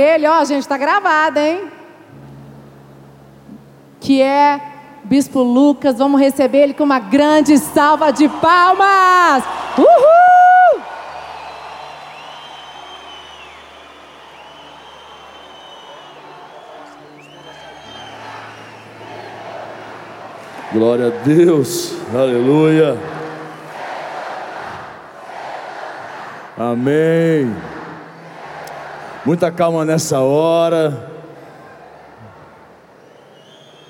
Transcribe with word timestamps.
Ele, 0.00 0.26
ó, 0.26 0.42
gente, 0.44 0.62
está 0.62 0.78
gravado, 0.78 1.38
hein? 1.38 1.70
Que 4.00 4.22
é 4.22 4.58
Bispo 5.04 5.42
Lucas. 5.42 5.98
Vamos 5.98 6.18
receber 6.18 6.60
ele 6.60 6.74
com 6.74 6.84
uma 6.84 6.98
grande 6.98 7.58
salva 7.58 8.10
de 8.10 8.26
palmas. 8.26 9.44
Uhul! 9.76 10.82
Glória 20.72 21.08
a 21.08 21.10
Deus, 21.10 21.94
aleluia. 22.14 22.96
Amém. 26.56 27.54
Muita 29.22 29.52
calma 29.52 29.84
nessa 29.84 30.20
hora. 30.20 31.10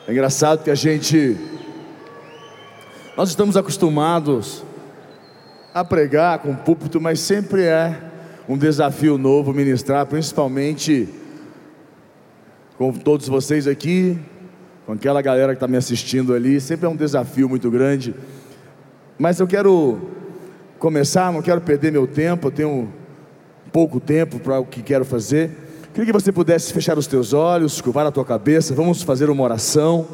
É 0.09 0.11
engraçado 0.11 0.65
que 0.65 0.71
a 0.73 0.75
gente, 0.75 1.37
nós 3.17 3.29
estamos 3.29 3.57
acostumados 3.57 4.65
a 5.73 5.85
pregar 5.85 6.41
com 6.41 6.53
púlpito, 6.57 7.01
mas 7.01 7.21
sempre 7.21 7.63
é 7.63 7.97
um 8.49 8.59
desafio 8.59 9.17
novo 9.17 9.55
ministrar, 9.55 10.05
principalmente 10.05 11.09
com 12.77 12.93
todos 12.93 13.29
vocês 13.29 13.69
aqui, 13.69 14.19
com 14.85 14.95
aquela 14.95 15.23
galera 15.23 15.53
que 15.53 15.59
está 15.59 15.69
me 15.69 15.77
assistindo 15.77 16.35
ali, 16.35 16.61
sempre 16.61 16.87
é 16.87 16.89
um 16.89 16.97
desafio 16.97 17.49
muito 17.49 17.71
grande. 17.71 18.17
Mas 19.17 19.39
eu 19.39 19.47
quero 19.47 20.11
começar, 20.81 21.33
não 21.33 21.41
quero 21.41 21.61
perder 21.61 21.93
meu 21.93 22.09
tempo, 22.09 22.49
eu 22.49 22.51
tenho 22.51 23.00
pouco 23.73 24.01
tempo 24.01 24.39
para 24.39 24.59
o 24.59 24.67
que 24.67 24.83
quero 24.83 25.05
fazer. 25.05 25.51
Queria 25.93 26.07
que 26.07 26.13
você 26.13 26.31
pudesse 26.31 26.73
fechar 26.73 26.99
os 26.99 27.07
teus 27.07 27.33
olhos, 27.33 27.81
curvar 27.81 28.07
a 28.07 28.13
tua 28.13 28.25
cabeça, 28.25 28.75
vamos 28.75 29.03
fazer 29.03 29.29
uma 29.29 29.43
oração. 29.43 30.07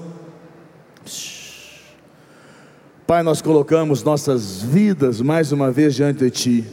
Pai, 3.06 3.22
nós 3.22 3.41
colocamos 3.41 4.03
nossas 4.03 4.62
vidas 4.62 5.20
mais 5.20 5.53
uma 5.53 5.70
vez 5.70 5.95
diante 5.95 6.25
de 6.25 6.30
Ti, 6.30 6.64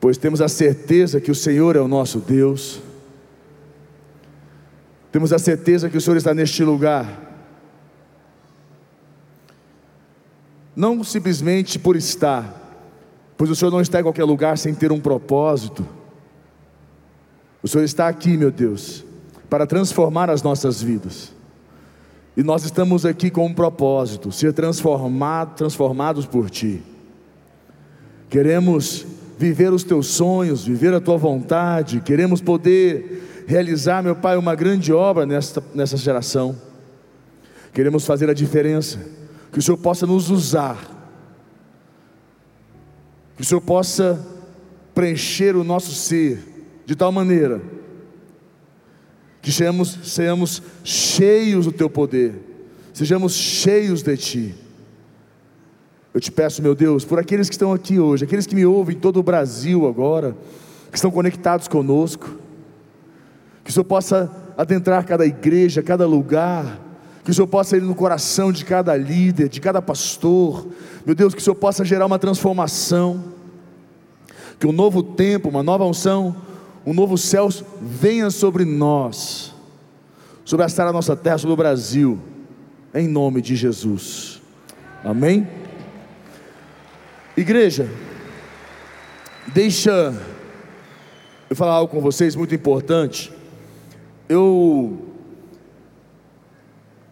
pois 0.00 0.16
temos 0.16 0.40
a 0.40 0.48
certeza 0.48 1.20
que 1.20 1.30
o 1.30 1.34
Senhor 1.34 1.76
é 1.76 1.80
o 1.80 1.88
nosso 1.88 2.18
Deus 2.18 2.80
temos 5.12 5.32
a 5.32 5.38
certeza 5.38 5.90
que 5.90 5.96
o 5.96 6.00
Senhor 6.00 6.16
está 6.16 6.32
neste 6.32 6.62
lugar. 6.62 7.28
Não 10.74 11.02
simplesmente 11.02 11.78
por 11.78 11.96
estar, 11.96 12.59
pois 13.40 13.48
o 13.48 13.56
Senhor 13.56 13.70
não 13.70 13.80
está 13.80 13.98
em 13.98 14.02
qualquer 14.02 14.24
lugar 14.24 14.58
sem 14.58 14.74
ter 14.74 14.92
um 14.92 15.00
propósito. 15.00 15.82
O 17.62 17.66
Senhor 17.66 17.84
está 17.84 18.06
aqui, 18.06 18.36
meu 18.36 18.50
Deus, 18.50 19.02
para 19.48 19.66
transformar 19.66 20.28
as 20.28 20.42
nossas 20.42 20.82
vidas. 20.82 21.32
E 22.36 22.42
nós 22.42 22.66
estamos 22.66 23.06
aqui 23.06 23.30
com 23.30 23.46
um 23.46 23.54
propósito: 23.54 24.30
ser 24.30 24.52
transformado, 24.52 25.56
transformados 25.56 26.26
por 26.26 26.50
Ti. 26.50 26.82
Queremos 28.28 29.06
viver 29.38 29.72
os 29.72 29.84
Teus 29.84 30.08
sonhos, 30.08 30.66
viver 30.66 30.92
a 30.92 31.00
Tua 31.00 31.16
vontade, 31.16 32.02
queremos 32.02 32.42
poder 32.42 33.46
realizar, 33.46 34.02
meu 34.02 34.16
Pai, 34.16 34.36
uma 34.36 34.54
grande 34.54 34.92
obra 34.92 35.24
nessa, 35.24 35.64
nessa 35.74 35.96
geração. 35.96 36.54
Queremos 37.72 38.04
fazer 38.04 38.28
a 38.28 38.34
diferença, 38.34 38.98
que 39.50 39.58
o 39.58 39.62
Senhor 39.62 39.78
possa 39.78 40.06
nos 40.06 40.28
usar, 40.28 40.99
que 43.40 43.46
o 43.46 43.48
Senhor 43.48 43.62
possa 43.62 44.20
preencher 44.94 45.56
o 45.56 45.64
nosso 45.64 45.94
ser 45.94 46.44
de 46.84 46.94
tal 46.94 47.10
maneira 47.10 47.62
que 49.40 49.50
sejamos, 49.50 49.98
sejamos 50.04 50.62
cheios 50.84 51.64
do 51.64 51.72
Teu 51.72 51.88
poder, 51.88 52.34
sejamos 52.92 53.32
cheios 53.32 54.02
de 54.02 54.14
Ti. 54.18 54.54
Eu 56.12 56.20
te 56.20 56.30
peço, 56.30 56.60
meu 56.60 56.74
Deus, 56.74 57.02
por 57.02 57.18
aqueles 57.18 57.48
que 57.48 57.54
estão 57.54 57.72
aqui 57.72 57.98
hoje, 57.98 58.24
aqueles 58.24 58.46
que 58.46 58.54
me 58.54 58.66
ouvem 58.66 58.94
em 58.94 59.00
todo 59.00 59.18
o 59.18 59.22
Brasil 59.22 59.88
agora, 59.88 60.36
que 60.90 60.98
estão 60.98 61.10
conectados 61.10 61.66
conosco, 61.66 62.36
que 63.64 63.70
o 63.70 63.72
Senhor 63.72 63.86
possa 63.86 64.30
adentrar 64.54 65.06
cada 65.06 65.24
igreja, 65.24 65.82
cada 65.82 66.06
lugar, 66.06 66.78
que 67.30 67.32
o 67.32 67.34
Senhor 67.36 67.46
possa 67.46 67.76
ir 67.76 67.82
no 67.82 67.94
coração 67.94 68.50
de 68.50 68.64
cada 68.64 68.96
líder, 68.96 69.48
de 69.48 69.60
cada 69.60 69.80
pastor, 69.80 70.66
meu 71.06 71.14
Deus, 71.14 71.32
que 71.32 71.40
o 71.40 71.44
Senhor 71.44 71.54
possa 71.54 71.84
gerar 71.84 72.04
uma 72.04 72.18
transformação, 72.18 73.22
que 74.58 74.66
um 74.66 74.72
novo 74.72 75.00
tempo, 75.00 75.48
uma 75.48 75.62
nova 75.62 75.84
unção, 75.84 76.34
um 76.84 76.92
novo 76.92 77.16
céu 77.16 77.48
venha 77.80 78.30
sobre 78.30 78.64
nós, 78.64 79.54
sobre 80.44 80.66
a 80.66 80.68
da 80.68 80.92
nossa 80.92 81.14
terra, 81.14 81.38
sobre 81.38 81.54
o 81.54 81.56
Brasil, 81.56 82.18
em 82.92 83.06
nome 83.06 83.40
de 83.40 83.54
Jesus, 83.54 84.42
amém? 85.04 85.46
Igreja, 87.36 87.88
deixa 89.54 90.12
eu 91.48 91.54
falar 91.54 91.74
algo 91.74 91.94
com 91.94 92.00
vocês 92.00 92.34
muito 92.34 92.56
importante. 92.56 93.32
Eu 94.28 95.09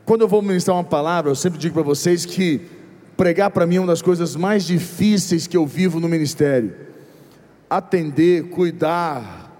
quando 0.08 0.22
eu 0.22 0.28
vou 0.28 0.40
ministrar 0.40 0.74
uma 0.74 0.82
palavra, 0.82 1.30
eu 1.30 1.34
sempre 1.34 1.58
digo 1.58 1.74
para 1.74 1.82
vocês 1.82 2.24
que 2.24 2.62
pregar 3.14 3.50
para 3.50 3.66
mim 3.66 3.76
é 3.76 3.80
uma 3.80 3.88
das 3.88 4.00
coisas 4.00 4.34
mais 4.34 4.64
difíceis 4.64 5.46
que 5.46 5.54
eu 5.54 5.66
vivo 5.66 6.00
no 6.00 6.08
ministério. 6.08 6.74
Atender, 7.68 8.44
cuidar, 8.44 9.52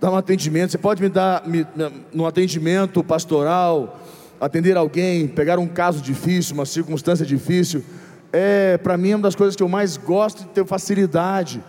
dar 0.00 0.10
um 0.10 0.16
atendimento. 0.16 0.72
Você 0.72 0.78
pode 0.78 1.00
me 1.00 1.08
dar 1.08 1.46
me, 1.46 1.64
no 2.12 2.26
atendimento 2.26 3.04
pastoral, 3.04 4.00
atender 4.40 4.76
alguém, 4.76 5.28
pegar 5.28 5.60
um 5.60 5.68
caso 5.68 6.02
difícil, 6.02 6.54
uma 6.54 6.66
circunstância 6.66 7.24
difícil. 7.24 7.84
É 8.32 8.76
para 8.78 8.96
mim 8.96 9.12
é 9.12 9.14
uma 9.14 9.22
das 9.22 9.36
coisas 9.36 9.54
que 9.54 9.62
eu 9.62 9.68
mais 9.68 9.96
gosto 9.96 10.42
de 10.42 10.48
ter 10.48 10.66
facilidade 10.66 11.62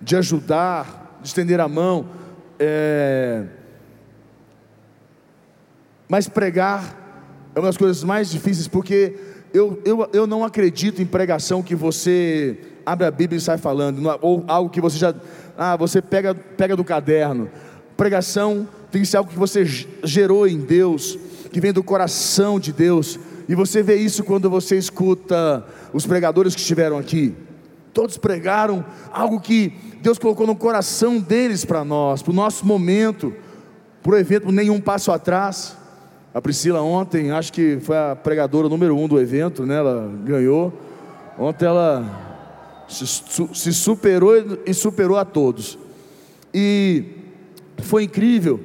de 0.00 0.16
ajudar, 0.16 1.20
de 1.22 1.28
estender 1.28 1.60
a 1.60 1.68
mão. 1.68 2.04
É, 2.58 3.44
mas 6.08 6.26
pregar 6.28 7.00
é 7.54 7.58
uma 7.58 7.68
das 7.68 7.76
coisas 7.76 8.02
mais 8.02 8.30
difíceis, 8.30 8.66
porque 8.66 9.14
eu, 9.52 9.80
eu, 9.84 10.08
eu 10.12 10.26
não 10.26 10.44
acredito 10.44 11.02
em 11.02 11.06
pregação 11.06 11.62
que 11.62 11.74
você 11.74 12.58
abre 12.84 13.06
a 13.06 13.10
Bíblia 13.10 13.38
e 13.38 13.40
sai 13.40 13.58
falando, 13.58 14.02
ou 14.20 14.44
algo 14.48 14.70
que 14.70 14.80
você 14.80 14.98
já. 14.98 15.14
Ah, 15.56 15.76
você 15.76 16.00
pega, 16.00 16.34
pega 16.34 16.74
do 16.74 16.82
caderno. 16.82 17.50
Pregação 17.96 18.66
tem 18.90 19.02
que 19.02 19.08
ser 19.08 19.18
algo 19.18 19.30
que 19.30 19.38
você 19.38 19.64
gerou 20.02 20.46
em 20.46 20.58
Deus, 20.58 21.18
que 21.52 21.60
vem 21.60 21.72
do 21.72 21.82
coração 21.82 22.58
de 22.58 22.72
Deus. 22.72 23.18
E 23.48 23.54
você 23.54 23.82
vê 23.82 23.96
isso 23.96 24.24
quando 24.24 24.48
você 24.48 24.78
escuta 24.78 25.64
os 25.92 26.06
pregadores 26.06 26.54
que 26.54 26.60
estiveram 26.60 26.96
aqui. 26.96 27.34
Todos 27.92 28.16
pregaram 28.16 28.82
algo 29.12 29.38
que 29.38 29.74
Deus 30.00 30.18
colocou 30.18 30.46
no 30.46 30.56
coração 30.56 31.20
deles 31.20 31.64
para 31.64 31.84
nós, 31.84 32.22
para 32.22 32.30
o 32.30 32.34
nosso 32.34 32.66
momento, 32.66 33.34
para 34.02 34.12
o 34.12 34.16
evento 34.16 34.50
Nenhum 34.50 34.80
Passo 34.80 35.12
Atrás. 35.12 35.76
A 36.34 36.40
Priscila 36.40 36.80
ontem, 36.80 37.30
acho 37.30 37.52
que 37.52 37.78
foi 37.80 37.96
a 37.96 38.16
pregadora 38.16 38.66
número 38.66 38.96
um 38.96 39.06
do 39.06 39.20
evento, 39.20 39.66
né? 39.66 39.76
Ela 39.76 40.10
ganhou. 40.24 40.72
Ontem 41.38 41.66
ela 41.66 42.32
se 42.88 43.72
superou 43.72 44.32
e 44.66 44.72
superou 44.72 45.18
a 45.18 45.24
todos. 45.26 45.78
E 46.52 47.04
foi 47.78 48.04
incrível. 48.04 48.60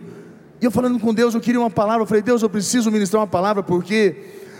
E 0.62 0.66
eu 0.66 0.72
falando 0.72 0.98
com 1.00 1.14
Deus, 1.14 1.34
eu 1.34 1.42
queria 1.42 1.60
uma 1.60 1.70
palavra. 1.70 2.04
Eu 2.04 2.08
falei, 2.08 2.24
Deus, 2.24 2.42
eu 2.42 2.50
preciso 2.50 2.90
ministrar 2.90 3.22
uma 3.22 3.28
palavra 3.28 3.62
porque 3.62 4.16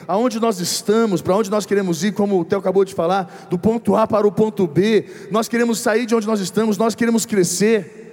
aonde 0.08 0.40
nós 0.40 0.60
estamos, 0.60 1.22
para 1.22 1.36
onde 1.36 1.50
nós 1.50 1.66
queremos 1.66 2.04
ir, 2.04 2.14
como 2.14 2.40
o 2.40 2.46
Theo 2.46 2.60
acabou 2.60 2.86
de 2.86 2.94
falar, 2.94 3.48
do 3.50 3.58
ponto 3.58 3.96
A 3.96 4.06
para 4.06 4.28
o 4.28 4.32
ponto 4.32 4.66
B, 4.68 5.06
nós 5.32 5.48
queremos 5.48 5.80
sair 5.80 6.06
de 6.06 6.14
onde 6.14 6.28
nós 6.28 6.40
estamos, 6.40 6.78
nós 6.78 6.96
queremos 6.96 7.26
crescer. 7.26 8.07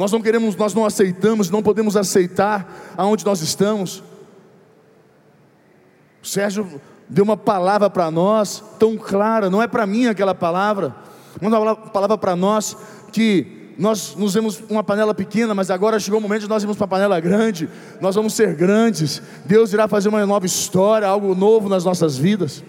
Nós 0.00 0.10
não 0.10 0.22
queremos, 0.22 0.56
nós 0.56 0.72
não 0.72 0.86
aceitamos, 0.86 1.50
não 1.50 1.62
podemos 1.62 1.94
aceitar 1.94 2.94
aonde 2.96 3.22
nós 3.22 3.42
estamos. 3.42 4.02
O 6.22 6.26
Sérgio 6.26 6.80
deu 7.06 7.22
uma 7.22 7.36
palavra 7.36 7.90
para 7.90 8.10
nós 8.10 8.64
tão 8.78 8.96
clara, 8.96 9.50
não 9.50 9.62
é 9.62 9.68
para 9.68 9.86
mim 9.86 10.06
aquela 10.06 10.34
palavra, 10.34 10.96
uma 11.38 11.76
palavra 11.76 12.16
para 12.16 12.34
nós 12.34 12.74
que 13.12 13.74
nós 13.76 14.14
nos 14.16 14.32
vemos 14.32 14.62
uma 14.70 14.82
panela 14.82 15.14
pequena, 15.14 15.54
mas 15.54 15.70
agora 15.70 16.00
chegou 16.00 16.18
o 16.18 16.22
momento 16.22 16.44
de 16.44 16.48
nós 16.48 16.62
irmos 16.62 16.78
para 16.78 16.86
a 16.86 16.88
panela 16.88 17.20
grande, 17.20 17.68
nós 18.00 18.14
vamos 18.14 18.32
ser 18.32 18.54
grandes, 18.54 19.20
Deus 19.44 19.70
irá 19.74 19.86
fazer 19.86 20.08
uma 20.08 20.24
nova 20.24 20.46
história, 20.46 21.06
algo 21.06 21.34
novo 21.34 21.68
nas 21.68 21.84
nossas 21.84 22.16
vidas. 22.16 22.64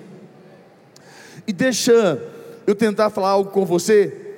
E 1.48 1.54
deixa 1.54 2.22
eu 2.68 2.75
tentar 2.75 3.10
falar 3.10 3.30
algo 3.30 3.51
com 3.51 3.66
você 3.66 4.31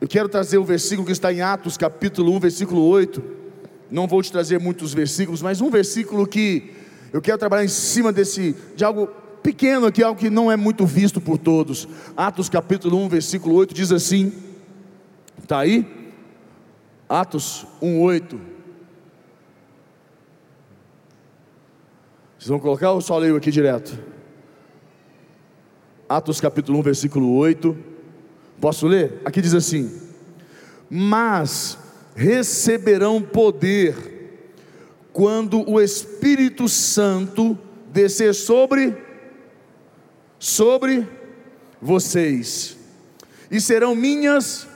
eu 0.00 0.06
quero 0.06 0.28
trazer 0.28 0.58
o 0.58 0.64
versículo 0.64 1.06
que 1.06 1.12
está 1.12 1.32
em 1.32 1.40
Atos, 1.40 1.76
capítulo 1.76 2.32
1, 2.34 2.40
versículo 2.40 2.82
8. 2.82 3.22
Não 3.90 4.06
vou 4.06 4.22
te 4.22 4.30
trazer 4.30 4.60
muitos 4.60 4.92
versículos, 4.92 5.40
mas 5.40 5.60
um 5.60 5.70
versículo 5.70 6.26
que 6.26 6.72
eu 7.12 7.22
quero 7.22 7.38
trabalhar 7.38 7.64
em 7.64 7.68
cima 7.68 8.12
desse, 8.12 8.54
de 8.74 8.84
algo 8.84 9.08
pequeno 9.42 9.86
aqui, 9.86 10.02
algo 10.02 10.18
que 10.18 10.28
não 10.28 10.52
é 10.52 10.56
muito 10.56 10.84
visto 10.84 11.20
por 11.20 11.38
todos. 11.38 11.88
Atos 12.16 12.48
capítulo 12.48 12.98
1, 13.04 13.08
versículo 13.08 13.54
8 13.54 13.74
diz 13.74 13.90
assim: 13.90 14.32
Está 15.42 15.60
aí? 15.60 16.12
Atos 17.08 17.66
1,8. 17.80 18.38
Vocês 22.36 22.48
vão 22.48 22.58
colocar 22.58 22.90
ou 22.90 23.00
só 23.00 23.16
leio 23.16 23.36
aqui 23.36 23.50
direto? 23.50 23.98
Atos 26.08 26.40
capítulo 26.40 26.78
1, 26.80 26.82
versículo 26.82 27.34
8. 27.36 27.95
Posso 28.60 28.86
ler? 28.86 29.20
Aqui 29.24 29.40
diz 29.40 29.54
assim: 29.54 30.00
Mas 30.88 31.78
receberão 32.14 33.20
poder 33.20 33.94
quando 35.12 35.68
o 35.68 35.80
Espírito 35.80 36.68
Santo 36.68 37.58
descer 37.92 38.34
sobre 38.34 38.96
sobre 40.38 41.06
vocês, 41.80 42.76
e 43.50 43.60
serão 43.60 43.94
minhas 43.94 44.66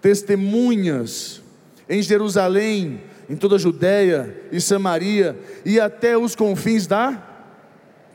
testemunhas 0.00 1.42
em 1.88 2.02
Jerusalém, 2.02 3.00
em 3.28 3.36
toda 3.36 3.56
a 3.56 3.58
Judéia 3.58 4.36
e 4.52 4.60
Samaria 4.60 5.38
e 5.64 5.80
até 5.80 6.16
os 6.16 6.36
confins 6.36 6.86
da 6.86 7.22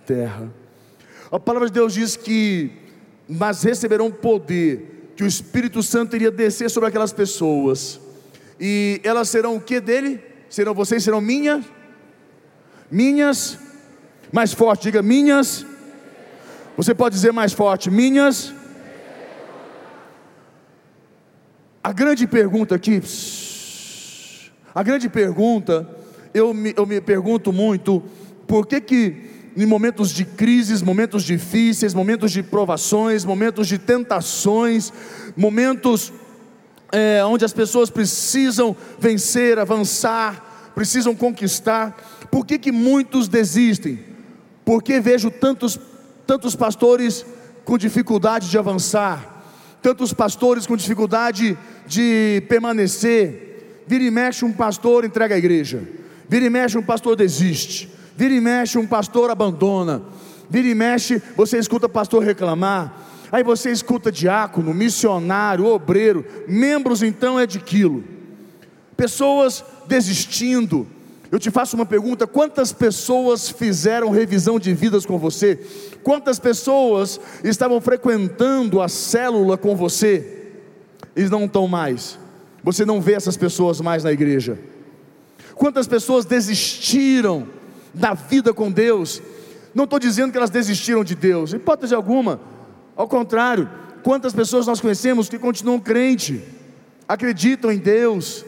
terra. 0.06 0.52
A 1.32 1.40
palavra 1.40 1.68
de 1.68 1.74
Deus 1.74 1.94
diz 1.94 2.16
que, 2.16 2.72
mas 3.30 3.62
receberão 3.62 4.10
poder, 4.10 5.12
que 5.16 5.24
o 5.24 5.28
Espírito 5.28 5.84
Santo 5.84 6.16
iria 6.16 6.32
descer 6.32 6.68
sobre 6.70 6.90
aquelas 6.90 7.14
pessoas, 7.14 8.00
e 8.60 9.00
elas 9.04 9.30
serão 9.30 9.56
o 9.56 9.62
que 9.62 9.80
dele? 9.80 10.20
Serão 10.50 10.74
vocês, 10.74 11.04
serão 11.04 11.22
minhas, 11.22 11.64
minhas, 12.90 13.60
mais 14.32 14.52
forte, 14.52 14.84
diga 14.84 15.04
minhas. 15.04 15.66
Você 16.76 16.96
pode 16.96 17.14
dizer 17.14 17.32
mais 17.32 17.54
forte, 17.54 17.92
minhas. 17.92 18.54
A 21.84 21.94
grande 21.94 22.26
pergunta 22.26 22.76
aqui, 22.76 23.02
a 24.74 24.84
grande 24.84 25.08
pergunta, 25.08 25.88
eu 26.34 26.54
me, 26.54 26.74
eu 26.76 26.86
me 26.86 27.00
pergunto 27.00 27.54
muito, 27.54 28.04
por 28.48 28.66
que 28.66 28.82
que 28.82 29.29
em 29.56 29.66
momentos 29.66 30.12
de 30.12 30.26
crises, 30.26 30.82
momentos 30.82 31.24
difíceis, 31.24 31.94
momentos 31.94 32.32
de 32.32 32.44
provações, 32.44 33.26
momentos 33.26 33.68
de 33.68 33.78
tentações, 33.78 34.92
momentos 35.36 36.14
é, 36.92 37.24
onde 37.26 37.46
as 37.46 37.54
pessoas 37.54 37.90
precisam 37.90 38.76
vencer, 39.00 39.60
avançar, 39.60 40.72
precisam 40.74 41.16
conquistar, 41.16 42.28
por 42.32 42.46
que 42.46 42.58
que 42.58 42.72
muitos 42.72 43.28
desistem? 43.28 44.00
Porque 44.64 45.00
vejo 45.00 45.30
tantos, 45.30 45.80
tantos 46.26 46.56
pastores 46.56 47.26
com 47.66 47.78
dificuldade 47.78 48.50
de 48.50 48.58
avançar, 48.58 49.44
tantos 49.82 50.14
pastores 50.14 50.66
com 50.66 50.76
dificuldade 50.76 51.58
de 51.86 52.44
permanecer. 52.48 53.84
Vira 53.88 54.04
e 54.04 54.12
mexe, 54.12 54.46
um 54.46 54.54
pastor 54.54 55.04
entrega 55.04 55.36
a 55.36 55.38
igreja, 55.38 55.82
vira 56.28 56.46
e 56.46 56.50
mexe, 56.50 56.78
um 56.78 56.84
pastor 56.84 57.16
desiste, 57.16 57.90
vira 58.20 58.34
e 58.34 58.42
mexe, 58.42 58.78
um 58.78 58.86
pastor 58.86 59.32
abandona, 59.32 60.02
vira 60.50 60.68
e 60.68 60.76
mexe, 60.76 61.24
você 61.38 61.58
escuta 61.58 61.88
pastor 61.88 62.22
reclamar, 62.22 62.94
aí 63.32 63.42
você 63.42 63.72
escuta 63.72 64.12
diácono, 64.12 64.74
missionário, 64.74 65.66
obreiro, 65.66 66.26
membros 66.46 67.02
então 67.02 67.40
é 67.40 67.48
de 67.48 67.62
quilo, 67.62 68.04
pessoas 68.98 69.64
desistindo. 69.88 70.86
Eu 71.32 71.40
te 71.40 71.50
faço 71.50 71.78
uma 71.78 71.86
pergunta: 71.86 72.28
quantas 72.28 72.74
pessoas 72.74 73.50
fizeram 73.50 74.10
revisão 74.10 74.60
de 74.60 74.74
vidas 74.74 75.06
com 75.06 75.18
você? 75.18 75.58
Quantas 76.04 76.40
pessoas 76.40 77.22
estavam 77.42 77.80
frequentando 77.80 78.82
a 78.82 78.90
célula 78.90 79.58
com 79.58 79.78
você? 79.78 80.58
Eles 81.16 81.32
não 81.32 81.46
estão 81.46 81.70
mais. 81.70 82.20
Você 82.66 82.84
não 82.84 83.00
vê 83.00 83.14
essas 83.14 83.38
pessoas 83.38 83.80
mais 83.80 84.04
na 84.04 84.12
igreja. 84.12 84.60
Quantas 85.56 85.88
pessoas 85.88 86.26
desistiram 86.26 87.59
da 87.94 88.14
vida 88.14 88.54
com 88.54 88.72
Deus? 88.72 89.22
Não 89.74 89.84
estou 89.84 90.00
dizendo 90.00 90.32
que 90.32 90.38
elas 90.38 90.50
desistiram 90.50 91.04
de 91.04 91.16
Deus, 91.16 91.54
hipótese 91.54 91.94
alguma. 91.94 92.40
Ao 92.96 93.08
contrário, 93.08 93.70
quantas 94.04 94.34
pessoas 94.34 94.68
nós 94.68 94.82
conhecemos 94.82 95.30
que 95.30 95.40
continuam 95.40 95.80
crente, 95.80 96.44
acreditam 97.08 97.72
em 97.72 97.78
Deus, 97.78 98.46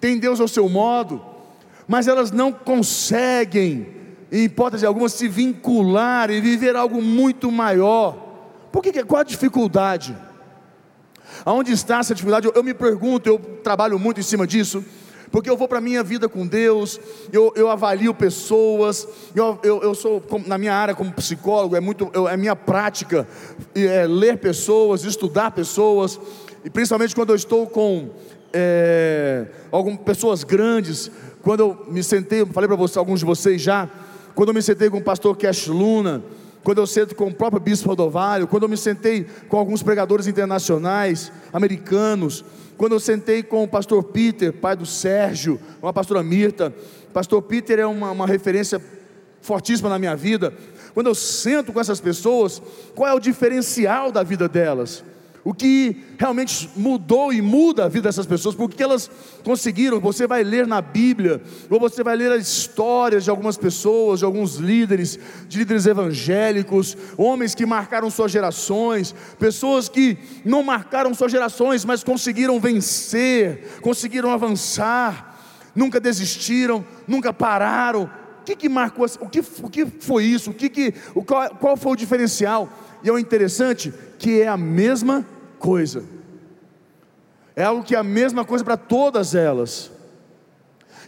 têm 0.00 0.18
Deus 0.18 0.40
ao 0.40 0.48
seu 0.48 0.68
modo, 0.68 1.24
mas 1.86 2.08
elas 2.08 2.30
não 2.30 2.52
conseguem 2.52 3.86
em 4.32 4.44
hipótese 4.44 4.84
alguma, 4.84 5.08
se 5.08 5.28
vincular 5.28 6.30
e 6.30 6.40
viver 6.40 6.74
algo 6.74 7.00
muito 7.00 7.52
maior. 7.52 8.16
Por 8.72 8.82
que, 8.82 9.04
qual 9.04 9.20
a 9.20 9.24
dificuldade? 9.24 10.16
Aonde 11.44 11.72
está 11.72 11.98
essa 11.98 12.14
dificuldade? 12.14 12.46
Eu, 12.46 12.52
eu 12.54 12.64
me 12.64 12.74
pergunto, 12.74 13.28
eu 13.28 13.38
trabalho 13.62 13.98
muito 13.98 14.18
em 14.18 14.24
cima 14.24 14.46
disso, 14.46 14.84
porque 15.34 15.50
eu 15.50 15.56
vou 15.56 15.66
para 15.66 15.78
a 15.78 15.80
minha 15.80 16.00
vida 16.00 16.28
com 16.28 16.46
Deus, 16.46 17.00
eu, 17.32 17.52
eu 17.56 17.68
avalio 17.68 18.14
pessoas, 18.14 19.08
eu, 19.34 19.58
eu, 19.64 19.82
eu, 19.82 19.92
sou, 19.92 20.22
na 20.46 20.56
minha 20.56 20.72
área 20.72 20.94
como 20.94 21.12
psicólogo, 21.12 21.74
é 21.74 21.80
muito, 21.80 22.08
eu, 22.14 22.28
é 22.28 22.36
minha 22.36 22.54
prática 22.54 23.26
é, 23.74 24.06
ler 24.06 24.38
pessoas, 24.38 25.02
estudar 25.02 25.50
pessoas, 25.50 26.20
e 26.64 26.70
principalmente 26.70 27.16
quando 27.16 27.30
eu 27.30 27.34
estou 27.34 27.66
com 27.66 28.10
é, 28.52 29.46
algumas 29.72 29.98
pessoas 30.02 30.44
grandes, 30.44 31.10
quando 31.42 31.58
eu 31.58 31.84
me 31.88 32.04
sentei, 32.04 32.46
falei 32.46 32.68
para 32.68 33.00
alguns 33.00 33.18
de 33.18 33.26
vocês 33.26 33.60
já, 33.60 33.90
quando 34.36 34.50
eu 34.50 34.54
me 34.54 34.62
sentei 34.62 34.88
com 34.88 34.98
o 34.98 35.02
pastor 35.02 35.36
Cash 35.36 35.66
Luna, 35.66 36.22
quando 36.64 36.78
eu 36.78 36.86
sento 36.86 37.14
com 37.14 37.26
o 37.26 37.34
próprio 37.34 37.60
bispo 37.60 37.90
Rodovalho, 37.90 38.48
quando 38.48 38.62
eu 38.62 38.68
me 38.68 38.76
sentei 38.76 39.26
com 39.48 39.58
alguns 39.58 39.82
pregadores 39.82 40.26
internacionais, 40.26 41.30
americanos, 41.52 42.42
quando 42.78 42.92
eu 42.92 43.00
sentei 43.00 43.42
com 43.42 43.62
o 43.62 43.68
pastor 43.68 44.02
Peter, 44.02 44.50
pai 44.50 44.74
do 44.74 44.86
Sérgio, 44.86 45.60
com 45.80 45.86
a 45.86 45.92
pastora 45.92 46.22
Mirta, 46.22 46.74
pastor 47.12 47.42
Peter 47.42 47.78
é 47.78 47.86
uma, 47.86 48.10
uma 48.10 48.26
referência 48.26 48.80
fortíssima 49.42 49.90
na 49.90 49.98
minha 49.98 50.16
vida. 50.16 50.54
Quando 50.94 51.08
eu 51.08 51.14
sento 51.14 51.70
com 51.70 51.80
essas 51.80 52.00
pessoas, 52.00 52.62
qual 52.94 53.08
é 53.08 53.14
o 53.14 53.20
diferencial 53.20 54.10
da 54.10 54.22
vida 54.22 54.48
delas? 54.48 55.04
O 55.44 55.52
que 55.52 56.02
realmente 56.18 56.70
mudou 56.74 57.30
e 57.30 57.42
muda 57.42 57.84
a 57.84 57.88
vida 57.88 58.08
dessas 58.08 58.24
pessoas, 58.24 58.54
porque 58.54 58.82
elas 58.82 59.10
conseguiram. 59.44 60.00
Você 60.00 60.26
vai 60.26 60.42
ler 60.42 60.66
na 60.66 60.80
Bíblia, 60.80 61.42
ou 61.68 61.78
você 61.78 62.02
vai 62.02 62.16
ler 62.16 62.32
as 62.32 62.48
histórias 62.48 63.24
de 63.24 63.30
algumas 63.30 63.58
pessoas, 63.58 64.20
de 64.20 64.24
alguns 64.24 64.56
líderes, 64.56 65.18
de 65.46 65.58
líderes 65.58 65.84
evangélicos, 65.84 66.96
homens 67.18 67.54
que 67.54 67.66
marcaram 67.66 68.08
suas 68.08 68.32
gerações, 68.32 69.14
pessoas 69.38 69.86
que 69.86 70.16
não 70.46 70.62
marcaram 70.62 71.12
suas 71.12 71.30
gerações, 71.30 71.84
mas 71.84 72.02
conseguiram 72.02 72.58
vencer, 72.58 73.80
conseguiram 73.82 74.30
avançar, 74.30 75.38
nunca 75.74 76.00
desistiram, 76.00 76.82
nunca 77.06 77.34
pararam. 77.34 78.10
O 78.40 78.44
que, 78.44 78.56
que 78.56 78.68
marcou? 78.68 79.06
O 79.20 79.28
que, 79.28 79.40
o 79.62 79.68
que 79.68 79.86
foi 79.86 80.24
isso? 80.24 80.50
O 80.50 80.54
que, 80.54 80.70
que, 80.70 80.92
qual, 81.26 81.50
qual 81.56 81.76
foi 81.76 81.92
o 81.92 81.96
diferencial? 81.96 82.70
E 83.02 83.10
é 83.10 83.12
o 83.12 83.18
interessante 83.18 83.92
que 84.18 84.40
é 84.40 84.48
a 84.48 84.56
mesma 84.56 85.26
coisa. 85.64 86.04
É 87.56 87.64
algo 87.64 87.82
que 87.82 87.94
é 87.94 87.98
a 87.98 88.04
mesma 88.04 88.44
coisa 88.44 88.62
para 88.62 88.76
todas 88.76 89.34
elas. 89.34 89.90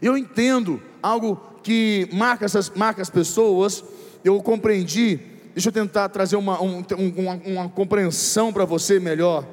Eu 0.01 0.17
entendo 0.17 0.81
algo 1.03 1.37
que 1.63 2.09
marca, 2.11 2.47
essas, 2.47 2.71
marca 2.71 3.03
as 3.03 3.11
pessoas, 3.11 3.85
eu 4.25 4.43
compreendi. 4.43 5.21
Deixa 5.53 5.69
eu 5.69 5.73
tentar 5.73 6.09
trazer 6.09 6.37
uma, 6.37 6.63
um, 6.63 6.83
uma, 7.19 7.35
uma 7.35 7.69
compreensão 7.69 8.51
para 8.51 8.65
você 8.65 8.99
melhor. 8.99 9.45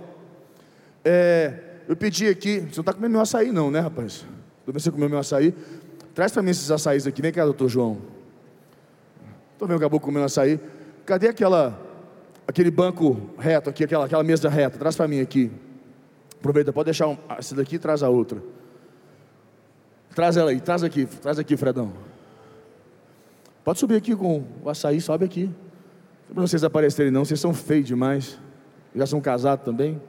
É, 1.03 1.53
eu 1.85 1.97
pedi 1.97 2.29
aqui, 2.29 2.59
você 2.59 2.77
não 2.77 2.81
está 2.81 2.93
comendo 2.93 3.11
meu 3.11 3.21
açaí, 3.21 3.51
não, 3.51 3.69
né, 3.69 3.81
rapaz? 3.81 4.25
Você 4.65 4.89
comeu 4.89 5.09
meu 5.09 5.19
açaí. 5.19 5.53
Traz 6.15 6.31
para 6.31 6.41
mim 6.41 6.51
esses 6.51 6.71
açaís 6.71 7.05
aqui, 7.05 7.21
vem 7.21 7.33
cá, 7.33 7.43
doutor 7.43 7.67
João. 7.67 7.97
Estou 9.51 9.67
vendo 9.67 9.77
o 9.77 9.81
caboclo 9.81 10.05
comendo 10.05 10.25
açaí. 10.25 10.59
Cadê 11.05 11.27
aquela 11.27 11.92
aquele 12.47 12.71
banco 12.71 13.29
reto 13.37 13.69
aqui, 13.69 13.83
aquela, 13.83 14.05
aquela 14.05 14.23
mesa 14.23 14.49
reta, 14.49 14.77
traz 14.77 14.95
para 14.95 15.07
mim 15.07 15.19
aqui. 15.19 15.51
Aproveita, 16.39 16.73
pode 16.73 16.85
deixar 16.85 17.07
um, 17.07 17.17
essa 17.37 17.55
daqui 17.55 17.75
e 17.75 17.79
traz 17.79 18.03
a 18.03 18.09
outra. 18.09 18.41
Traz 20.13 20.37
ela 20.37 20.51
aí, 20.51 20.59
traz 20.59 20.83
aqui, 20.83 21.05
traz 21.05 21.39
aqui, 21.39 21.55
Fredão. 21.57 21.93
Pode 23.63 23.79
subir 23.79 23.95
aqui 23.95 24.15
com 24.15 24.43
o 24.63 24.69
açaí, 24.69 24.99
sobe 24.99 25.25
aqui. 25.25 25.49
Para 26.31 26.41
vocês 26.41 26.63
aparecerem 26.63 27.11
não, 27.11 27.23
vocês 27.23 27.39
são 27.39 27.53
feios 27.53 27.87
demais. 27.87 28.37
Já 28.95 29.07
são 29.07 29.21
casados 29.21 29.63
também. 29.63 30.01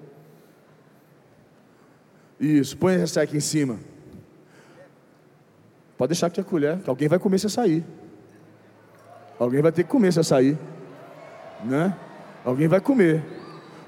Isso, 2.38 2.76
põe 2.76 2.94
essa 2.94 3.22
aqui 3.22 3.36
em 3.36 3.40
cima. 3.40 3.78
Pode 5.96 6.08
deixar 6.08 6.26
aqui 6.26 6.40
a 6.40 6.44
colher, 6.44 6.78
que 6.78 6.90
alguém 6.90 7.08
vai 7.08 7.18
comer 7.18 7.36
esse 7.36 7.46
açaí. 7.46 7.84
Alguém 9.38 9.62
vai 9.62 9.70
ter 9.70 9.84
que 9.84 9.90
comer 9.90 10.08
esse 10.08 10.20
açaí. 10.20 10.58
Né? 11.64 11.96
Alguém 12.44 12.68
vai 12.68 12.80
comer. 12.80 13.22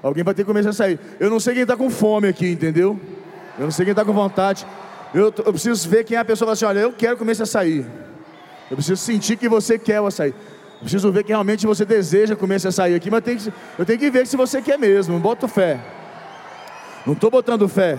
Alguém 0.01 0.23
vai 0.23 0.33
ter 0.33 0.43
que 0.43 0.47
começar 0.47 0.69
a 0.69 0.73
sair. 0.73 0.99
Eu 1.19 1.29
não 1.29 1.39
sei 1.39 1.53
quem 1.53 1.63
está 1.63 1.75
com 1.75 1.89
fome 1.89 2.27
aqui, 2.27 2.49
entendeu? 2.49 2.99
Eu 3.57 3.65
não 3.65 3.71
sei 3.71 3.85
quem 3.85 3.91
está 3.91 4.03
com 4.03 4.13
vontade. 4.13 4.65
Eu, 5.13 5.25
eu, 5.25 5.51
preciso 5.53 5.87
ver 5.89 6.03
quem 6.03 6.17
é 6.17 6.19
a 6.19 6.25
pessoa 6.25 6.51
que 6.51 6.57
fala 6.59 6.73
assim: 6.73 6.79
olha, 6.79 6.79
eu 6.85 6.93
quero 6.93 7.17
comer 7.17 7.33
esse 7.33 7.43
açaí. 7.43 7.85
Eu 8.69 8.75
preciso 8.75 9.01
sentir 9.01 9.37
que 9.37 9.47
você 9.47 9.79
quer 9.79 10.01
o 10.01 10.07
açaí. 10.07 10.29
Eu 10.29 10.81
preciso 10.81 11.11
ver 11.11 11.23
que 11.23 11.29
realmente 11.29 11.65
você 11.65 11.85
deseja 11.85 12.35
comer 12.35 12.55
esse 12.55 12.67
açaí 12.67 12.93
aqui, 12.93 13.09
mas 13.09 13.23
tem 13.23 13.37
que, 13.37 13.51
eu 13.79 13.85
tenho 13.85 13.99
que 13.99 14.11
ver 14.11 14.27
se 14.27 14.37
você 14.37 14.61
quer 14.61 14.77
mesmo. 14.77 15.19
Bota 15.19 15.47
fé. 15.47 15.79
Não 17.05 17.13
estou 17.13 17.31
botando 17.31 17.67
fé. 17.67 17.97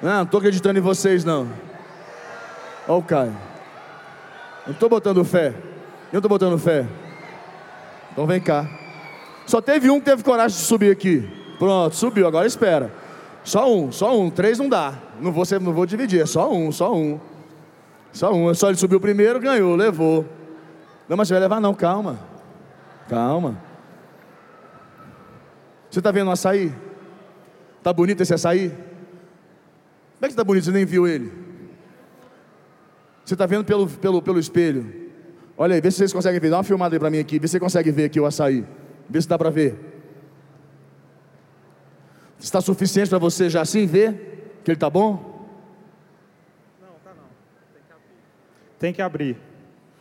Não, 0.00 0.10
não 0.10 0.22
estou 0.22 0.38
acreditando 0.38 0.78
em 0.78 0.82
vocês, 0.82 1.24
não. 1.24 1.48
Olha 2.86 2.98
o 2.98 3.02
Caio. 3.02 3.36
Não 4.66 4.72
estou 4.72 4.88
botando 4.88 5.24
fé. 5.24 5.48
Eu 5.48 6.12
não 6.12 6.18
estou 6.18 6.28
botando 6.28 6.58
fé. 6.58 6.86
Então 8.14 8.28
vem 8.28 8.40
cá. 8.40 8.70
Só 9.44 9.60
teve 9.60 9.90
um 9.90 9.98
que 9.98 10.06
teve 10.06 10.22
coragem 10.22 10.56
de 10.56 10.64
subir 10.64 10.90
aqui. 10.90 11.28
Pronto, 11.58 11.94
subiu. 11.96 12.28
Agora 12.28 12.46
espera. 12.46 12.92
Só 13.42 13.70
um, 13.70 13.90
só 13.90 14.16
um. 14.16 14.30
Três 14.30 14.56
não 14.58 14.68
dá. 14.68 14.94
Não 15.20 15.32
vou, 15.32 15.44
não 15.60 15.72
vou 15.72 15.84
dividir. 15.84 16.22
É 16.22 16.26
só 16.26 16.50
um, 16.50 16.70
só 16.70 16.94
um. 16.94 17.20
Só 18.12 18.32
um. 18.32 18.50
É 18.50 18.54
só 18.54 18.68
ele 18.68 18.78
subiu 18.78 19.00
primeiro, 19.00 19.40
ganhou, 19.40 19.74
levou. 19.74 20.24
Não, 21.08 21.16
mas 21.16 21.26
você 21.26 21.34
vai 21.34 21.40
levar 21.40 21.60
não. 21.60 21.74
Calma. 21.74 22.20
Calma. 23.08 23.60
Você 25.90 25.98
está 25.98 26.12
vendo 26.12 26.28
o 26.28 26.32
açaí? 26.32 26.72
Está 27.78 27.92
bonito 27.92 28.20
esse 28.20 28.32
açaí? 28.32 28.70
Como 28.70 30.22
é 30.22 30.26
que 30.26 30.32
está 30.32 30.44
bonito? 30.44 30.64
Você 30.64 30.70
nem 30.70 30.84
viu 30.84 31.06
ele. 31.06 31.32
Você 33.24 33.34
está 33.34 33.44
vendo 33.44 33.64
pelo, 33.64 33.88
pelo, 33.88 34.22
pelo 34.22 34.38
espelho. 34.38 35.03
Olha 35.56 35.74
aí, 35.74 35.80
vê 35.80 35.90
se 35.90 35.98
vocês 35.98 36.12
conseguem 36.12 36.40
ver. 36.40 36.50
Dá 36.50 36.56
uma 36.56 36.64
filmada 36.64 36.94
aí 36.94 36.98
para 36.98 37.10
mim 37.10 37.18
aqui. 37.18 37.38
Vê 37.38 37.46
se 37.46 37.52
você 37.52 37.60
consegue 37.60 37.90
ver 37.90 38.06
aqui 38.06 38.18
o 38.18 38.26
açaí. 38.26 38.64
Vê 39.08 39.20
se 39.20 39.28
dá 39.28 39.38
para 39.38 39.50
ver. 39.50 39.78
Está 42.38 42.60
suficiente 42.60 43.08
para 43.08 43.18
você 43.18 43.48
já 43.48 43.62
assim 43.62 43.86
ver 43.86 44.60
que 44.64 44.70
ele 44.70 44.76
está 44.76 44.90
bom? 44.90 45.48
Não, 46.80 46.88
tá 47.04 47.10
não. 47.14 47.24
Tem 47.72 47.82
que 47.82 47.92
abrir. 47.92 48.78
Tem 48.78 48.92
que 48.92 49.02
abrir. 49.02 49.36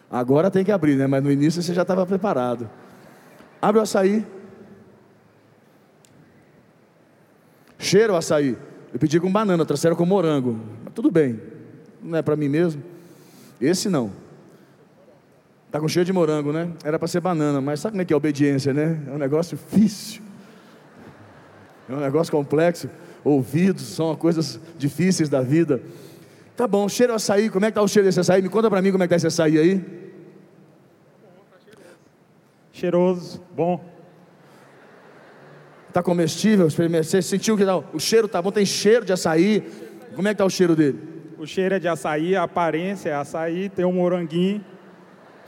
Agora 0.09 0.51
tem 0.51 0.63
que 0.63 0.71
abrir, 0.71 0.95
né? 0.95 1.07
Mas 1.07 1.23
no 1.23 1.31
início 1.31 1.61
você 1.61 1.73
já 1.73 1.83
estava 1.83 2.05
preparado. 2.05 2.69
Abre 3.61 3.79
o 3.79 3.83
açaí. 3.83 4.25
Cheira 7.77 8.13
o 8.13 8.15
açaí. 8.15 8.57
Eu 8.93 8.99
pedi 8.99 9.19
com 9.19 9.31
banana, 9.31 9.65
trouxeram 9.65 9.95
com 9.95 10.05
morango. 10.05 10.59
Mas 10.83 10.93
tudo 10.93 11.09
bem. 11.09 11.39
Não 12.01 12.17
é 12.17 12.21
para 12.21 12.35
mim 12.35 12.49
mesmo. 12.49 12.83
Esse 13.61 13.89
não. 13.89 14.22
Tá 15.73 15.79
com 15.79 15.87
cheiro 15.87 16.05
de 16.05 16.13
morango, 16.13 16.53
né? 16.53 16.71
Era 16.83 16.99
para 16.99 17.07
ser 17.07 17.19
banana, 17.19 17.59
mas 17.59 17.79
sabe 17.79 17.93
como 17.93 18.03
é 18.03 18.05
que 18.05 18.13
é 18.13 18.15
a 18.15 18.17
obediência, 18.17 18.71
né? 18.71 19.01
É 19.07 19.11
um 19.11 19.17
negócio 19.17 19.57
difícil. 19.57 20.21
É 21.89 21.93
um 21.93 21.99
negócio 21.99 22.31
complexo. 22.31 22.87
Ouvidos 23.23 23.81
são 23.81 24.15
coisas 24.15 24.59
difíceis 24.77 25.29
da 25.29 25.41
vida. 25.41 25.81
Tá 26.55 26.67
bom, 26.67 26.87
cheiro 26.87 27.11
açaí, 27.11 27.49
como 27.49 27.65
é 27.65 27.71
que 27.71 27.73
tá 27.73 27.81
o 27.81 27.87
cheiro 27.87 28.07
desse 28.07 28.19
açaí? 28.19 28.39
Me 28.39 28.49
conta 28.49 28.69
para 28.69 28.83
mim 28.83 28.91
como 28.91 29.03
é 29.03 29.07
que 29.07 29.09
tá 29.09 29.15
esse 29.15 29.25
açaí 29.25 29.57
aí. 29.57 29.83
Cheiroso, 32.71 33.41
bom. 33.55 33.83
Tá 35.91 36.03
comestível? 36.03 36.69
Você 36.69 37.19
sentiu 37.23 37.57
que 37.57 37.65
tá, 37.65 37.77
o 37.77 37.99
cheiro 37.99 38.27
tá 38.27 38.39
bom? 38.39 38.51
Tem 38.51 38.63
cheiro 38.63 39.03
de 39.03 39.11
açaí? 39.11 39.67
Como 40.15 40.27
é 40.27 40.35
que 40.35 40.37
tá 40.37 40.45
o 40.45 40.51
cheiro 40.51 40.75
dele? 40.75 40.99
O 41.39 41.47
cheiro 41.47 41.73
é 41.73 41.79
de 41.79 41.87
açaí, 41.87 42.35
a 42.35 42.43
aparência 42.43 43.09
é 43.09 43.15
açaí, 43.15 43.69
tem 43.69 43.83
um 43.83 43.93
moranguinho. 43.93 44.63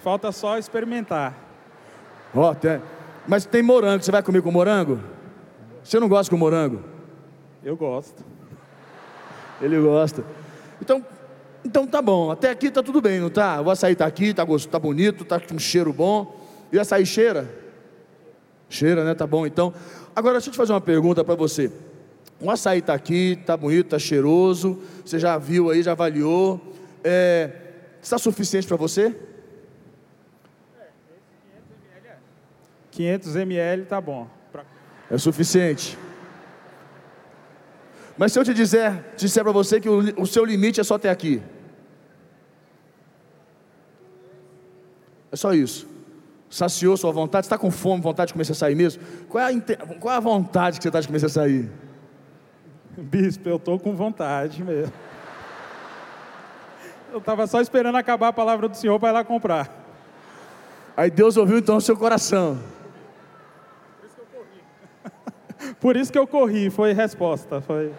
Falta 0.06 0.32
só 0.32 0.60
experimentar. 0.60 1.36
Ó, 2.32 2.52
oh, 2.52 2.54
tem... 2.54 2.80
mas 3.28 3.44
tem 3.44 3.64
morango, 3.64 4.04
você 4.04 4.12
vai 4.12 4.22
comer 4.22 4.44
com 4.44 4.52
morango? 4.52 5.00
Você 5.84 6.00
não 6.00 6.08
gosta 6.08 6.30
com 6.30 6.38
morango? 6.38 6.84
Eu 7.64 7.76
gosto. 7.76 8.24
Ele 9.60 9.82
gosta. 9.82 10.24
Então, 10.80 11.04
então 11.66 11.88
tá 11.88 12.04
bom, 12.04 12.30
até 12.30 12.52
aqui 12.52 12.70
tá 12.70 12.84
tudo 12.84 13.02
bem, 13.02 13.20
não 13.20 13.32
tá? 13.32 13.60
O 13.60 13.68
açaí 13.72 13.96
tá 13.96 14.06
aqui, 14.06 14.32
tá, 14.32 14.44
gostoso, 14.44 14.70
tá 14.70 14.78
bonito, 14.78 15.26
tá 15.26 15.40
com 15.40 15.56
um 15.56 15.60
cheiro 15.60 15.92
bom. 15.92 16.40
E 16.72 16.78
o 16.78 16.82
açaí 16.82 17.04
cheira? 17.04 17.50
Cheira, 18.70 19.04
né? 19.04 19.16
Tá 19.16 19.26
bom 19.26 19.48
então. 19.48 19.74
Agora 20.16 20.34
deixa 20.34 20.50
eu 20.50 20.54
te 20.54 20.58
fazer 20.58 20.74
uma 20.74 20.82
pergunta 20.82 21.24
para 21.24 21.34
você. 21.34 21.72
O 22.40 22.52
açaí 22.52 22.78
está 22.78 22.94
aqui, 22.94 23.40
está 23.42 23.58
bonito, 23.58 23.88
está 23.88 23.98
cheiroso. 23.98 24.80
Você 25.04 25.18
já 25.18 25.36
viu 25.40 25.72
aí, 25.72 25.82
já 25.82 25.94
avaliou. 25.94 26.62
É, 27.04 27.50
está 28.04 28.20
suficiente 28.20 28.68
para 28.68 28.78
você? 28.78 29.34
500 32.96 33.36
ml 33.36 33.84
está 33.84 34.00
bom. 34.00 34.28
É 35.12 35.18
suficiente. 35.18 35.98
Mas 38.18 38.32
se 38.32 38.40
eu 38.40 38.46
te 38.46 38.54
dizer, 38.54 39.04
disser 39.18 39.44
para 39.44 39.52
você 39.52 39.80
que 39.80 39.90
o, 39.90 40.22
o, 40.22 40.26
seu 40.26 40.46
limite 40.46 40.80
é 40.80 40.84
só 40.84 40.96
até 40.96 41.10
aqui. 41.10 41.44
É 45.32 45.36
só 45.36 45.54
isso. 45.54 45.86
Saciou 46.50 46.96
sua 46.96 47.12
vontade? 47.12 47.46
Está 47.46 47.58
com 47.58 47.70
fome, 47.70 48.02
vontade 48.02 48.30
de 48.30 48.34
começar 48.34 48.54
a 48.54 48.56
sair 48.56 48.76
mesmo? 48.76 49.04
Qual 49.28 49.44
é, 49.44 49.54
a, 49.54 49.78
qual 50.00 50.14
é 50.14 50.18
a 50.18 50.22
vontade 50.22 50.78
que 50.78 50.84
você 50.84 50.90
está 50.90 51.02
de 51.02 51.08
começar 51.08 51.28
a 51.28 51.30
sair? 51.30 51.70
Bispo, 52.98 53.50
eu 53.50 53.58
estou 53.58 53.78
com 53.78 53.94
vontade 53.94 54.64
mesmo. 54.64 54.94
Eu 57.12 57.20
estava 57.20 57.46
só 57.46 57.60
esperando 57.60 57.98
acabar 57.98 58.30
a 58.30 58.34
palavra 58.34 58.70
do 58.70 58.78
Senhor 58.78 58.98
para 59.00 59.10
ir 59.10 59.14
lá 59.14 59.24
comprar. 59.26 59.84
Aí 60.96 61.12
Deus 61.12 61.36
ouviu 61.36 61.58
então 61.58 61.76
o 61.76 61.82
seu 61.82 61.98
coração. 61.98 62.58
Por 64.00 64.08
isso 64.08 64.16
que 64.16 64.22
eu 64.22 64.28
corri. 64.40 65.75
Por 65.86 65.96
isso 65.96 66.12
que 66.12 66.18
eu 66.18 66.26
corri, 66.26 66.72
foi 66.72 66.94
resposta. 66.94 67.62
Foi... 67.62 67.94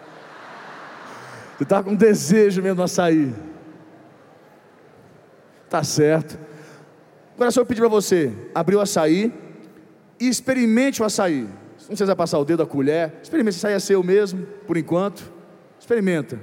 Você 1.55 1.63
está 1.63 1.81
com 1.81 1.95
desejo 1.95 2.61
mesmo 2.61 2.83
a 2.83 2.87
sair. 2.89 3.33
Tá 5.69 5.81
certo. 5.85 6.37
Agora 7.33 7.49
só 7.49 7.61
eu 7.61 7.65
pedir 7.65 7.79
para 7.79 7.87
você 7.87 8.33
abrir 8.53 8.75
o 8.75 8.81
açaí 8.81 9.33
e 10.19 10.27
experimente 10.27 11.01
o 11.01 11.05
açaí. 11.05 11.43
Não 11.43 11.87
precisa 11.87 12.13
passar 12.13 12.39
o 12.39 12.43
dedo, 12.43 12.61
a 12.61 12.65
colher. 12.65 13.13
Experimente, 13.23 13.53
se 13.53 13.61
sair 13.61 13.75
é 13.75 13.79
seu 13.79 14.03
mesmo, 14.03 14.45
por 14.67 14.75
enquanto. 14.75 15.31
Experimenta. 15.79 16.41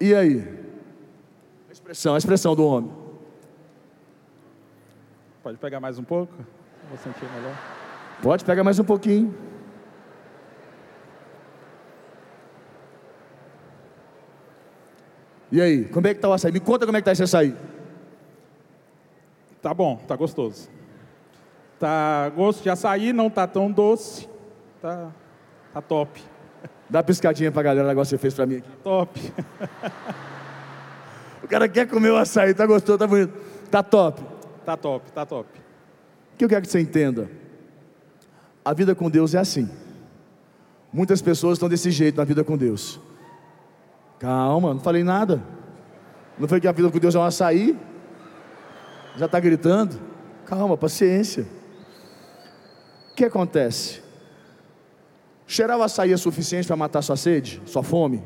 E 0.00 0.16
aí? 0.16 0.40
A 1.68 1.72
expressão, 1.72 2.16
a 2.16 2.18
expressão 2.18 2.56
do 2.56 2.66
homem. 2.66 2.90
Pode 5.44 5.58
pegar 5.58 5.78
mais 5.78 5.96
um 5.96 6.02
pouco? 6.02 6.34
Vou 6.88 6.98
sentir 6.98 7.24
melhor. 7.36 7.56
Pode, 8.20 8.44
pega 8.44 8.64
mais 8.64 8.80
um 8.80 8.84
pouquinho. 8.84 9.47
E 15.50 15.60
aí, 15.60 15.84
como 15.86 16.06
é 16.06 16.10
que 16.10 16.18
está 16.18 16.28
o 16.28 16.32
açaí? 16.32 16.52
Me 16.52 16.60
conta 16.60 16.84
como 16.84 16.96
é 16.96 17.00
que 17.00 17.08
está 17.08 17.12
esse 17.12 17.22
açaí. 17.22 17.54
Tá 19.62 19.72
bom, 19.72 19.96
tá 20.06 20.14
gostoso. 20.14 20.68
Tá 21.78 22.28
gosto 22.30 22.62
de 22.62 22.70
açaí, 22.70 23.12
não 23.12 23.30
tá 23.30 23.46
tão 23.46 23.70
doce. 23.70 24.28
Tá, 24.80 25.10
tá 25.72 25.80
top. 25.80 26.22
Dá 26.88 27.02
piscadinha 27.02 27.52
pra 27.52 27.62
galera, 27.62 27.86
o 27.86 27.88
negócio 27.88 28.16
que 28.16 28.20
você 28.20 28.22
fez 28.22 28.34
pra 28.34 28.46
mim 28.46 28.56
aqui. 28.56 28.68
Top. 28.82 29.20
o 31.42 31.48
cara 31.48 31.68
quer 31.68 31.86
comer 31.86 32.10
o 32.10 32.16
açaí, 32.16 32.54
tá 32.54 32.66
gostoso, 32.66 32.98
tá 32.98 33.06
bonito. 33.06 33.32
Tá 33.70 33.82
top. 33.82 34.22
Tá 34.64 34.76
top, 34.76 35.12
tá 35.12 35.24
top. 35.24 35.48
O 36.34 36.36
que 36.36 36.44
eu 36.44 36.48
quero 36.48 36.62
que 36.62 36.70
você 36.70 36.80
entenda? 36.80 37.30
A 38.64 38.72
vida 38.74 38.94
com 38.94 39.08
Deus 39.08 39.34
é 39.34 39.38
assim. 39.38 39.68
Muitas 40.92 41.22
pessoas 41.22 41.54
estão 41.54 41.68
desse 41.68 41.90
jeito 41.90 42.16
na 42.16 42.24
vida 42.24 42.44
com 42.44 42.56
Deus. 42.56 43.00
Calma, 44.18 44.74
não 44.74 44.80
falei 44.80 45.04
nada. 45.04 45.42
Não 46.38 46.48
foi 46.48 46.60
que 46.60 46.68
a 46.68 46.72
vida 46.72 46.90
com 46.90 46.98
Deus 46.98 47.14
é 47.14 47.18
um 47.18 47.22
açaí? 47.22 47.78
Já 49.16 49.26
está 49.26 49.40
gritando? 49.40 49.98
Calma, 50.44 50.76
paciência 50.76 51.58
que 53.18 53.24
acontece? 53.24 54.00
Cheirar 55.44 55.76
o 55.76 55.82
açaí 55.82 56.12
é 56.12 56.16
suficiente 56.16 56.68
para 56.68 56.76
matar 56.76 57.02
sua 57.02 57.16
sede, 57.16 57.60
sua 57.66 57.82
fome, 57.82 58.22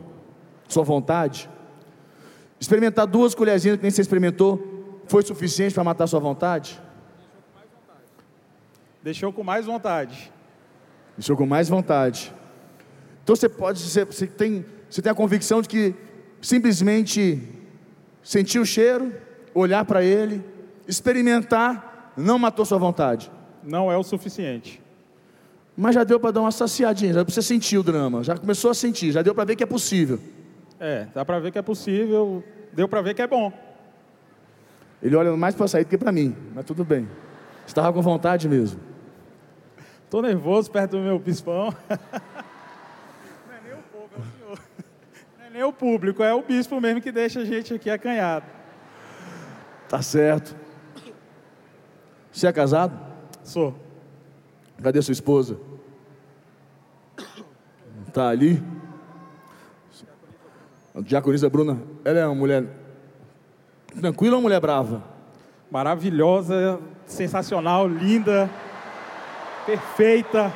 sua 0.69 0.85
vontade? 0.85 1.49
Experimentar 2.61 3.07
duas 3.07 3.35
colherzinhas 3.35 3.79
que 3.79 3.83
nem 3.83 3.91
você 3.91 4.03
experimentou 4.03 5.01
foi 5.07 5.23
suficiente 5.23 5.75
para 5.75 5.83
matar 5.83 6.07
sua 6.07 6.21
vontade? 6.21 6.79
Deixou 9.03 9.33
com 9.33 9.43
mais 9.43 9.65
vontade. 9.65 10.31
Deixou 11.17 11.37
com 11.37 11.47
mais 11.47 11.69
vontade. 11.71 12.33
Então 13.25 13.35
você 13.35 13.49
pode, 13.49 13.81
você, 13.81 14.05
você, 14.05 14.27
tem, 14.27 14.67
você 14.93 15.01
tem 15.01 15.11
a 15.11 15.15
convicção 15.15 15.63
de 15.63 15.69
que 15.69 15.95
simplesmente 16.43 17.41
sentir 18.23 18.59
o 18.59 18.67
cheiro, 18.67 19.11
olhar 19.55 19.87
para 19.87 20.05
ele, 20.05 20.45
experimentar, 20.87 22.13
não 22.15 22.39
matou 22.39 22.65
sua 22.67 22.77
vontade. 22.77 23.31
Não 23.63 23.91
é 23.91 23.97
o 23.97 24.03
suficiente. 24.03 24.83
Mas 25.75 25.95
já 25.95 26.05
deu 26.05 26.21
para 26.21 26.33
dar 26.33 26.43
uma 26.43 26.51
saciadinha, 26.53 27.15
já 27.15 27.23
você 27.23 27.41
sentir 27.41 27.79
o 27.79 27.83
drama, 27.83 28.23
já 28.23 28.37
começou 28.37 28.71
a 28.71 28.75
sentir, 28.75 29.13
já 29.13 29.23
deu 29.23 29.35
para 29.35 29.45
ver 29.45 29.57
que 29.57 29.63
é 29.63 29.67
possível. 29.67 30.19
É, 30.79 31.07
dá 31.15 31.25
para 31.25 31.39
ver 31.39 31.51
que 31.53 31.59
é 31.59 31.63
possível, 31.63 32.45
deu 32.71 32.87
para 32.87 33.01
ver 33.01 33.15
que 33.15 33.23
é 33.23 33.27
bom. 33.27 33.51
Ele 35.03 35.17
olha 35.17 35.35
mais 35.35 35.55
para 35.55 35.69
sair 35.69 35.85
do 35.85 35.89
que 35.89 35.97
para 35.97 36.13
mim, 36.13 36.37
mas 36.55 36.67
tudo 36.67 36.85
bem. 36.85 37.09
Estava 37.67 37.91
com 37.95 38.03
vontade 38.03 38.47
mesmo. 38.47 38.79
Estou 40.05 40.21
nervoso 40.21 40.71
perto 40.71 40.99
do 40.99 40.99
meu 40.99 41.19
bispão. 41.19 41.75
Não 43.49 43.55
é 43.55 43.61
nem 43.65 43.73
o 43.73 43.83
povo, 43.91 44.11
é 44.15 44.19
o 44.19 44.23
senhor. 44.39 44.59
Não 45.39 45.42
é 45.42 45.42
nem 45.53 45.63
o 45.63 45.73
público, 45.73 46.23
é 46.23 46.33
o 46.33 46.43
bispo 46.43 46.81
mesmo 46.81 47.03
que 47.03 47.13
deixa 47.13 47.41
a 47.41 47.45
gente 47.45 47.75
aqui 47.75 47.91
acanhado. 47.91 48.47
Tá 49.87 50.01
certo. 50.01 50.57
Você 52.33 52.47
é 52.47 52.53
casado? 52.53 52.99
Sou. 53.45 53.75
Cadê 54.83 55.03
sua 55.03 55.13
esposa? 55.13 55.59
Tá 58.15 58.29
ali. 58.29 58.63
A 60.95 61.03
diaconisa 61.03 61.51
Bruna, 61.51 61.79
ela 62.03 62.19
é 62.19 62.27
uma 62.27 62.35
mulher 62.35 62.65
tranquila 64.01 64.37
ou 64.37 64.39
uma 64.39 64.45
mulher 64.45 64.61
brava? 64.61 65.03
Maravilhosa, 65.71 66.81
sensacional, 67.05 67.87
linda, 67.87 68.49
perfeita. 69.67 70.51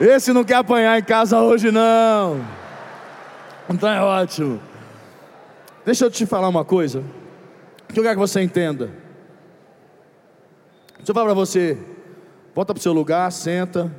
Esse 0.00 0.32
não 0.32 0.44
quer 0.44 0.56
apanhar 0.56 0.98
em 0.98 1.02
casa 1.02 1.38
hoje, 1.40 1.70
não. 1.70 2.59
Então 3.68 3.88
é 3.88 4.00
ótimo. 4.00 4.60
Deixa 5.84 6.04
eu 6.04 6.10
te 6.10 6.26
falar 6.26 6.48
uma 6.48 6.64
coisa. 6.64 7.02
Que 7.88 7.98
eu 7.98 8.04
quero 8.04 8.16
que 8.16 8.20
você 8.20 8.40
entenda. 8.40 8.86
Deixa 10.96 11.10
eu 11.10 11.14
falar 11.14 11.26
para 11.26 11.34
você. 11.34 11.78
Volta 12.54 12.74
para 12.74 12.80
o 12.80 12.82
seu 12.82 12.92
lugar, 12.92 13.30
senta. 13.32 13.90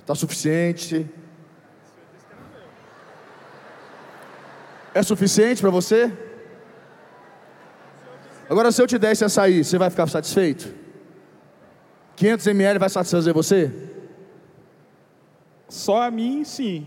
Está 0.00 0.14
suficiente. 0.14 1.08
É 4.94 5.02
suficiente 5.02 5.60
para 5.60 5.70
você? 5.70 6.12
Agora, 8.48 8.70
se 8.70 8.80
eu 8.80 8.86
te 8.86 8.98
der 8.98 9.12
esse 9.12 9.24
açaí, 9.24 9.64
você 9.64 9.76
vai 9.78 9.90
ficar 9.90 10.06
satisfeito? 10.06 10.72
500 12.16 12.46
ml 12.46 12.78
vai 12.78 12.88
satisfazer 12.88 13.34
você? 13.34 13.72
Só 15.68 16.02
a 16.02 16.10
mim, 16.10 16.44
sim. 16.44 16.86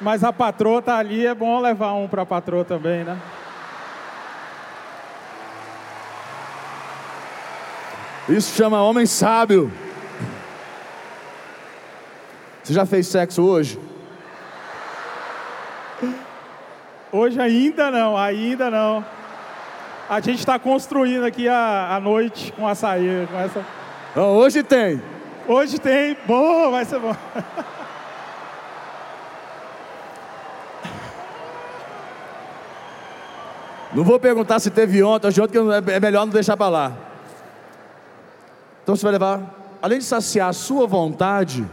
Mas 0.00 0.24
a 0.24 0.32
patroa 0.32 0.82
tá 0.82 0.96
ali, 0.98 1.26
é 1.26 1.34
bom 1.34 1.60
levar 1.60 1.92
um 1.94 2.08
para 2.08 2.22
a 2.22 2.26
patroa 2.26 2.64
também, 2.64 3.04
né? 3.04 3.18
Isso 8.28 8.56
chama 8.56 8.82
homem 8.82 9.06
sábio. 9.06 9.70
Você 12.62 12.72
já 12.72 12.86
fez 12.86 13.06
sexo 13.06 13.42
hoje? 13.42 13.78
Hoje 17.12 17.40
ainda 17.40 17.90
não, 17.90 18.16
ainda 18.16 18.70
não. 18.70 19.04
A 20.08 20.20
gente 20.20 20.38
está 20.38 20.58
construindo 20.58 21.24
aqui 21.24 21.48
a, 21.48 21.94
a 21.94 22.00
noite 22.00 22.52
com 22.52 22.66
açaí. 22.66 23.28
Com 23.30 23.38
essa... 23.38 23.64
Não, 24.16 24.36
hoje 24.36 24.62
tem. 24.62 25.02
Hoje 25.46 25.78
tem. 25.78 26.16
Bom, 26.26 26.70
vai 26.70 26.84
ser 26.84 26.98
bom. 26.98 27.14
Não 33.94 34.02
vou 34.02 34.18
perguntar 34.18 34.58
se 34.58 34.70
teve 34.70 35.04
ontem, 35.04 35.28
hoje 35.28 35.40
ontem, 35.40 35.52
que 35.52 35.90
é 35.92 36.00
melhor 36.00 36.26
não 36.26 36.32
deixar 36.32 36.56
para 36.56 36.68
lá. 36.68 36.92
Então 38.82 38.96
você 38.96 39.02
vai 39.04 39.12
levar, 39.12 39.54
além 39.80 40.00
de 40.00 40.04
saciar 40.04 40.48
a 40.48 40.52
sua 40.52 40.84
vontade, 40.84 41.64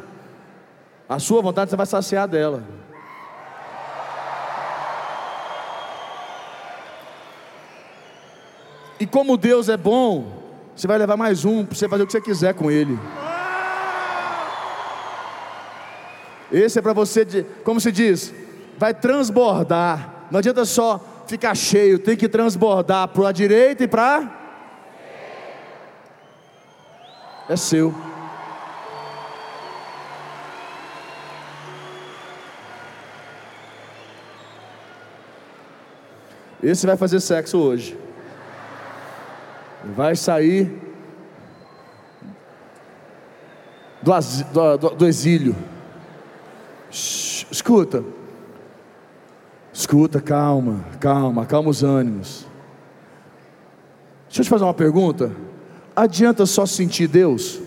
a 1.10 1.18
sua 1.18 1.42
vontade 1.42 1.72
você 1.72 1.76
vai 1.76 1.86
saciar 1.88 2.28
dela. 2.28 2.64
E 9.00 9.08
como 9.08 9.36
Deus 9.36 9.68
é 9.68 9.76
bom, 9.76 10.44
você 10.76 10.86
vai 10.86 11.00
levar 11.00 11.18
mais 11.18 11.44
um 11.44 11.66
para 11.66 11.76
você 11.76 11.90
fazer 11.90 12.04
o 12.04 12.06
que 12.06 12.12
você 12.12 12.22
quiser 12.22 12.54
com 12.54 12.70
ele. 12.70 13.00
Esse 16.52 16.78
é 16.78 16.82
para 16.84 16.94
você, 16.94 17.26
como 17.64 17.82
se 17.82 17.92
diz, 17.92 18.32
vai 18.78 18.94
transbordar. 18.94 20.28
Não 20.30 20.38
adianta 20.38 20.64
só 20.66 21.11
ficar 21.32 21.56
cheio, 21.56 21.98
tem 21.98 22.18
que 22.18 22.28
transbordar 22.28 23.08
para 23.08 23.30
a 23.30 23.32
direita 23.32 23.86
e 23.86 23.88
para 23.88 24.40
é 27.50 27.56
seu. 27.56 27.94
Esse 36.62 36.86
vai 36.86 36.96
fazer 36.96 37.20
sexo 37.20 37.58
hoje. 37.58 37.98
Vai 39.84 40.16
sair 40.16 40.72
do, 44.02 44.78
do, 44.78 44.90
do 44.92 45.08
exílio. 45.08 45.56
escuta. 46.92 48.04
Escuta, 49.74 50.20
calma, 50.20 50.84
calma, 51.00 51.46
calma 51.46 51.70
os 51.70 51.84
ânimos. 51.84 52.46
Deixa 54.28 54.42
eu 54.42 54.44
te 54.46 54.50
fazer 54.50 54.64
uma 54.64 54.74
pergunta. 54.74 55.32
Adianta 55.96 56.46
só 56.46 56.66
sentir 56.66 57.08
Deus? 57.08 57.60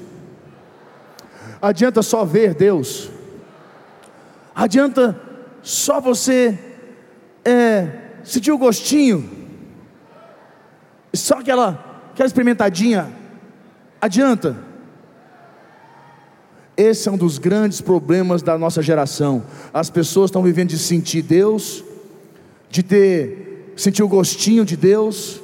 Adianta 1.60 2.02
só 2.02 2.24
ver 2.24 2.54
Deus? 2.54 3.10
Adianta 4.54 5.18
só 5.62 6.00
você 6.00 6.58
é, 7.44 7.88
sentir 8.22 8.52
o 8.52 8.58
gostinho? 8.58 9.28
Só 11.14 11.38
aquela, 11.38 12.06
aquela 12.12 12.26
experimentadinha? 12.26 13.10
Adianta? 14.00 14.56
Esse 16.76 17.08
é 17.08 17.12
um 17.12 17.16
dos 17.16 17.38
grandes 17.38 17.80
problemas 17.80 18.42
da 18.42 18.58
nossa 18.58 18.82
geração. 18.82 19.44
As 19.72 19.88
pessoas 19.88 20.28
estão 20.28 20.42
vivendo 20.42 20.70
de 20.70 20.78
sentir 20.78 21.22
Deus, 21.22 21.84
de 22.74 22.82
ter 22.82 23.72
sentir 23.76 24.02
o 24.02 24.08
gostinho 24.08 24.64
de 24.64 24.76
Deus, 24.76 25.40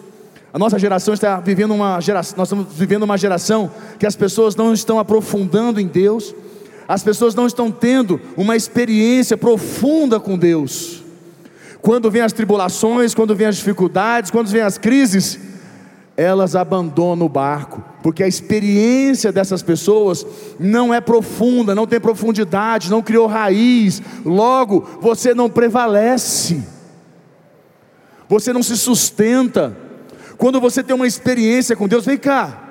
a 0.52 0.58
nossa 0.58 0.80
geração 0.80 1.14
está 1.14 1.38
vivendo 1.38 1.72
uma 1.72 2.00
geração, 2.00 2.34
nós 2.36 2.48
estamos 2.48 2.66
vivendo 2.74 3.04
uma 3.04 3.16
geração 3.16 3.70
que 4.00 4.06
as 4.06 4.16
pessoas 4.16 4.56
não 4.56 4.74
estão 4.74 4.98
aprofundando 4.98 5.80
em 5.80 5.86
Deus, 5.86 6.34
as 6.88 7.04
pessoas 7.04 7.32
não 7.32 7.46
estão 7.46 7.70
tendo 7.70 8.20
uma 8.36 8.56
experiência 8.56 9.36
profunda 9.36 10.18
com 10.18 10.36
Deus. 10.36 11.04
Quando 11.80 12.10
vem 12.10 12.20
as 12.20 12.32
tribulações, 12.32 13.14
quando 13.14 13.36
vem 13.36 13.46
as 13.46 13.58
dificuldades, 13.58 14.32
quando 14.32 14.48
vem 14.48 14.62
as 14.62 14.76
crises, 14.76 15.38
elas 16.16 16.56
abandonam 16.56 17.26
o 17.26 17.28
barco, 17.28 17.80
porque 18.02 18.24
a 18.24 18.28
experiência 18.28 19.30
dessas 19.30 19.62
pessoas 19.62 20.26
não 20.58 20.92
é 20.92 21.00
profunda, 21.00 21.76
não 21.76 21.86
tem 21.86 22.00
profundidade, 22.00 22.90
não 22.90 23.02
criou 23.02 23.28
raiz, 23.28 24.02
logo 24.24 24.84
você 25.00 25.32
não 25.32 25.48
prevalece, 25.48 26.60
você 28.30 28.52
não 28.52 28.62
se 28.62 28.76
sustenta. 28.76 29.76
Quando 30.38 30.60
você 30.60 30.84
tem 30.84 30.94
uma 30.94 31.06
experiência 31.06 31.74
com 31.74 31.88
Deus, 31.88 32.06
vem 32.06 32.16
cá. 32.16 32.68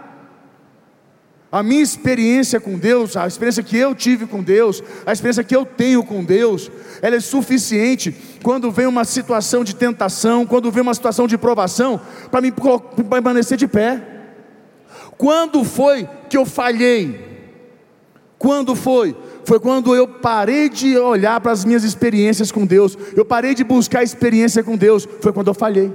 A 1.52 1.62
minha 1.62 1.82
experiência 1.82 2.62
com 2.62 2.80
Deus, 2.80 3.18
a 3.18 3.28
experiência 3.28 3.62
que 3.62 3.76
eu 3.76 3.94
tive 3.94 4.26
com 4.26 4.42
Deus, 4.42 4.82
a 5.06 5.12
experiência 5.12 5.44
que 5.44 5.54
eu 5.54 5.66
tenho 5.66 6.02
com 6.02 6.24
Deus, 6.24 6.72
ela 7.02 7.18
é 7.18 7.20
suficiente 7.20 8.16
quando 8.42 8.72
vem 8.72 8.88
uma 8.88 9.04
situação 9.04 9.62
de 9.66 9.76
tentação, 9.76 10.46
quando 10.46 10.72
vem 10.72 10.82
uma 10.82 10.94
situação 10.94 11.28
de 11.28 11.38
provação, 11.38 12.00
para 12.32 12.40
me 12.40 12.54
permanecer 13.10 13.58
de 13.58 13.68
pé. 13.68 14.02
Quando 15.18 15.66
foi 15.66 16.08
que 16.30 16.38
eu 16.38 16.46
falhei? 16.46 17.28
Quando 18.38 18.78
foi? 18.78 19.14
Foi 19.44 19.60
quando 19.60 19.96
eu 19.96 20.08
parei 20.08 20.70
de 20.70 20.98
olhar 20.98 21.40
para 21.42 21.52
as 21.52 21.66
minhas 21.66 21.84
experiências 21.84 22.52
com 22.52 22.66
Deus, 22.66 22.98
eu 23.16 23.26
parei 23.26 23.54
de 23.56 23.64
buscar 23.64 24.04
experiência 24.04 24.64
com 24.64 24.78
Deus, 24.78 25.08
foi 25.22 25.32
quando 25.32 25.48
eu 25.48 25.54
falhei. 25.54 25.92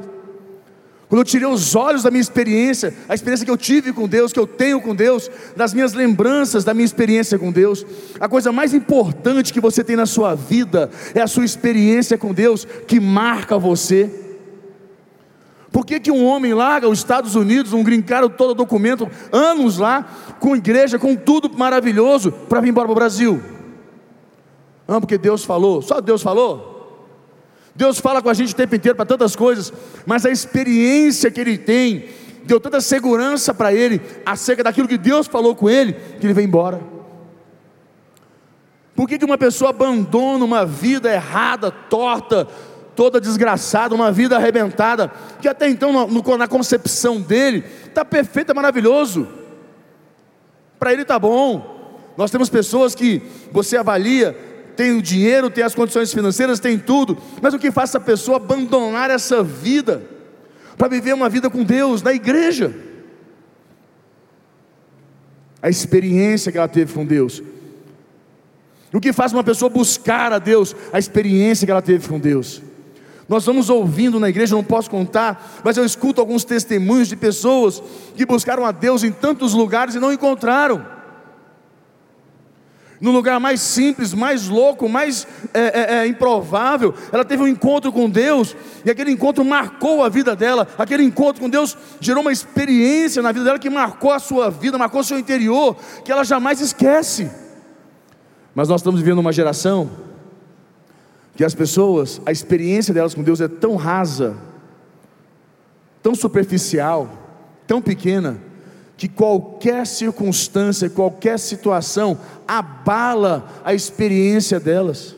Quando 1.09 1.21
eu 1.21 1.25
tirei 1.25 1.47
os 1.47 1.77
olhos 1.77 2.03
da 2.03 2.11
minha 2.11 2.21
experiência, 2.21 2.93
a 3.09 3.15
experiência 3.15 3.45
que 3.45 3.51
eu 3.51 3.57
tive 3.57 3.93
com 3.93 4.09
Deus, 4.09 4.33
que 4.33 4.39
eu 4.39 4.47
tenho 4.47 4.81
com 4.81 4.95
Deus, 4.95 5.31
das 5.55 5.73
minhas 5.75 5.93
lembranças 5.93 6.65
da 6.65 6.75
minha 6.75 6.85
experiência 6.85 7.39
com 7.39 7.53
Deus, 7.53 7.87
a 8.19 8.29
coisa 8.29 8.51
mais 8.51 8.75
importante 8.75 9.53
que 9.53 9.61
você 9.61 9.85
tem 9.85 9.97
na 9.97 10.07
sua 10.07 10.35
vida 10.35 10.91
é 11.15 11.21
a 11.21 11.27
sua 11.27 11.45
experiência 11.45 12.19
com 12.19 12.33
Deus 12.33 12.67
que 12.87 12.99
marca 12.99 13.59
você. 13.59 14.11
Por 15.75 15.85
que, 15.85 15.99
que 15.99 16.13
um 16.13 16.25
homem 16.25 16.55
larga 16.55 16.89
os 16.89 17.01
Estados 17.01 17.35
Unidos, 17.35 17.73
um 17.73 17.83
grincaro 17.83 18.29
todo 18.29 18.55
documento, 18.55 19.11
anos 19.33 19.79
lá, 19.79 20.07
com 20.39 20.55
igreja, 20.55 21.01
com 21.01 21.17
tudo 21.17 21.51
maravilhoso, 21.53 22.31
para 22.31 22.61
vir 22.61 22.69
embora 22.69 22.87
para 22.87 22.93
o 22.93 22.95
Brasil? 22.95 23.43
Não, 24.87 25.01
porque 25.01 25.19
Deus 25.19 25.45
falou, 25.45 25.83
só 25.83 26.01
Deus 26.01 26.23
falou? 26.23 27.11
Deus 27.75 27.99
fala 27.99 28.23
com 28.23 28.29
a 28.29 28.35
gente 28.35 28.53
o 28.53 28.57
tempo 28.57 28.77
inteiro 28.77 28.95
para 28.95 29.05
tantas 29.05 29.35
coisas, 29.35 29.73
mas 30.07 30.25
a 30.25 30.31
experiência 30.31 31.29
que 31.29 31.41
ele 31.41 31.59
tem 31.59 32.05
deu 32.45 32.61
tanta 32.61 32.81
segurança 32.81 33.53
para 33.53 33.75
ele 33.75 34.01
acerca 34.25 34.63
daquilo 34.63 34.87
que 34.87 34.97
Deus 34.97 35.27
falou 35.27 35.57
com 35.57 35.69
ele, 35.69 35.95
que 36.21 36.25
ele 36.25 36.35
vem 36.35 36.45
embora. 36.47 36.81
Por 38.95 39.09
que, 39.09 39.19
que 39.19 39.25
uma 39.25 39.37
pessoa 39.37 39.71
abandona 39.71 40.45
uma 40.45 40.65
vida 40.65 41.13
errada, 41.13 41.73
torta, 41.73 42.47
toda 42.95 43.21
desgraçada, 43.21 43.95
uma 43.95 44.11
vida 44.11 44.37
arrebentada, 44.37 45.11
que 45.41 45.49
até 45.49 45.69
então, 45.69 46.07
no, 46.07 46.37
na 46.37 46.49
concepção 46.49 47.21
dele, 47.21 47.65
está 47.87 48.05
perfeito, 48.05 48.51
é 48.51 48.55
maravilhoso, 48.55 49.29
para 50.79 50.93
ele 50.93 51.03
está 51.03 51.19
bom. 51.19 51.73
Nós 52.17 52.31
temos 52.31 52.49
pessoas 52.49 52.95
que 52.95 53.23
você 53.51 53.77
avalia, 53.77 54.37
tem 54.77 54.97
o 54.97 55.03
dinheiro, 55.03 55.51
tem 55.51 55.65
as 55.65 55.75
condições 55.75 56.13
financeiras, 56.13 56.61
tem 56.61 56.79
tudo, 56.79 57.19
mas 57.41 57.55
o 57.55 57.59
que 57.59 57.71
faz 57.71 57.91
essa 57.91 58.01
pessoa 58.01 58.37
abandonar 58.37 59.11
essa 59.11 59.43
vida 59.43 60.03
para 60.77 60.89
viver 60.89 61.13
uma 61.15 61.29
vida 61.29 61.49
com 61.49 61.63
Deus 61.63 62.03
na 62.03 62.13
igreja? 62.13 62.75
A 65.63 65.69
experiência 65.69 66.53
que 66.53 66.59
ela 66.59 66.69
teve 66.69 66.93
com 66.93 67.07
Deus. 67.07 67.43
O 68.93 69.01
que 69.01 69.13
faz 69.13 69.33
uma 69.33 69.43
pessoa 69.43 69.69
buscar 69.69 70.33
a 70.33 70.39
Deus? 70.39 70.77
A 70.93 70.99
experiência 70.99 71.67
que 71.67 71.71
ela 71.71 71.83
teve 71.83 72.07
com 72.07 72.19
Deus. 72.21 72.63
Nós 73.29 73.45
vamos 73.45 73.71
ouvindo 73.71 74.21
na 74.21 74.29
igreja, 74.29 74.55
não 74.55 74.65
posso 74.65 74.91
contar, 74.91 75.63
mas 75.65 75.77
eu 75.77 75.85
escuto 75.85 76.21
alguns 76.21 76.45
testemunhos 76.45 77.09
de 77.09 77.17
pessoas 77.17 77.83
que 78.15 78.27
buscaram 78.27 78.65
a 78.65 78.73
Deus 78.73 79.03
em 79.03 79.11
tantos 79.11 79.55
lugares 79.55 79.95
e 79.95 80.01
não 80.01 80.13
encontraram. 80.13 80.95
No 83.01 83.11
lugar 83.11 83.41
mais 83.41 83.61
simples, 83.61 84.15
mais 84.15 84.49
louco, 84.49 84.89
mais 84.89 85.27
é, 85.53 85.61
é, 85.61 85.95
é, 85.97 86.07
improvável, 86.07 86.95
ela 87.13 87.25
teve 87.25 87.43
um 87.43 87.49
encontro 87.49 87.93
com 87.93 88.09
Deus, 88.09 88.57
e 88.85 88.91
aquele 88.91 89.11
encontro 89.11 89.45
marcou 89.45 90.03
a 90.05 90.09
vida 90.09 90.37
dela. 90.37 90.67
Aquele 90.79 91.03
encontro 91.03 91.43
com 91.43 91.51
Deus 91.51 91.77
gerou 92.01 92.23
uma 92.23 92.33
experiência 92.33 93.21
na 93.21 93.33
vida 93.33 93.45
dela 93.45 93.59
que 93.59 93.69
marcou 93.69 94.13
a 94.13 94.19
sua 94.19 94.51
vida, 94.51 94.79
marcou 94.79 95.01
o 95.01 95.05
seu 95.05 95.19
interior, 95.19 95.77
que 96.05 96.13
ela 96.13 96.25
jamais 96.25 96.61
esquece. 96.61 97.31
Mas 98.55 98.69
nós 98.69 98.81
estamos 98.81 99.01
vivendo 99.01 99.19
uma 99.19 99.33
geração 99.33 99.91
que 101.37 101.45
as 101.45 101.55
pessoas, 101.55 102.21
a 102.25 102.33
experiência 102.33 102.95
delas 102.95 103.15
com 103.15 103.23
Deus 103.23 103.41
é 103.41 103.49
tão 103.49 103.77
rasa, 103.77 104.37
tão 106.03 106.15
superficial, 106.15 107.09
tão 107.67 107.83
pequena, 107.83 108.39
que 108.97 109.09
qualquer 109.09 109.87
circunstância, 109.87 110.89
qualquer 110.89 111.39
situação 111.39 112.19
abala 112.47 113.49
a 113.65 113.75
experiência 113.75 114.61
delas. 114.61 115.17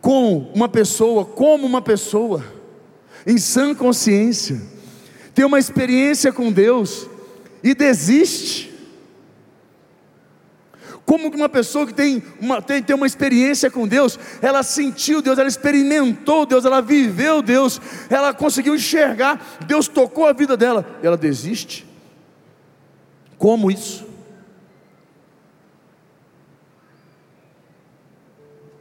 Com 0.00 0.52
uma 0.54 0.68
pessoa, 0.68 1.24
como 1.24 1.66
uma 1.66 1.82
pessoa, 1.82 2.44
em 3.26 3.38
sã 3.38 3.74
consciência, 3.74 4.60
tem 5.34 5.44
uma 5.44 5.58
experiência 5.58 6.32
com 6.32 6.52
Deus 6.52 7.08
e 7.62 7.74
desiste. 7.74 8.75
Como 11.06 11.30
que 11.30 11.36
uma 11.36 11.48
pessoa 11.48 11.86
que 11.86 11.94
tem 11.94 12.20
uma, 12.40 12.60
tem, 12.60 12.82
tem 12.82 12.96
uma 12.96 13.06
experiência 13.06 13.70
com 13.70 13.86
Deus, 13.86 14.18
ela 14.42 14.64
sentiu 14.64 15.22
Deus, 15.22 15.38
ela 15.38 15.48
experimentou 15.48 16.44
Deus, 16.44 16.64
ela 16.64 16.82
viveu 16.82 17.40
Deus, 17.40 17.80
ela 18.10 18.34
conseguiu 18.34 18.74
enxergar, 18.74 19.40
Deus 19.68 19.86
tocou 19.86 20.26
a 20.26 20.32
vida 20.32 20.56
dela, 20.56 20.84
ela 21.04 21.16
desiste? 21.16 21.86
Como 23.38 23.70
isso? 23.70 24.04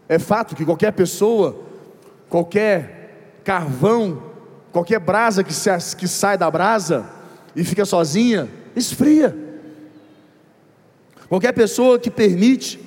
É 0.09 0.17
fato 0.17 0.55
que 0.55 0.65
qualquer 0.65 0.93
pessoa, 0.93 1.63
qualquer 2.27 3.39
carvão, 3.43 4.31
qualquer 4.71 4.99
brasa 4.99 5.43
que, 5.43 5.53
se, 5.53 5.69
que 5.95 6.07
sai 6.07 6.39
da 6.39 6.49
brasa 6.49 7.05
e 7.55 7.63
fica 7.63 7.85
sozinha, 7.85 8.49
esfria. 8.75 9.44
Qualquer 11.27 11.53
pessoa 11.53 11.99
que 11.99 12.11
permite 12.11 12.79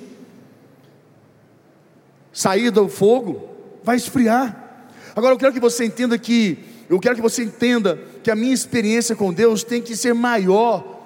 sair 2.31 2.71
do 2.71 2.87
fogo 2.87 3.49
vai 3.83 3.95
esfriar. 3.95 4.87
Agora 5.15 5.33
eu 5.33 5.37
quero 5.37 5.53
que 5.53 5.59
você 5.59 5.85
entenda 5.85 6.17
que 6.17 6.57
eu 6.89 6.99
quero 6.99 7.15
que 7.15 7.21
você 7.21 7.43
entenda 7.43 7.99
que 8.23 8.31
a 8.31 8.35
minha 8.35 8.53
experiência 8.53 9.15
com 9.15 9.33
Deus 9.33 9.63
tem 9.63 9.81
que 9.81 9.95
ser 9.95 10.13
maior 10.13 10.99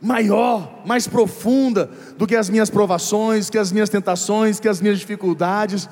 maior, 0.00 0.82
mais 0.86 1.06
profunda 1.06 1.90
do 2.16 2.26
que 2.26 2.36
as 2.36 2.48
minhas 2.48 2.70
provações, 2.70 3.50
que 3.50 3.58
as 3.58 3.72
minhas 3.72 3.88
tentações, 3.88 4.60
que 4.60 4.68
as 4.68 4.80
minhas 4.80 4.98
dificuldades. 4.98 5.88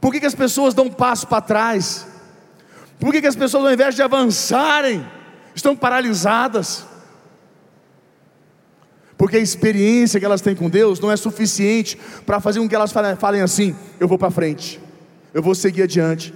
Por 0.00 0.12
que, 0.12 0.20
que 0.20 0.26
as 0.26 0.34
pessoas 0.34 0.74
dão 0.74 0.86
um 0.86 0.92
passo 0.92 1.26
para 1.26 1.40
trás? 1.40 2.06
Por 3.00 3.12
que, 3.12 3.20
que 3.20 3.26
as 3.26 3.36
pessoas, 3.36 3.64
ao 3.64 3.72
invés 3.72 3.94
de 3.94 4.02
avançarem, 4.02 5.04
estão 5.54 5.74
paralisadas? 5.74 6.86
Porque 9.16 9.36
a 9.36 9.40
experiência 9.40 10.18
que 10.18 10.26
elas 10.26 10.40
têm 10.40 10.54
com 10.54 10.68
Deus 10.68 10.98
não 10.98 11.10
é 11.10 11.16
suficiente 11.16 11.98
para 12.26 12.40
fazer 12.40 12.60
com 12.60 12.68
que 12.68 12.74
elas 12.74 12.92
falem 12.92 13.40
assim: 13.40 13.74
eu 14.00 14.08
vou 14.08 14.18
para 14.18 14.30
frente, 14.30 14.80
eu 15.32 15.42
vou 15.42 15.54
seguir 15.54 15.82
adiante. 15.82 16.34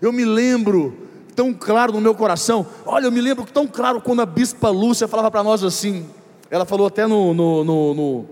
Eu 0.00 0.12
me 0.12 0.24
lembro 0.24 0.96
tão 1.34 1.52
claro 1.52 1.92
no 1.92 2.00
meu 2.00 2.14
coração, 2.14 2.66
olha, 2.86 3.06
eu 3.06 3.12
me 3.12 3.20
lembro 3.20 3.44
tão 3.44 3.66
claro 3.66 4.00
quando 4.00 4.22
a 4.22 4.26
bispa 4.26 4.70
Lúcia 4.70 5.08
falava 5.08 5.30
para 5.30 5.42
nós 5.42 5.64
assim, 5.64 6.06
ela 6.50 6.64
falou 6.64 6.86
até 6.86 7.06
no, 7.06 7.34
no, 7.34 7.64
no, 7.64 7.94
no 7.94 8.26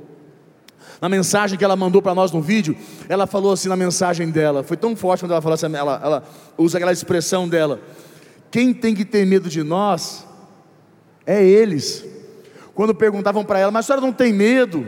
na 1.01 1.09
mensagem 1.09 1.59
que 1.59 1.65
ela 1.65 1.75
mandou 1.75 2.01
para 2.01 2.15
nós 2.15 2.31
no 2.31 2.41
vídeo, 2.41 2.77
ela 3.09 3.27
falou 3.27 3.53
assim 3.53 3.69
na 3.69 3.77
mensagem 3.77 4.31
dela, 4.31 4.63
foi 4.63 4.77
tão 4.77 4.95
forte 4.95 5.23
quando 5.25 5.33
ela 5.33 5.43
falou 5.43 5.55
assim, 5.55 5.67
ela, 5.75 6.01
ela 6.03 6.23
usa 6.57 6.79
aquela 6.79 6.93
expressão 6.93 7.49
dela: 7.49 7.81
quem 8.51 8.73
tem 8.73 8.95
que 8.95 9.05
ter 9.05 9.27
medo 9.27 9.49
de 9.49 9.63
nós 9.63 10.25
é 11.27 11.45
eles 11.45 12.05
quando 12.75 12.95
perguntavam 12.95 13.45
para 13.45 13.59
ela, 13.59 13.71
mas 13.71 13.85
a 13.85 13.87
senhora 13.87 14.07
não 14.07 14.13
tem 14.13 14.33
medo 14.33 14.87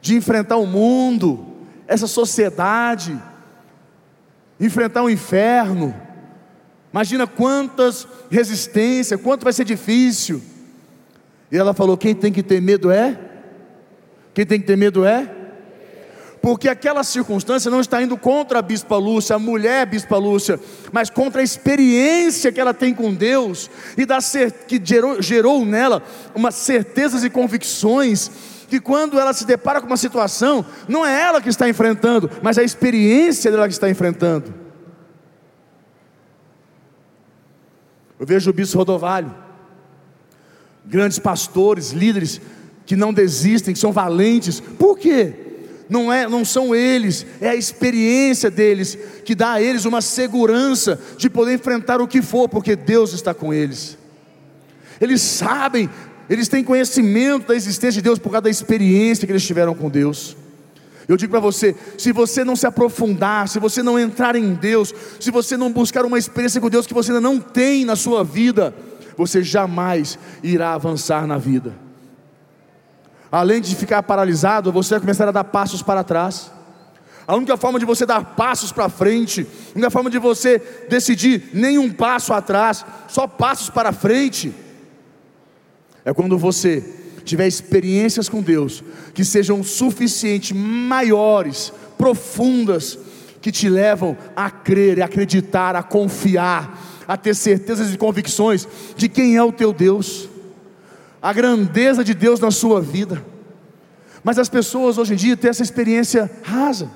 de 0.00 0.16
enfrentar 0.16 0.56
o 0.56 0.66
mundo, 0.66 1.46
essa 1.86 2.06
sociedade, 2.06 3.20
enfrentar 4.58 5.02
o 5.02 5.10
inferno? 5.10 5.94
Imagina 6.92 7.26
quantas 7.26 8.06
resistências, 8.30 9.20
quanto 9.20 9.44
vai 9.44 9.52
ser 9.52 9.64
difícil. 9.64 10.42
E 11.50 11.56
ela 11.56 11.72
falou: 11.72 11.96
quem 11.96 12.14
tem 12.14 12.32
que 12.32 12.42
ter 12.42 12.60
medo 12.60 12.90
é? 12.90 13.18
Quem 14.34 14.44
tem 14.44 14.60
que 14.60 14.66
ter 14.66 14.76
medo 14.76 15.04
é? 15.04 15.41
Porque 16.42 16.68
aquela 16.68 17.04
circunstância 17.04 17.70
não 17.70 17.80
está 17.80 18.02
indo 18.02 18.16
contra 18.16 18.58
a 18.58 18.62
bispa 18.62 18.96
Lúcia, 18.96 19.36
a 19.36 19.38
mulher 19.38 19.86
bispa 19.86 20.16
Lúcia, 20.18 20.58
mas 20.90 21.08
contra 21.08 21.40
a 21.40 21.44
experiência 21.44 22.50
que 22.50 22.60
ela 22.60 22.74
tem 22.74 22.92
com 22.92 23.14
Deus 23.14 23.70
e 23.96 24.04
da 24.04 24.18
que 24.66 24.80
gerou, 24.82 25.22
gerou 25.22 25.64
nela 25.64 26.02
umas 26.34 26.56
certezas 26.56 27.22
e 27.22 27.30
convicções 27.30 28.28
que 28.68 28.80
quando 28.80 29.20
ela 29.20 29.32
se 29.32 29.46
depara 29.46 29.80
com 29.80 29.86
uma 29.86 29.96
situação, 29.96 30.66
não 30.88 31.06
é 31.06 31.22
ela 31.22 31.40
que 31.40 31.48
está 31.48 31.68
enfrentando, 31.68 32.28
mas 32.42 32.58
a 32.58 32.64
experiência 32.64 33.48
dela 33.48 33.68
que 33.68 33.74
está 33.74 33.88
enfrentando. 33.88 34.52
Eu 38.18 38.26
vejo 38.26 38.50
o 38.50 38.52
bispo 38.52 38.78
Rodovalho, 38.78 39.32
grandes 40.84 41.20
pastores, 41.20 41.92
líderes 41.92 42.40
que 42.84 42.96
não 42.96 43.12
desistem, 43.12 43.74
que 43.74 43.80
são 43.80 43.92
valentes. 43.92 44.58
Por 44.58 44.98
quê? 44.98 45.51
Não, 45.92 46.12
é, 46.12 46.26
não 46.26 46.44
são 46.44 46.74
eles, 46.74 47.26
é 47.40 47.50
a 47.50 47.54
experiência 47.54 48.50
deles 48.50 48.98
que 49.24 49.34
dá 49.34 49.52
a 49.52 49.62
eles 49.62 49.84
uma 49.84 50.00
segurança 50.00 50.98
de 51.18 51.28
poder 51.28 51.54
enfrentar 51.54 52.00
o 52.00 52.08
que 52.08 52.22
for, 52.22 52.48
porque 52.48 52.74
Deus 52.74 53.12
está 53.12 53.34
com 53.34 53.52
eles. 53.52 53.98
Eles 54.98 55.20
sabem, 55.20 55.90
eles 56.30 56.48
têm 56.48 56.64
conhecimento 56.64 57.48
da 57.48 57.54
existência 57.54 58.00
de 58.00 58.02
Deus 58.02 58.18
por 58.18 58.30
causa 58.30 58.42
da 58.42 58.50
experiência 58.50 59.26
que 59.26 59.32
eles 59.32 59.46
tiveram 59.46 59.74
com 59.74 59.90
Deus. 59.90 60.34
Eu 61.06 61.16
digo 61.16 61.30
para 61.30 61.40
você: 61.40 61.76
se 61.98 62.10
você 62.10 62.42
não 62.42 62.56
se 62.56 62.66
aprofundar, 62.66 63.46
se 63.48 63.58
você 63.58 63.82
não 63.82 63.98
entrar 63.98 64.34
em 64.34 64.54
Deus, 64.54 64.94
se 65.20 65.30
você 65.30 65.58
não 65.58 65.70
buscar 65.70 66.06
uma 66.06 66.18
experiência 66.18 66.60
com 66.60 66.70
Deus 66.70 66.86
que 66.86 66.94
você 66.94 67.10
ainda 67.10 67.20
não 67.20 67.38
tem 67.38 67.84
na 67.84 67.96
sua 67.96 68.24
vida, 68.24 68.74
você 69.16 69.42
jamais 69.42 70.18
irá 70.42 70.72
avançar 70.72 71.26
na 71.26 71.36
vida 71.36 71.81
além 73.32 73.62
de 73.62 73.74
ficar 73.74 74.02
paralisado, 74.02 74.70
você 74.70 74.90
vai 74.90 75.00
começar 75.00 75.26
a 75.26 75.32
dar 75.32 75.44
passos 75.44 75.80
para 75.80 76.04
trás. 76.04 76.52
A 77.26 77.34
única 77.34 77.56
forma 77.56 77.78
de 77.78 77.86
você 77.86 78.04
dar 78.04 78.22
passos 78.36 78.70
para 78.70 78.90
frente, 78.90 79.46
a 79.70 79.72
única 79.78 79.90
forma 79.90 80.10
de 80.10 80.18
você 80.18 80.58
decidir 80.90 81.48
nenhum 81.54 81.90
passo 81.90 82.34
atrás, 82.34 82.84
só 83.08 83.26
passos 83.26 83.70
para 83.70 83.90
frente, 83.90 84.52
é 86.04 86.12
quando 86.12 86.36
você 86.36 86.84
tiver 87.24 87.46
experiências 87.46 88.28
com 88.28 88.42
Deus 88.42 88.84
que 89.14 89.24
sejam 89.24 89.62
suficientes, 89.62 90.52
maiores, 90.52 91.72
profundas, 91.96 92.98
que 93.40 93.50
te 93.50 93.68
levam 93.68 94.16
a 94.36 94.50
crer, 94.50 95.00
a 95.00 95.06
acreditar, 95.06 95.74
a 95.74 95.82
confiar, 95.82 97.04
a 97.08 97.16
ter 97.16 97.34
certezas 97.34 97.94
e 97.94 97.96
convicções 97.96 98.68
de 98.94 99.08
quem 99.08 99.36
é 99.36 99.42
o 99.42 99.52
teu 99.52 99.72
Deus 99.72 100.28
a 101.22 101.32
grandeza 101.32 102.02
de 102.02 102.12
Deus 102.12 102.40
na 102.40 102.50
sua 102.50 102.80
vida. 102.80 103.24
Mas 104.24 104.38
as 104.38 104.48
pessoas 104.48 104.98
hoje 104.98 105.14
em 105.14 105.16
dia 105.16 105.36
têm 105.36 105.50
essa 105.50 105.62
experiência 105.62 106.28
rasa. 106.42 106.90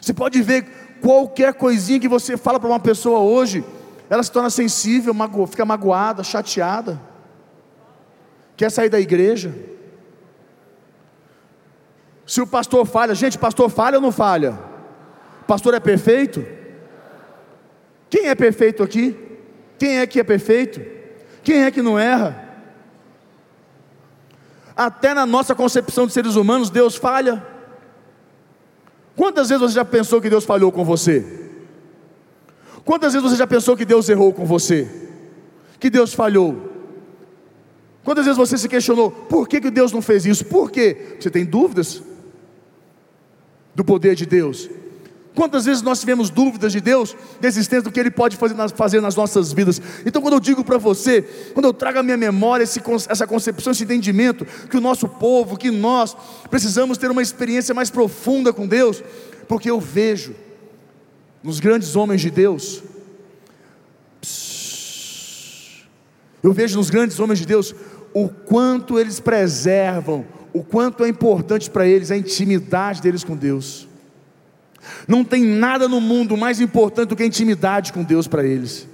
Você 0.00 0.12
pode 0.12 0.42
ver 0.42 0.98
qualquer 1.00 1.54
coisinha 1.54 1.98
que 1.98 2.08
você 2.08 2.36
fala 2.36 2.60
para 2.60 2.68
uma 2.68 2.80
pessoa 2.80 3.20
hoje, 3.20 3.64
ela 4.10 4.22
se 4.22 4.30
torna 4.30 4.50
sensível, 4.50 5.14
mago, 5.14 5.46
fica 5.46 5.64
magoada, 5.64 6.22
chateada, 6.22 7.00
quer 8.56 8.70
sair 8.70 8.90
da 8.90 9.00
igreja. 9.00 9.54
Se 12.26 12.42
o 12.42 12.46
pastor 12.46 12.84
falha, 12.86 13.14
gente, 13.14 13.38
pastor 13.38 13.70
falha 13.70 13.96
ou 13.96 14.02
não 14.02 14.12
falha? 14.12 14.58
Pastor 15.46 15.72
é 15.72 15.80
perfeito? 15.80 16.44
Quem 18.10 18.28
é 18.28 18.34
perfeito 18.34 18.82
aqui? 18.82 19.16
Quem 19.78 19.98
é 19.98 20.06
que 20.06 20.20
é 20.20 20.24
perfeito? 20.24 20.80
Quem 21.42 21.62
é 21.62 21.70
que 21.70 21.80
não 21.80 21.98
erra? 21.98 22.47
Até 24.78 25.12
na 25.12 25.26
nossa 25.26 25.56
concepção 25.56 26.06
de 26.06 26.12
seres 26.12 26.36
humanos, 26.36 26.70
Deus 26.70 26.94
falha. 26.94 27.44
Quantas 29.16 29.48
vezes 29.48 29.60
você 29.60 29.74
já 29.74 29.84
pensou 29.84 30.20
que 30.20 30.30
Deus 30.30 30.44
falhou 30.44 30.70
com 30.70 30.84
você? 30.84 31.50
Quantas 32.84 33.12
vezes 33.12 33.28
você 33.28 33.36
já 33.36 33.46
pensou 33.46 33.76
que 33.76 33.84
Deus 33.84 34.08
errou 34.08 34.32
com 34.32 34.46
você? 34.46 34.88
Que 35.80 35.90
Deus 35.90 36.14
falhou? 36.14 36.72
Quantas 38.04 38.24
vezes 38.24 38.38
você 38.38 38.56
se 38.56 38.68
questionou, 38.68 39.10
por 39.10 39.48
que, 39.48 39.60
que 39.60 39.68
Deus 39.68 39.90
não 39.90 40.00
fez 40.00 40.24
isso? 40.24 40.44
Por 40.44 40.70
quê? 40.70 41.16
Você 41.18 41.28
tem 41.28 41.44
dúvidas 41.44 42.00
do 43.74 43.84
poder 43.84 44.14
de 44.14 44.26
Deus? 44.26 44.70
Quantas 45.38 45.66
vezes 45.66 45.82
nós 45.82 46.00
tivemos 46.00 46.30
dúvidas 46.30 46.72
de 46.72 46.80
Deus, 46.80 47.14
da 47.40 47.46
existência 47.46 47.82
do 47.82 47.92
que 47.92 48.00
Ele 48.00 48.10
pode 48.10 48.36
fazer 48.36 49.00
nas, 49.00 49.14
nossas 49.14 49.52
vidas? 49.52 49.80
Então, 50.04 50.20
quando 50.20 50.34
eu 50.34 50.40
digo 50.40 50.64
para 50.64 50.78
você, 50.78 51.22
quando 51.54 51.66
eu 51.66 51.72
trago 51.72 52.00
à 52.00 52.02
minha 52.02 52.16
memória 52.16 52.64
esse, 52.64 52.82
essa 53.08 53.24
concepção, 53.24 53.70
esse 53.70 53.84
entendimento, 53.84 54.44
que 54.68 54.76
o 54.76 54.80
nosso 54.80 55.06
povo, 55.06 55.56
que 55.56 55.70
nós 55.70 56.16
precisamos 56.50 56.98
ter 56.98 57.08
uma 57.08 57.22
experiência 57.22 57.72
mais 57.72 57.88
profunda 57.88 58.52
com 58.52 58.66
Deus, 58.66 59.00
porque 59.46 59.70
eu 59.70 59.78
vejo 59.78 60.34
nos 61.40 61.60
grandes 61.60 61.94
homens 61.94 62.20
de 62.20 62.32
Deus, 62.32 62.82
eu 66.42 66.52
vejo 66.52 66.76
nos 66.76 66.90
grandes 66.90 67.20
homens 67.20 67.38
de 67.38 67.46
Deus 67.46 67.72
o 68.12 68.28
quanto 68.28 68.98
eles 68.98 69.20
preservam, 69.20 70.26
o 70.52 70.64
quanto 70.64 71.04
é 71.04 71.08
importante 71.08 71.70
para 71.70 71.86
eles 71.86 72.10
a 72.10 72.16
intimidade 72.16 73.00
deles 73.00 73.22
com 73.22 73.36
Deus. 73.36 73.87
Não 75.06 75.24
tem 75.24 75.44
nada 75.44 75.88
no 75.88 76.00
mundo 76.00 76.36
mais 76.36 76.60
importante 76.60 77.08
do 77.08 77.16
que 77.16 77.22
a 77.22 77.26
intimidade 77.26 77.92
com 77.92 78.02
Deus 78.02 78.26
para 78.26 78.44
eles. 78.44 78.86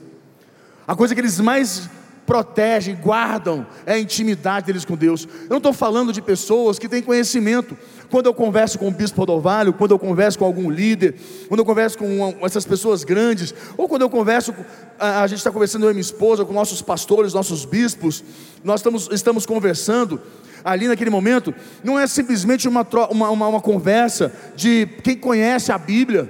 A 0.87 0.95
coisa 0.95 1.15
que 1.15 1.21
eles 1.21 1.41
mais 1.41 1.89
protegem, 2.27 2.95
guardam, 2.95 3.67
é 3.85 3.95
a 3.95 3.99
intimidade 3.99 4.67
deles 4.67 4.85
com 4.85 4.97
Deus. 4.97 5.29
Eu 5.43 5.51
não 5.51 5.57
estou 5.59 5.73
falando 5.73 6.13
de 6.13 6.23
pessoas 6.23 6.79
que 6.79 6.89
têm 6.89 7.03
conhecimento. 7.03 7.77
Quando 8.11 8.27
eu 8.27 8.35
converso 8.35 8.79
com 8.79 8.89
o 8.89 8.91
bispo 8.91 9.21
Rodovalho, 9.21 9.73
quando 9.73 9.91
eu 9.91 9.99
converso 9.99 10.39
com 10.39 10.45
algum 10.45 10.71
líder, 10.71 11.17
quando 11.49 11.61
eu 11.61 11.65
converso 11.65 11.99
com 11.99 12.35
essas 12.43 12.65
pessoas 12.65 13.05
grandes, 13.05 13.55
ou 13.77 13.89
quando 13.89 14.03
eu 14.03 14.11
converso, 14.11 14.55
a, 14.99 15.27
gente 15.27 15.39
está 15.39 15.51
conversando 15.51 15.85
eu 15.85 15.91
e 15.91 15.95
minha 15.95 16.01
esposa, 16.01 16.45
com 16.45 16.53
nossos 16.53 16.81
pastores, 16.81 17.35
nossos 17.35 17.65
bispos, 17.65 18.23
nós 18.63 18.81
estamos, 18.81 19.09
estamos 19.11 19.47
conversando, 19.47 20.21
ali 20.65 20.89
naquele 20.89 21.11
momento, 21.11 21.55
não 21.85 21.99
é 21.99 22.07
simplesmente 22.07 22.67
uma, 22.67 22.87
uma, 23.11 23.31
uma, 23.31 23.49
uma 23.49 23.61
conversa 23.61 24.33
de 24.57 24.89
quem 25.03 25.15
conhece 25.15 25.71
a 25.71 25.77
Bíblia. 25.77 26.27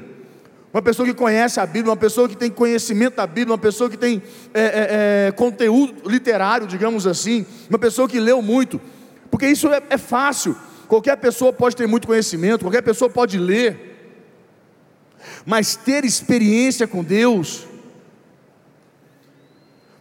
Uma 0.73 0.83
pessoa 0.83 1.07
que 1.07 1.15
conhece 1.15 1.61
a 1.61 1.67
Bíblia, 1.67 1.91
uma 1.91 1.97
pessoa 1.97 2.29
que 2.29 2.37
tem 2.37 2.51
conhecimento 2.51 3.15
da 3.15 3.29
Bíblia, 3.29 3.53
uma 3.53 3.59
pessoa 3.59 3.89
que 3.89 3.97
tem 3.97 4.21
é, 4.53 4.61
é, 4.61 5.29
é, 5.29 5.33
conteúdo 5.33 6.11
literário, 6.11 6.67
digamos 6.67 7.07
assim, 7.07 7.47
uma 7.71 7.79
pessoa 7.79 8.09
que 8.09 8.19
leu 8.19 8.43
muito, 8.43 8.81
porque 9.31 9.47
isso 9.47 9.69
é, 9.73 9.81
é 9.89 9.97
fácil, 9.97 10.57
qualquer 10.89 11.17
pessoa 11.17 11.53
pode 11.53 11.77
ter 11.77 11.87
muito 11.87 12.09
conhecimento, 12.09 12.65
qualquer 12.65 12.83
pessoa 12.83 13.09
pode 13.09 13.39
ler, 13.39 13.93
mas 15.47 15.77
ter 15.77 16.05
experiência 16.05 16.89
com 16.89 17.05
Deus, 17.05 17.69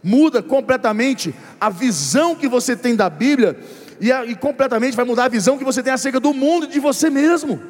muda 0.02 0.42
completamente 0.42 1.32
a 1.60 1.70
visão 1.70 2.34
que 2.34 2.48
você 2.48 2.76
tem 2.76 2.96
da 2.96 3.08
Bíblia 3.08 3.56
e, 4.00 4.12
a, 4.12 4.24
e 4.24 4.34
completamente 4.34 4.96
vai 4.96 5.04
mudar 5.04 5.24
a 5.24 5.28
visão 5.28 5.58
que 5.58 5.64
você 5.64 5.82
tem 5.82 5.92
acerca 5.92 6.20
do 6.20 6.32
mundo 6.32 6.66
e 6.66 6.68
de 6.68 6.80
você 6.80 7.10
mesmo. 7.10 7.60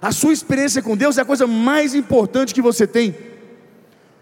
A 0.00 0.12
sua 0.12 0.32
experiência 0.32 0.82
com 0.82 0.96
Deus 0.96 1.16
é 1.16 1.22
a 1.22 1.24
coisa 1.24 1.46
mais 1.46 1.94
importante 1.94 2.52
que 2.54 2.60
você 2.60 2.86
tem. 2.86 3.14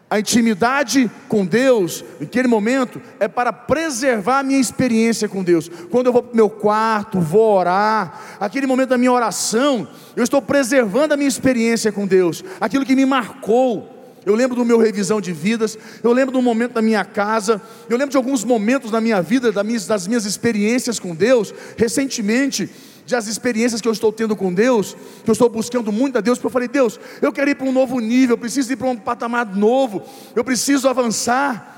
A 0.09 0.21
intimidade 0.21 1.11
com 1.27 1.45
Deus, 1.45 2.05
naquele 2.21 2.47
momento, 2.47 3.01
é 3.19 3.27
para 3.27 3.51
preservar 3.51 4.41
a 4.41 4.43
minha 4.43 4.61
experiência 4.61 5.27
com 5.27 5.43
Deus. 5.43 5.71
Quando 5.91 6.07
eu 6.07 6.13
vou 6.13 6.23
para 6.23 6.33
o 6.35 6.37
meu 6.37 6.51
quarto, 6.51 7.19
vou 7.19 7.57
orar, 7.57 8.37
aquele 8.39 8.67
momento 8.67 8.91
da 8.91 8.99
minha 8.99 9.11
oração, 9.11 9.89
eu 10.15 10.23
estou 10.23 10.43
preservando 10.43 11.15
a 11.15 11.17
minha 11.17 11.27
experiência 11.27 11.91
com 11.91 12.07
Deus, 12.07 12.45
aquilo 12.61 12.85
que 12.85 12.95
me 12.95 13.07
marcou, 13.07 14.02
eu 14.25 14.35
lembro 14.35 14.57
do 14.57 14.65
meu 14.65 14.79
revisão 14.79 15.21
de 15.21 15.33
vidas, 15.33 15.77
eu 16.03 16.13
lembro 16.13 16.33
do 16.33 16.41
momento 16.41 16.75
da 16.75 16.83
minha 16.83 17.05
casa, 17.05 17.61
eu 17.89 17.97
lembro 17.97 18.11
de 18.11 18.17
alguns 18.17 18.45
momentos 18.45 18.91
da 18.91 19.01
minha 19.01 19.21
vida, 19.21 19.51
das 19.51 20.07
minhas 20.07 20.25
experiências 20.25 21.01
com 21.01 21.15
Deus, 21.15 21.53
recentemente, 21.77 22.71
das 23.09 23.27
experiências 23.27 23.81
que 23.81 23.89
eu 23.89 23.93
estou 23.93 24.13
tendo 24.13 24.37
com 24.37 24.55
Deus, 24.55 24.97
que 25.25 25.31
eu 25.31 25.33
estou 25.33 25.49
buscando 25.49 25.91
muito 25.91 26.19
a 26.19 26.21
Deus, 26.21 26.39
porque 26.39 26.47
eu 26.47 26.53
falei, 26.53 26.69
Deus, 26.69 27.01
eu 27.21 27.33
quero 27.33 27.51
ir 27.51 27.57
para 27.57 27.67
um 27.67 27.73
novo 27.73 27.99
nível, 27.99 28.35
eu 28.35 28.39
preciso 28.39 28.73
ir 28.73 28.77
para 28.77 28.89
um 28.89 28.97
patamar 28.97 29.57
novo, 29.57 30.03
eu 30.37 30.45
preciso 30.45 30.89
avançar, 30.89 31.71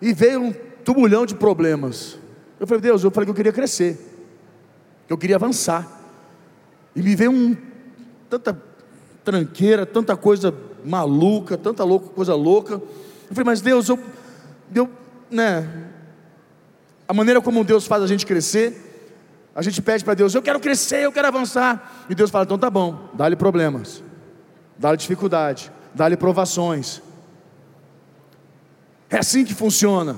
e 0.00 0.12
veio 0.12 0.40
um 0.40 0.52
tubulhão 0.84 1.26
de 1.26 1.34
problemas. 1.34 2.16
Eu 2.60 2.66
falei, 2.66 2.80
Deus, 2.80 3.02
eu 3.02 3.10
falei 3.10 3.26
que 3.26 3.30
eu 3.32 3.34
queria 3.34 3.52
crescer, 3.52 3.98
que 5.06 5.12
eu 5.12 5.18
queria 5.18 5.36
avançar, 5.36 6.00
e 6.94 7.02
me 7.02 7.16
veio 7.16 7.32
um, 7.32 7.56
tanta 8.30 8.62
tranqueira, 9.24 9.84
tanta 9.84 10.16
coisa 10.16 10.54
maluca, 10.88 11.56
tanta 11.56 11.84
louca, 11.84 12.08
coisa 12.08 12.34
louca. 12.34 12.74
Eu 12.74 13.34
falei, 13.34 13.44
mas 13.44 13.60
Deus, 13.60 13.88
eu, 13.88 13.98
eu, 14.74 14.88
né? 15.30 15.86
A 17.06 17.12
maneira 17.12 17.40
como 17.40 17.62
Deus 17.62 17.86
faz 17.86 18.02
a 18.02 18.06
gente 18.06 18.24
crescer, 18.24 19.10
a 19.54 19.62
gente 19.62 19.82
pede 19.82 20.04
para 20.04 20.14
Deus, 20.14 20.34
eu 20.34 20.42
quero 20.42 20.58
crescer, 20.58 21.04
eu 21.04 21.12
quero 21.12 21.28
avançar. 21.28 22.06
E 22.08 22.14
Deus 22.14 22.30
fala, 22.30 22.44
então 22.44 22.58
tá 22.58 22.70
bom, 22.70 23.10
dá-lhe 23.14 23.36
problemas, 23.36 24.02
dá-lhe 24.78 24.96
dificuldade, 24.96 25.70
dá-lhe 25.94 26.16
provações. 26.16 27.02
É 29.10 29.18
assim 29.18 29.44
que 29.44 29.54
funciona. 29.54 30.16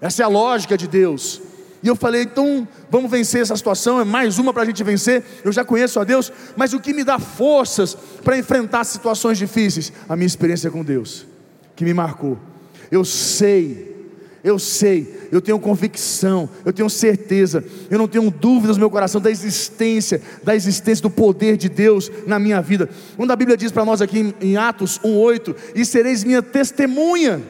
Essa 0.00 0.22
é 0.22 0.24
a 0.24 0.28
lógica 0.28 0.76
de 0.76 0.86
Deus. 0.86 1.40
E 1.82 1.88
eu 1.88 1.96
falei, 1.96 2.22
então 2.22 2.66
vamos 2.90 3.10
vencer 3.10 3.42
essa 3.42 3.56
situação, 3.56 4.00
é 4.00 4.04
mais 4.04 4.38
uma 4.38 4.52
para 4.52 4.62
a 4.62 4.66
gente 4.66 4.82
vencer. 4.82 5.22
Eu 5.44 5.52
já 5.52 5.64
conheço 5.64 6.00
a 6.00 6.04
Deus, 6.04 6.32
mas 6.56 6.72
o 6.72 6.80
que 6.80 6.92
me 6.92 7.04
dá 7.04 7.18
forças 7.18 7.96
para 8.24 8.38
enfrentar 8.38 8.84
situações 8.84 9.38
difíceis? 9.38 9.92
A 10.08 10.16
minha 10.16 10.26
experiência 10.26 10.70
com 10.70 10.82
Deus, 10.82 11.26
que 11.74 11.84
me 11.84 11.92
marcou. 11.92 12.38
Eu 12.90 13.04
sei, 13.04 13.96
eu 14.42 14.58
sei, 14.58 15.28
eu 15.32 15.40
tenho 15.40 15.58
convicção, 15.58 16.48
eu 16.64 16.72
tenho 16.72 16.88
certeza, 16.88 17.64
eu 17.90 17.98
não 17.98 18.08
tenho 18.08 18.30
dúvidas 18.30 18.76
no 18.76 18.80
meu 18.80 18.90
coração 18.90 19.20
da 19.20 19.30
existência, 19.30 20.22
da 20.42 20.54
existência 20.54 21.02
do 21.02 21.10
poder 21.10 21.56
de 21.56 21.68
Deus 21.68 22.10
na 22.26 22.38
minha 22.38 22.62
vida. 22.62 22.88
Quando 23.16 23.32
a 23.32 23.36
Bíblia 23.36 23.56
diz 23.56 23.72
para 23.72 23.84
nós 23.84 24.00
aqui 24.00 24.34
em 24.40 24.56
Atos 24.56 25.00
1,8: 25.00 25.54
E 25.74 25.84
sereis 25.84 26.22
minha 26.24 26.42
testemunha 26.42 27.42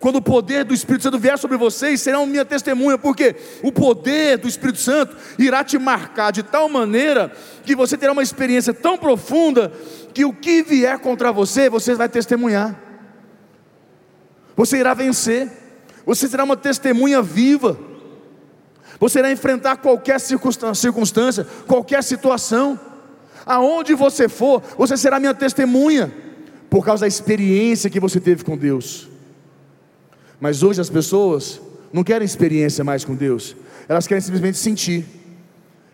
quando 0.00 0.16
o 0.16 0.22
poder 0.22 0.64
do 0.64 0.72
Espírito 0.72 1.02
Santo 1.02 1.18
vier 1.18 1.36
sobre 1.38 1.56
vocês, 1.56 2.00
serão 2.00 2.24
minha 2.24 2.44
testemunha, 2.44 2.96
porque 2.96 3.34
o 3.62 3.72
poder 3.72 4.38
do 4.38 4.46
Espírito 4.46 4.78
Santo 4.78 5.16
irá 5.38 5.64
te 5.64 5.76
marcar 5.76 6.30
de 6.30 6.42
tal 6.42 6.68
maneira 6.68 7.32
que 7.64 7.74
você 7.74 7.96
terá 7.96 8.12
uma 8.12 8.22
experiência 8.22 8.72
tão 8.72 8.96
profunda 8.96 9.72
que 10.14 10.24
o 10.24 10.32
que 10.32 10.62
vier 10.62 10.98
contra 11.00 11.32
você, 11.32 11.68
você 11.68 11.94
vai 11.94 12.08
testemunhar. 12.08 12.78
Você 14.56 14.78
irá 14.78 14.94
vencer. 14.94 15.50
Você 16.06 16.28
será 16.28 16.44
uma 16.44 16.56
testemunha 16.56 17.20
viva. 17.20 17.78
Você 19.00 19.18
irá 19.18 19.32
enfrentar 19.32 19.76
qualquer 19.76 20.20
circunstância, 20.20 21.46
qualquer 21.66 22.02
situação. 22.04 22.78
Aonde 23.44 23.94
você 23.94 24.28
for, 24.28 24.62
você 24.76 24.96
será 24.96 25.18
minha 25.18 25.34
testemunha, 25.34 26.12
por 26.70 26.84
causa 26.84 27.02
da 27.02 27.08
experiência 27.08 27.90
que 27.90 28.00
você 28.00 28.20
teve 28.20 28.44
com 28.44 28.56
Deus. 28.56 29.08
Mas 30.40 30.62
hoje 30.62 30.80
as 30.80 30.88
pessoas 30.88 31.60
não 31.92 32.04
querem 32.04 32.24
experiência 32.24 32.84
mais 32.84 33.04
com 33.04 33.14
Deus, 33.14 33.56
elas 33.88 34.06
querem 34.06 34.20
simplesmente 34.20 34.58
sentir. 34.58 35.04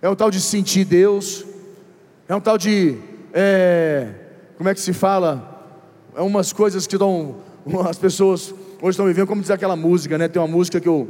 É 0.02 0.08
um 0.08 0.14
tal 0.14 0.30
de 0.30 0.40
sentir 0.40 0.84
Deus, 0.84 1.44
é 2.28 2.34
um 2.34 2.40
tal 2.40 2.58
de, 2.58 2.98
é, 3.32 4.10
como 4.56 4.68
é 4.68 4.74
que 4.74 4.80
se 4.80 4.92
fala? 4.92 5.50
É 6.14 6.20
umas 6.20 6.52
coisas 6.52 6.86
que 6.86 6.98
dão, 6.98 7.36
as 7.88 7.98
pessoas 7.98 8.54
hoje 8.82 8.90
estão 8.90 9.06
vivendo, 9.06 9.26
como 9.26 9.40
diz 9.40 9.50
aquela 9.50 9.76
música, 9.76 10.18
né? 10.18 10.28
Tem 10.28 10.40
uma 10.40 10.48
música 10.48 10.78
que 10.78 10.88
eu, 10.88 11.08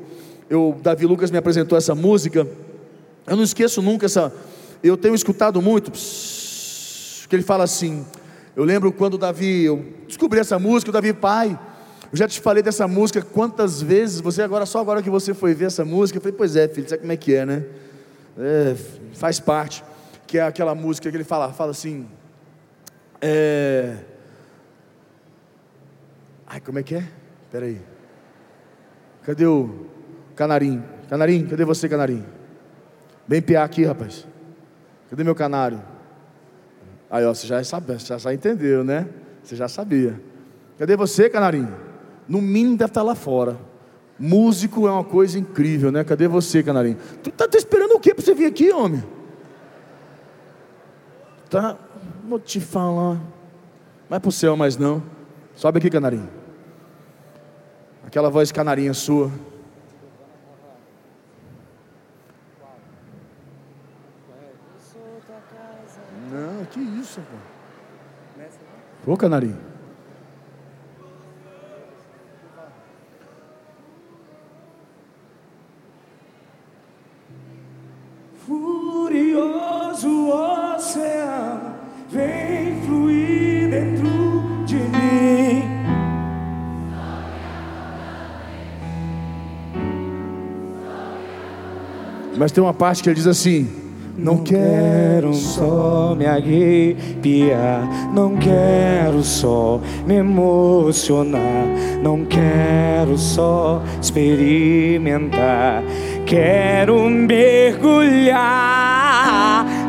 eu, 0.48 0.78
Davi 0.80 1.06
Lucas 1.06 1.30
me 1.30 1.38
apresentou 1.38 1.76
essa 1.76 1.94
música, 1.94 2.46
eu 3.26 3.36
não 3.36 3.42
esqueço 3.42 3.82
nunca 3.82 4.06
essa, 4.06 4.32
eu 4.82 4.96
tenho 4.96 5.14
escutado 5.14 5.60
muito, 5.60 5.90
que 5.90 7.34
ele 7.34 7.42
fala 7.42 7.64
assim, 7.64 8.04
eu 8.54 8.62
lembro 8.62 8.92
quando 8.92 9.18
Davi, 9.18 9.64
eu 9.64 9.84
descobri 10.06 10.38
essa 10.38 10.58
música, 10.58 10.90
o 10.90 10.92
Davi 10.92 11.12
pai, 11.12 11.58
eu 12.14 12.16
já 12.16 12.28
te 12.28 12.40
falei 12.40 12.62
dessa 12.62 12.86
música 12.86 13.20
quantas 13.20 13.82
vezes, 13.82 14.20
você 14.20 14.40
agora, 14.40 14.64
só 14.66 14.78
agora 14.78 15.02
que 15.02 15.10
você 15.10 15.34
foi 15.34 15.52
ver 15.52 15.64
essa 15.64 15.84
música, 15.84 16.16
eu 16.16 16.22
falei, 16.22 16.36
pois 16.36 16.54
é, 16.54 16.68
filho, 16.68 16.88
sabe 16.88 17.00
como 17.00 17.10
é 17.10 17.16
que 17.16 17.34
é, 17.34 17.44
né? 17.44 17.64
É, 18.38 18.76
faz 19.14 19.40
parte. 19.40 19.82
Que 20.24 20.38
é 20.38 20.42
aquela 20.42 20.76
música 20.76 21.10
que 21.10 21.16
ele 21.16 21.24
fala, 21.24 21.52
fala 21.52 21.72
assim. 21.72 22.06
É... 23.20 23.96
Ai, 26.46 26.60
como 26.60 26.78
é 26.78 26.84
que 26.84 26.94
é? 26.94 27.04
Espera 27.46 27.66
aí. 27.66 27.80
Cadê 29.24 29.46
o 29.46 29.84
canarim? 30.36 30.84
Canarim, 31.10 31.44
cadê 31.46 31.64
você, 31.64 31.88
canarim? 31.88 32.24
Bem 33.26 33.42
piar 33.42 33.64
aqui, 33.64 33.84
rapaz. 33.84 34.24
Cadê 35.10 35.24
meu 35.24 35.34
canário? 35.34 35.82
Aí, 37.10 37.24
ó, 37.24 37.34
você 37.34 37.48
já 37.48 37.64
sabe, 37.64 37.92
você 37.92 38.16
já 38.16 38.32
entendeu, 38.32 38.84
né? 38.84 39.08
Você 39.42 39.56
já 39.56 39.66
sabia. 39.66 40.20
Cadê 40.78 40.96
você, 40.96 41.28
canarinho? 41.28 41.92
no 42.28 42.40
mínimo 42.40 42.76
deve 42.76 42.90
estar 42.90 43.02
lá 43.02 43.14
fora. 43.14 43.58
Músico 44.18 44.86
é 44.86 44.90
uma 44.90 45.04
coisa 45.04 45.38
incrível, 45.38 45.90
né? 45.90 46.04
Cadê 46.04 46.28
você, 46.28 46.62
canarinho? 46.62 46.96
Tu 47.22 47.30
tá, 47.30 47.48
esperando 47.56 47.92
o 47.92 48.00
que 48.00 48.14
para 48.14 48.24
você 48.24 48.34
vir 48.34 48.46
aqui, 48.46 48.70
homem? 48.70 49.02
Tá, 51.50 51.76
vou 52.28 52.38
te 52.38 52.60
falar. 52.60 53.20
Vai 54.08 54.20
pro 54.20 54.30
céu, 54.30 54.56
mas 54.56 54.76
não. 54.76 55.02
Sobe 55.54 55.78
aqui, 55.78 55.90
canarinho. 55.90 56.28
Aquela 58.06 58.30
voz 58.30 58.52
canarinha 58.52 58.94
sua. 58.94 59.30
Não, 66.30 66.64
que 66.66 66.80
isso, 66.80 67.20
pô. 67.20 67.54
Pô, 69.04 69.16
canarinho. 69.16 69.73
Furioso 79.34 80.30
oceano 80.30 81.74
vem 82.08 82.80
fluir 82.82 83.68
dentro 83.68 84.64
de 84.64 84.76
mim. 84.76 85.62
Mas 92.36 92.52
tem 92.52 92.62
uma 92.62 92.72
parte 92.72 93.02
que 93.02 93.08
ele 93.08 93.16
diz 93.16 93.26
assim: 93.26 93.83
Não 94.16 94.38
quero 94.38 95.34
só 95.34 96.14
me 96.16 96.24
arrepiar, 96.24 97.82
não 98.14 98.36
quero 98.36 99.24
só 99.24 99.80
me 100.06 100.14
emocionar, 100.14 101.42
não 102.00 102.24
quero 102.24 103.18
só 103.18 103.82
experimentar, 104.00 105.82
quero 106.24 107.10
mergulhar, 107.10 108.36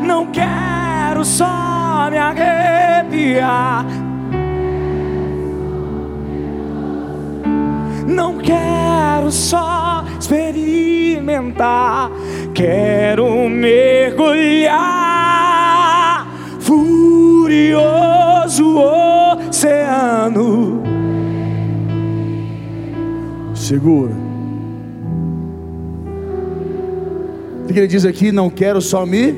não 0.04 0.26
quero 0.26 1.24
só 1.24 2.08
me 2.10 2.18
arrepiar. 2.18 3.86
Não 8.08 8.38
quero 9.26 9.32
só 9.32 10.04
experimentar, 10.18 12.10
quero 12.54 13.48
mergulhar. 13.48 14.76
Furioso 16.60 18.04
oceano. 19.48 20.82
Segura. 23.54 24.14
O 27.64 27.72
que 27.72 27.80
ele 27.80 27.88
diz 27.88 28.04
aqui? 28.04 28.30
Não 28.30 28.48
quero 28.48 28.80
só 28.80 29.04
me. 29.04 29.34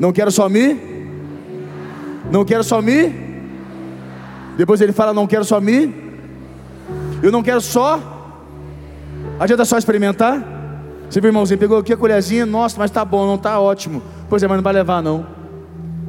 Não 0.00 0.12
quero 0.12 0.30
só 0.32 0.48
me. 0.48 0.76
Não 2.32 2.44
quero 2.44 2.64
só 2.64 2.82
me. 2.82 3.14
Depois 4.56 4.80
ele 4.80 4.92
fala: 4.92 5.14
Não 5.14 5.26
quero 5.26 5.44
só 5.44 5.60
me. 5.60 6.07
Eu 7.22 7.32
não 7.32 7.42
quero 7.42 7.60
só. 7.60 8.00
Adianta 9.38 9.64
só 9.64 9.78
experimentar? 9.78 10.42
Você 11.08 11.20
viu, 11.20 11.28
irmãozinho, 11.28 11.58
pegou 11.58 11.78
aqui 11.78 11.92
a 11.92 11.96
colherzinha, 11.96 12.44
nossa, 12.44 12.76
mas 12.78 12.90
tá 12.90 13.04
bom, 13.04 13.26
não 13.26 13.38
tá 13.38 13.58
ótimo. 13.58 14.02
Pois 14.28 14.42
é, 14.42 14.48
mas 14.48 14.58
não 14.58 14.62
vai 14.62 14.72
levar, 14.72 15.02
não. 15.02 15.26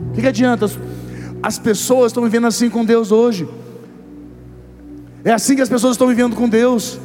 O 0.10 0.14
que, 0.14 0.22
que 0.22 0.28
adianta? 0.28 0.70
As 1.42 1.58
pessoas 1.58 2.12
estão 2.12 2.24
vivendo 2.24 2.48
assim 2.48 2.70
com 2.70 2.84
Deus 2.84 3.12
hoje. 3.12 3.48
É 5.24 5.32
assim 5.32 5.56
que 5.56 5.62
as 5.62 5.70
pessoas 5.70 5.94
estão 5.94 6.08
vivendo 6.08 6.36
com 6.36 6.50
Deus. 6.50 7.00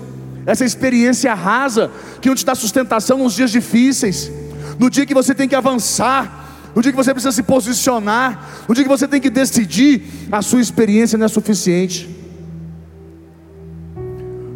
Essa 0.46 0.64
experiência 0.64 1.32
rasa 1.34 1.90
que 2.20 2.28
não 2.28 2.34
te 2.34 2.44
dá 2.44 2.54
sustentação 2.54 3.18
nos 3.18 3.34
dias 3.34 3.50
difíceis, 3.50 4.30
no 4.78 4.90
dia 4.90 5.06
que 5.06 5.14
você 5.14 5.34
tem 5.34 5.48
que 5.48 5.54
avançar, 5.54 6.72
no 6.74 6.82
dia 6.82 6.90
que 6.90 6.96
você 6.96 7.12
precisa 7.12 7.32
se 7.32 7.42
posicionar, 7.42 8.64
no 8.68 8.74
dia 8.74 8.84
que 8.84 8.90
você 8.90 9.06
tem 9.06 9.20
que 9.20 9.30
decidir, 9.30 10.02
a 10.30 10.42
sua 10.42 10.60
experiência 10.60 11.16
não 11.16 11.26
é 11.26 11.28
suficiente. 11.28 12.23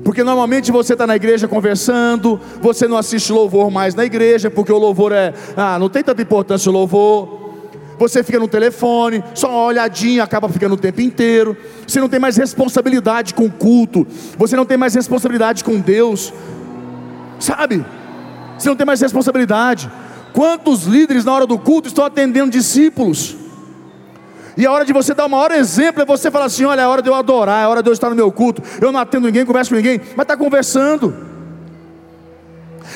Porque 0.09 0.25
normalmente 0.25 0.73
você 0.73 0.95
está 0.95 1.07
na 1.07 1.17
igreja 1.17 1.47
conversando, 1.47 2.41
você 2.63 2.89
não 2.89 2.97
assiste 2.97 3.31
louvor 3.31 3.71
mais 3.71 3.95
na 3.95 4.07
igreja, 4.07 4.51
porque 4.51 4.73
o 4.73 4.79
louvor 4.79 5.13
é, 5.13 5.35
ah, 5.55 5.79
não 5.79 5.91
tem 5.91 6.03
tanta 6.03 6.23
importância 6.23 6.71
o 6.71 6.73
louvor. 6.73 7.53
Você 7.99 8.23
fica 8.23 8.39
no 8.39 8.49
telefone, 8.49 9.23
só 9.35 9.51
uma 9.51 9.65
olhadinha, 9.65 10.25
acaba 10.25 10.49
ficando 10.49 10.77
o 10.77 10.79
tempo 10.79 11.03
inteiro. 11.03 11.55
Você 11.87 12.01
não 12.01 12.09
tem 12.09 12.19
mais 12.19 12.39
responsabilidade 12.39 13.35
com 13.35 13.45
o 13.45 13.51
culto, 13.51 14.07
você 14.39 14.57
não 14.57 14.65
tem 14.65 14.79
mais 14.79 14.95
responsabilidade 14.95 15.63
com 15.63 15.79
Deus, 15.79 16.33
sabe? 17.39 17.85
Você 18.59 18.71
não 18.71 18.77
tem 18.77 18.87
mais 18.87 19.03
responsabilidade. 19.03 19.91
Quantos 20.33 20.85
líderes 20.85 21.27
na 21.27 21.35
hora 21.35 21.47
do 21.47 21.59
culto 21.59 21.87
estão 21.87 22.07
atendendo 22.07 22.51
discípulos? 22.51 23.37
E 24.59 24.67
a 24.67 24.73
hora 24.73 24.85
de 24.85 24.93
você 24.93 25.15
dar 25.15 25.27
o 25.27 25.31
maior 25.31 25.53
exemplo 25.53 26.03
é 26.03 26.05
você 26.05 26.33
falar 26.33 26.47
assim: 26.47 26.65
olha, 26.65 26.81
é 26.81 26.87
hora 26.87 27.01
de 27.01 27.09
eu 27.09 27.15
adorar, 27.15 27.63
é 27.63 27.69
hora 27.69 27.81
de 27.81 27.89
eu 27.89 27.93
estar 27.93 28.11
no 28.11 28.17
meu 28.17 28.33
culto. 28.33 28.61
Eu 28.81 28.91
não 28.91 28.99
atendo 28.99 29.29
ninguém, 29.29 29.47
converso 29.47 29.71
com 29.71 29.77
ninguém, 29.77 30.01
mas 30.17 30.25
está 30.25 30.37
conversando. 30.37 31.15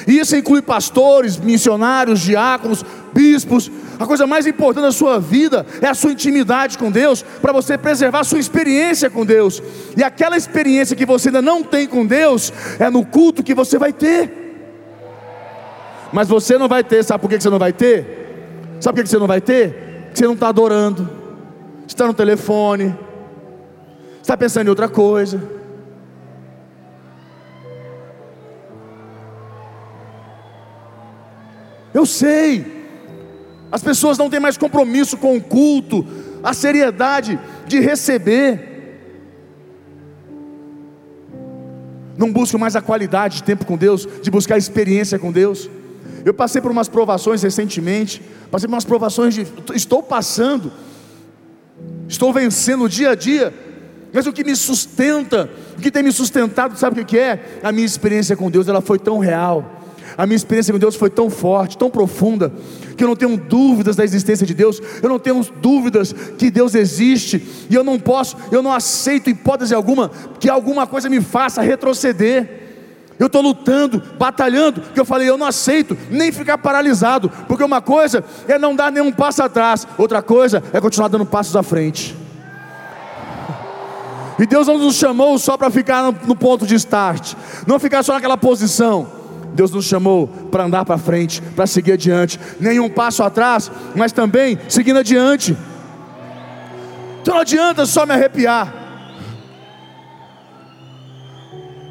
E 0.05 0.19
isso 0.19 0.35
inclui 0.35 0.61
pastores, 0.61 1.37
missionários, 1.37 2.21
diáconos, 2.21 2.85
bispos. 3.13 3.71
A 3.97 4.05
coisa 4.05 4.27
mais 4.27 4.45
importante 4.45 4.83
da 4.83 4.91
sua 4.91 5.21
vida 5.21 5.65
é 5.81 5.87
a 5.87 5.95
sua 5.95 6.11
intimidade 6.11 6.77
com 6.77 6.91
Deus, 6.91 7.23
para 7.41 7.53
você 7.53 7.79
preservar 7.79 8.21
a 8.21 8.25
sua 8.25 8.41
experiência 8.41 9.09
com 9.09 9.25
Deus. 9.25 9.63
E 9.97 10.03
aquela 10.03 10.37
experiência 10.37 10.97
que 10.97 11.07
você 11.07 11.29
ainda 11.29 11.41
não 11.41 11.63
tem 11.63 11.87
com 11.87 12.05
Deus, 12.05 12.53
é 12.81 12.91
no 12.91 13.07
culto 13.07 13.41
que 13.41 13.55
você 13.55 13.79
vai 13.79 13.93
ter. 13.93 14.57
Mas 16.13 16.27
você 16.27 16.59
não 16.59 16.67
vai 16.67 16.83
ter, 16.83 17.05
sabe 17.05 17.21
por 17.21 17.31
que 17.31 17.41
você 17.41 17.51
não 17.51 17.61
vai 17.61 17.73
ter? 17.73 18.77
Sabe 18.81 18.97
por 18.97 19.05
que 19.05 19.11
você 19.11 19.19
não 19.19 19.29
vai 19.29 19.41
ter? 19.41 20.11
Você 20.13 20.25
não 20.25 20.35
está 20.35 20.49
adorando 20.49 21.22
está 21.87 22.07
no 22.07 22.15
telefone, 22.15 22.95
está 24.21 24.37
pensando 24.37 24.67
em 24.67 24.71
outra 24.71 24.89
coisa. 24.89 25.43
Eu 31.95 32.07
sei, 32.07 32.65
as 33.71 33.83
pessoas 33.83 34.17
não 34.17 34.31
têm 34.31 34.41
mais 34.41 34.57
compromisso 34.57 35.17
com 35.17 35.37
o 35.37 35.43
culto, 35.43 36.07
a 36.43 36.55
seriedade 36.55 37.39
de 37.67 37.81
receber. 37.81 38.71
Não 42.17 42.33
buscam 42.33 42.59
mais 42.59 42.77
a 42.77 42.81
qualidade 42.81 43.37
de 43.37 43.43
tempo 43.43 43.65
com 43.65 43.77
Deus, 43.77 44.09
de 44.23 44.31
buscar 44.31 44.57
experiência 44.57 45.19
com 45.19 45.31
Deus. 45.31 45.69
Eu 46.25 46.33
passei 46.33 46.61
por 46.61 46.71
umas 46.71 46.89
provações 46.89 47.43
recentemente, 47.43 48.23
passei 48.51 48.69
por 48.69 48.75
umas 48.75 48.85
provações 48.85 49.35
de. 49.35 49.47
Estou 49.75 50.03
passando 50.03 50.73
estou 52.13 52.33
vencendo 52.33 52.89
dia 52.89 53.11
a 53.11 53.15
dia, 53.15 53.53
mas 54.13 54.27
o 54.27 54.33
que 54.33 54.45
me 54.45 54.55
sustenta, 54.55 55.51
o 55.77 55.81
que 55.81 55.91
tem 55.91 56.03
me 56.03 56.13
sustentado, 56.13 56.77
sabe 56.77 57.01
o 57.01 57.05
que 57.05 57.19
é? 57.19 57.61
A 57.63 57.73
minha 57.73 57.87
experiência 57.87 58.37
com 58.37 58.51
Deus, 58.51 58.69
ela 58.69 58.81
foi 58.81 58.99
tão 58.99 59.19
real. 59.19 59.81
A 60.17 60.27
minha 60.27 60.37
experiência 60.37 60.75
com 60.75 60.79
Deus 60.79 60.95
foi 60.95 61.09
tão 61.09 61.31
forte, 61.31 61.79
tão 61.79 61.91
profunda, 61.91 62.53
que 62.97 63.03
eu 63.03 63.09
não 63.09 63.17
tenho 63.17 63.35
dúvidas 63.39 63.97
da 63.97 64.05
existência 64.05 64.47
de 64.47 64.53
Deus, 64.53 64.81
eu 65.03 65.09
não 65.09 65.19
tenho 65.19 65.43
dúvidas 65.43 66.13
que 66.37 66.51
Deus 66.51 66.75
existe, 66.75 67.43
e 67.71 67.75
eu 67.75 67.83
não 67.83 67.99
posso, 67.99 68.37
eu 68.51 68.63
não 68.63 68.73
aceito 68.73 69.31
hipótese 69.31 69.75
alguma 69.75 70.11
que 70.39 70.51
alguma 70.51 70.87
coisa 70.87 71.09
me 71.09 71.23
faça 71.23 71.63
retroceder. 71.63 72.62
Eu 73.19 73.27
estou 73.27 73.43
lutando, 73.43 74.03
batalhando, 74.19 74.81
que 74.93 74.99
eu 74.99 75.05
falei, 75.05 75.29
eu 75.29 75.39
não 75.39 75.47
aceito 75.47 75.97
nem 76.11 76.33
ficar 76.33 76.59
paralisado, 76.59 77.31
porque 77.47 77.63
uma 77.63 77.81
coisa 77.81 78.25
é 78.49 78.59
não 78.59 78.75
dar 78.75 78.91
nenhum 78.91 79.13
passo 79.13 79.43
atrás, 79.43 79.87
outra 79.97 80.23
coisa 80.23 80.63
é 80.73 80.81
continuar 80.81 81.09
dando 81.09 81.27
passos 81.27 81.55
à 81.55 81.63
frente. 81.63 82.17
E 84.39 84.47
Deus 84.47 84.67
não 84.67 84.79
nos 84.79 84.97
chamou 84.97 85.39
só 85.39 85.57
para 85.57 85.71
ficar 85.71 86.03
no, 86.03 86.19
no 86.27 86.35
ponto 86.35 86.67
de 86.67 86.75
start, 86.75 87.35
não 87.67 87.79
ficar 87.79 88.03
só 88.03 88.15
naquela 88.15 88.37
posição. 88.37 89.07
Deus 89.55 89.71
nos 89.71 89.85
chamou 89.85 90.27
para 90.51 90.65
andar 90.65 90.85
para 90.85 90.97
frente, 90.97 91.43
para 91.55 91.67
seguir 91.67 91.93
adiante, 91.93 92.41
nenhum 92.59 92.89
passo 92.89 93.23
atrás, 93.23 93.71
mas 93.95 94.11
também 94.11 94.59
seguindo 94.69 94.99
adiante. 94.99 95.57
Então 97.21 97.35
não 97.35 97.43
adianta 97.43 97.87
só 97.87 98.05
me 98.05 98.15
arrepiar. 98.15 98.82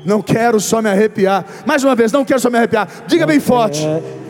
Não 0.05 0.21
quero 0.21 0.59
só 0.59 0.81
me 0.81 0.89
arrepiar. 0.89 1.45
Mais 1.65 1.83
uma 1.83 1.95
vez, 1.95 2.11
não 2.11 2.25
quero 2.25 2.39
só 2.39 2.49
me 2.49 2.57
arrepiar. 2.57 2.87
Diga 3.07 3.25
bem 3.25 3.39
forte. 3.39 3.85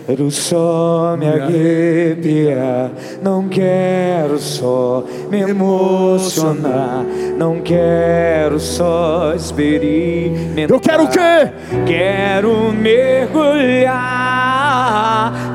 Quero 0.05 0.29
só 0.31 1.15
me 1.17 1.27
arrepiar, 1.27 2.91
não 3.21 3.47
quero 3.47 4.39
só 4.39 5.05
me 5.29 5.39
emocionar, 5.41 7.05
não 7.37 7.61
quero 7.61 8.59
só 8.59 9.33
experimentar. 9.35 10.75
Eu 10.75 10.79
quero 10.81 11.03
o 11.03 11.07
quê? 11.07 11.51
Quero 11.85 12.73
mergulhar, 12.73 13.91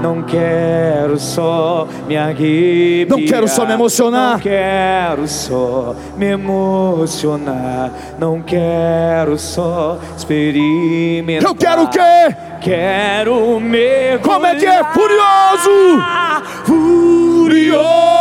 não 0.02 0.22
quero 0.22 1.18
só 1.18 1.86
me 2.06 2.16
arrepiar. 2.16 3.08
Não 3.08 3.26
quero 3.26 3.48
só 3.48 3.66
me 3.66 3.72
emocionar. 3.72 4.32
Não 4.34 4.40
quero 4.40 5.28
só 5.28 5.94
me 6.16 6.26
emocionar, 6.26 7.90
não 8.18 8.42
quero 8.42 9.38
só 9.38 9.98
experimentar. 10.16 11.48
Eu 11.48 11.54
quero 11.54 11.82
o 11.82 11.88
quê? 11.88 12.36
Quero 12.60 13.60
mergulhar. 13.60 14.20
Como 14.20 14.46
é 14.46 14.54
que 14.54 14.66
é? 14.66 14.84
Furioso! 14.92 16.02
Furioso 16.64 18.16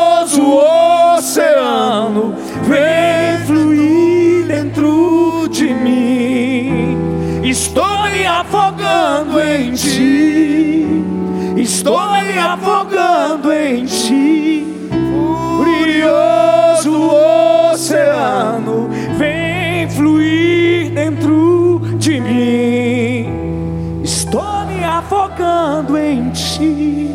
oceano, 1.17 2.35
vem 2.63 3.45
fluir 3.45 4.45
dentro 4.45 5.47
de 5.49 5.73
mim. 5.73 6.97
Estou 7.43 8.03
me 8.09 8.25
afogando 8.25 9.39
em 9.41 9.71
ti. 9.73 10.54
Estou 11.66 11.99
me 12.22 12.38
afogando 12.38 13.51
em 13.51 13.86
ti. 13.86 14.68
Furioso 15.57 17.09
oceano 17.74 18.88
vem 19.18 19.89
fluir 19.89 20.91
dentro 20.91 21.82
de 21.97 22.20
mim. 22.22 24.03
Estou 24.03 24.68
me 24.68 24.84
afogando 24.84 25.97
em 25.97 26.30
ti. 26.30 27.09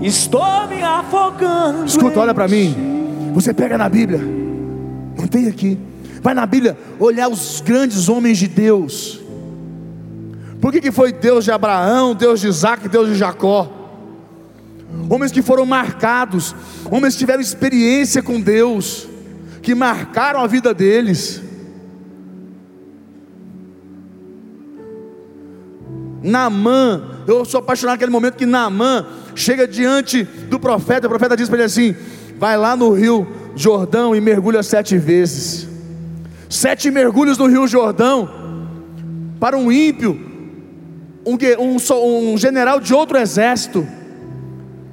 Estou 0.00 0.66
me 0.66 0.82
afogando. 0.82 1.84
Escuta, 1.84 2.20
olha 2.20 2.32
para 2.32 2.48
mim. 2.48 2.74
Você 3.34 3.52
pega 3.52 3.76
na 3.76 3.90
Bíblia, 3.90 4.22
não 5.14 5.26
tem 5.28 5.46
aqui. 5.46 5.78
Vai 6.22 6.32
na 6.32 6.46
Bíblia 6.46 6.74
olhar 6.98 7.28
os 7.28 7.60
grandes 7.60 8.08
homens 8.08 8.38
de 8.38 8.48
Deus. 8.48 9.25
Por 10.60 10.72
que, 10.72 10.80
que 10.80 10.90
foi 10.90 11.12
Deus 11.12 11.44
de 11.44 11.50
Abraão, 11.50 12.14
Deus 12.14 12.40
de 12.40 12.48
Isaac, 12.48 12.88
Deus 12.88 13.08
de 13.08 13.14
Jacó? 13.14 13.70
Homens 15.10 15.30
que 15.30 15.42
foram 15.42 15.66
marcados, 15.66 16.54
homens 16.90 17.14
que 17.14 17.20
tiveram 17.20 17.40
experiência 17.40 18.22
com 18.22 18.40
Deus, 18.40 19.06
que 19.62 19.74
marcaram 19.74 20.40
a 20.40 20.46
vida 20.46 20.72
deles. 20.72 21.42
Naamã, 26.22 27.02
eu 27.26 27.44
sou 27.44 27.60
apaixonado 27.60 27.94
naquele 27.94 28.10
momento 28.10 28.36
que 28.36 28.46
Naamã 28.46 29.06
chega 29.34 29.68
diante 29.68 30.24
do 30.24 30.58
profeta, 30.58 31.06
o 31.06 31.10
profeta 31.10 31.36
diz 31.36 31.48
para 31.48 31.58
ele 31.58 31.66
assim: 31.66 31.94
vai 32.38 32.56
lá 32.56 32.74
no 32.74 32.92
rio 32.92 33.26
Jordão 33.54 34.14
e 34.14 34.20
mergulha 34.20 34.62
sete 34.62 34.98
vezes. 34.98 35.68
Sete 36.48 36.90
mergulhos 36.90 37.38
no 37.38 37.46
rio 37.46 37.66
Jordão, 37.66 38.28
para 39.38 39.56
um 39.56 39.70
ímpio, 39.70 40.35
um, 41.26 41.36
um 41.58 42.32
um 42.32 42.38
general 42.38 42.78
de 42.80 42.94
outro 42.94 43.18
exército. 43.18 43.86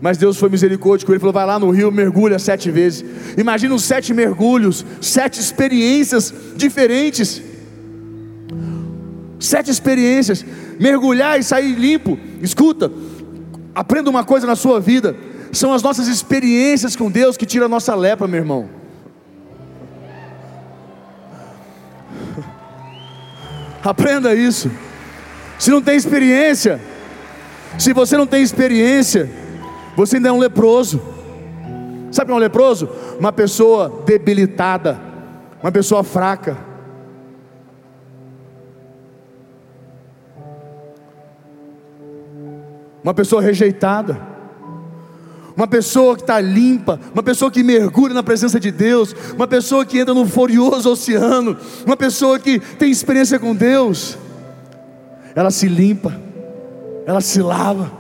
Mas 0.02 0.18
Deus 0.18 0.38
foi 0.38 0.50
misericórdia 0.50 1.06
com 1.06 1.14
ele, 1.14 1.20
falou: 1.20 1.32
vai 1.32 1.46
lá 1.46 1.60
no 1.60 1.70
rio, 1.70 1.92
mergulha 1.92 2.40
sete 2.40 2.72
vezes. 2.72 3.06
Imagina 3.38 3.76
os 3.76 3.84
sete 3.84 4.14
mergulhos, 4.14 4.84
sete 5.00 5.40
experiências 5.40 6.34
diferentes. 6.56 7.42
Sete 9.40 9.70
experiências, 9.70 10.44
mergulhar 10.80 11.40
e 11.40 11.44
sair 11.44 11.76
limpo. 11.76 12.18
Escuta, 12.42 12.92
aprenda 13.76 14.10
uma 14.10 14.24
coisa 14.24 14.48
na 14.48 14.56
sua 14.56 14.80
vida: 14.80 15.16
são 15.52 15.72
as 15.72 15.84
nossas 15.84 16.08
experiências 16.08 16.96
com 16.96 17.12
Deus 17.12 17.38
que 17.38 17.46
tiram 17.46 17.68
a 17.68 17.70
nossa 17.70 17.94
lepra, 17.94 18.28
meu 18.28 18.40
irmão. 18.40 18.70
Aprenda 23.84 24.34
isso. 24.34 24.72
Se 25.60 25.70
não 25.70 25.82
tem 25.82 25.96
experiência, 25.96 26.80
se 27.78 27.94
você 27.94 28.18
não 28.18 28.28
tem 28.28 28.44
experiência, 28.44 29.30
você 29.96 30.18
ainda 30.18 30.30
é 30.30 30.32
um 30.32 30.40
leproso. 30.40 31.02
Sabe 32.12 32.26
o 32.26 32.28
que 32.28 32.32
é 32.32 32.36
um 32.36 32.40
leproso? 32.40 32.90
Uma 33.20 33.32
pessoa 33.32 34.04
debilitada, 34.06 35.00
uma 35.62 35.72
pessoa 35.72 36.04
fraca. 36.04 36.58
Uma 43.04 43.14
pessoa 43.14 43.42
rejeitada. 43.42 44.34
Uma 45.56 45.68
pessoa 45.68 46.16
que 46.16 46.22
está 46.22 46.42
limpa, 46.42 47.00
uma 47.14 47.22
pessoa 47.22 47.52
que 47.52 47.64
mergulha 47.64 48.14
na 48.14 48.24
presença 48.24 48.60
de 48.60 48.72
Deus, 48.72 49.16
uma 49.36 49.48
pessoa 49.48 49.86
que 49.86 50.00
entra 50.00 50.14
no 50.14 50.26
furioso 50.26 50.90
oceano, 50.90 51.56
uma 51.86 51.96
pessoa 51.96 52.40
que 52.40 52.60
tem 52.60 52.90
experiência 52.90 53.38
com 53.38 53.54
Deus, 53.54 54.18
ela 55.36 55.52
se 55.52 55.68
limpa, 55.68 56.14
ela 57.06 57.22
se 57.22 57.42
lava, 57.42 57.92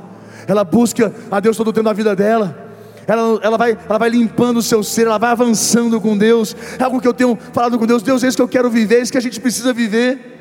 ela 0.47 0.63
busca 0.63 1.13
a 1.31 1.39
Deus 1.39 1.57
todo 1.57 1.69
o 1.69 1.73
tempo 1.73 1.85
da 1.85 1.93
vida 1.93 2.15
dela, 2.15 2.63
ela, 3.05 3.39
ela, 3.41 3.57
vai, 3.57 3.77
ela 3.87 3.99
vai 3.99 4.09
limpando 4.09 4.57
o 4.57 4.61
seu 4.61 4.83
ser, 4.83 5.07
ela 5.07 5.17
vai 5.17 5.31
avançando 5.31 5.99
com 5.99 6.17
Deus, 6.17 6.55
é 6.79 6.83
algo 6.83 7.01
que 7.01 7.07
eu 7.07 7.13
tenho 7.13 7.37
falado 7.51 7.77
com 7.77 7.85
Deus, 7.85 8.01
Deus 8.01 8.23
é 8.23 8.27
isso 8.27 8.37
que 8.37 8.43
eu 8.43 8.47
quero 8.47 8.69
viver, 8.69 8.99
é 8.99 9.01
isso 9.01 9.11
que 9.11 9.17
a 9.17 9.21
gente 9.21 9.39
precisa 9.39 9.73
viver, 9.73 10.33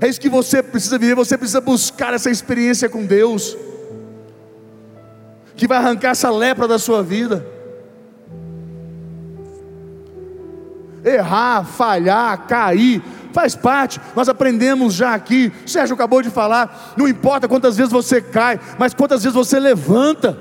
é 0.00 0.08
isso 0.08 0.20
que 0.20 0.28
você 0.28 0.62
precisa 0.62 0.98
viver, 0.98 1.14
você 1.14 1.38
precisa 1.38 1.60
buscar 1.60 2.12
essa 2.12 2.30
experiência 2.30 2.88
com 2.88 3.04
Deus, 3.04 3.56
que 5.56 5.68
vai 5.68 5.78
arrancar 5.78 6.10
essa 6.10 6.30
lepra 6.30 6.66
da 6.66 6.78
sua 6.78 7.02
vida. 7.02 7.46
Errar, 11.04 11.64
falhar, 11.64 12.46
cair, 12.46 13.02
faz 13.34 13.56
parte. 13.56 14.00
Nós 14.14 14.28
aprendemos 14.28 14.94
já 14.94 15.12
aqui. 15.12 15.52
Sérgio 15.66 15.94
acabou 15.94 16.22
de 16.22 16.30
falar. 16.30 16.94
Não 16.96 17.08
importa 17.08 17.48
quantas 17.48 17.76
vezes 17.76 17.92
você 17.92 18.22
cai, 18.22 18.58
mas 18.78 18.94
quantas 18.94 19.24
vezes 19.24 19.34
você 19.34 19.58
levanta. 19.58 20.38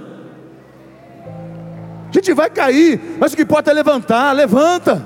A 2.08 2.14
gente 2.14 2.32
vai 2.34 2.50
cair, 2.52 3.18
mas 3.20 3.34
o 3.34 3.36
que 3.36 3.42
importa 3.42 3.72
é 3.72 3.74
levantar. 3.74 4.32
Levanta. 4.32 5.04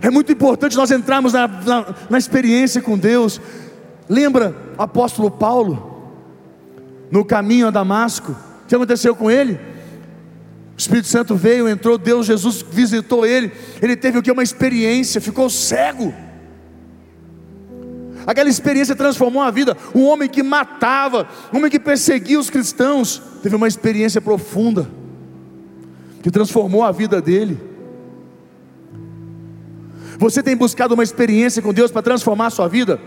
É 0.00 0.08
muito 0.08 0.30
importante 0.30 0.76
nós 0.76 0.92
entrarmos 0.92 1.32
na, 1.32 1.48
na, 1.48 1.94
na 2.08 2.18
experiência 2.18 2.80
com 2.80 2.96
Deus. 2.96 3.40
Lembra 4.08 4.54
apóstolo 4.78 5.28
Paulo, 5.28 6.14
no 7.10 7.24
caminho 7.24 7.66
a 7.66 7.70
Damasco? 7.70 8.30
O 8.30 8.68
que 8.68 8.74
aconteceu 8.76 9.16
com 9.16 9.28
ele? 9.28 9.58
O 10.78 10.80
Espírito 10.80 11.08
Santo 11.08 11.34
veio, 11.34 11.68
entrou, 11.68 11.98
Deus, 11.98 12.24
Jesus 12.24 12.64
visitou 12.70 13.26
ele. 13.26 13.50
Ele 13.82 13.96
teve 13.96 14.16
o 14.16 14.22
que? 14.22 14.30
Uma 14.30 14.44
experiência, 14.44 15.20
ficou 15.20 15.50
cego. 15.50 16.14
Aquela 18.24 18.48
experiência 18.48 18.94
transformou 18.94 19.42
a 19.42 19.50
vida. 19.50 19.76
Um 19.92 20.04
homem 20.04 20.28
que 20.28 20.40
matava, 20.40 21.26
um 21.52 21.56
homem 21.56 21.68
que 21.68 21.80
perseguia 21.80 22.38
os 22.38 22.48
cristãos, 22.48 23.20
teve 23.42 23.56
uma 23.56 23.66
experiência 23.66 24.20
profunda, 24.20 24.88
que 26.22 26.30
transformou 26.30 26.84
a 26.84 26.92
vida 26.92 27.20
dele. 27.20 27.60
Você 30.16 30.44
tem 30.44 30.54
buscado 30.54 30.94
uma 30.94 31.02
experiência 31.02 31.60
com 31.60 31.74
Deus 31.74 31.90
para 31.90 32.02
transformar 32.02 32.46
a 32.46 32.50
sua 32.50 32.68
vida? 32.68 33.00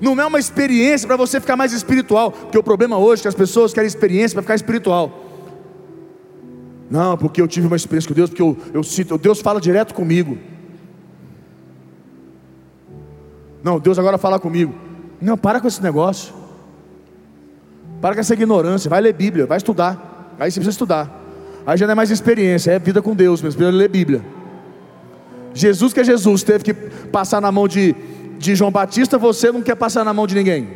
Não 0.00 0.20
é 0.20 0.26
uma 0.26 0.40
experiência 0.40 1.06
para 1.06 1.16
você 1.16 1.38
ficar 1.38 1.54
mais 1.54 1.72
espiritual, 1.72 2.32
porque 2.32 2.58
o 2.58 2.64
problema 2.64 2.98
hoje 2.98 3.20
é 3.20 3.22
que 3.22 3.28
as 3.28 3.34
pessoas 3.36 3.72
querem 3.72 3.86
experiência 3.86 4.34
para 4.34 4.42
ficar 4.42 4.56
espiritual. 4.56 5.31
Não, 6.92 7.16
porque 7.16 7.40
eu 7.40 7.48
tive 7.48 7.66
uma 7.66 7.74
experiência 7.74 8.06
com 8.06 8.12
Deus, 8.12 8.28
porque 8.28 8.42
eu, 8.42 8.54
eu 8.74 8.82
sinto, 8.82 9.16
Deus 9.16 9.40
fala 9.40 9.58
direto 9.58 9.94
comigo. 9.94 10.36
Não, 13.64 13.80
Deus 13.80 13.98
agora 13.98 14.18
fala 14.18 14.38
comigo. 14.38 14.74
Não, 15.18 15.38
para 15.38 15.58
com 15.58 15.66
esse 15.66 15.82
negócio. 15.82 16.34
Para 17.98 18.14
com 18.14 18.20
essa 18.20 18.34
ignorância. 18.34 18.90
Vai 18.90 19.00
ler 19.00 19.14
Bíblia, 19.14 19.46
vai 19.46 19.56
estudar. 19.56 20.34
Aí 20.38 20.50
você 20.50 20.60
precisa 20.60 20.74
estudar. 20.74 21.10
Aí 21.64 21.78
já 21.78 21.86
não 21.86 21.92
é 21.92 21.94
mais 21.94 22.10
experiência, 22.10 22.72
é 22.72 22.78
vida 22.78 23.00
com 23.00 23.14
Deus 23.14 23.40
mesmo. 23.40 23.56
Precisa 23.56 23.74
ler 23.74 23.88
Bíblia. 23.88 24.22
Jesus 25.54 25.94
que 25.94 26.00
é 26.00 26.04
Jesus, 26.04 26.42
teve 26.42 26.62
que 26.62 26.74
passar 26.74 27.40
na 27.40 27.50
mão 27.50 27.66
de, 27.66 27.96
de 28.38 28.54
João 28.54 28.70
Batista, 28.70 29.16
você 29.16 29.50
não 29.50 29.62
quer 29.62 29.76
passar 29.76 30.04
na 30.04 30.12
mão 30.12 30.26
de 30.26 30.34
ninguém. 30.34 30.68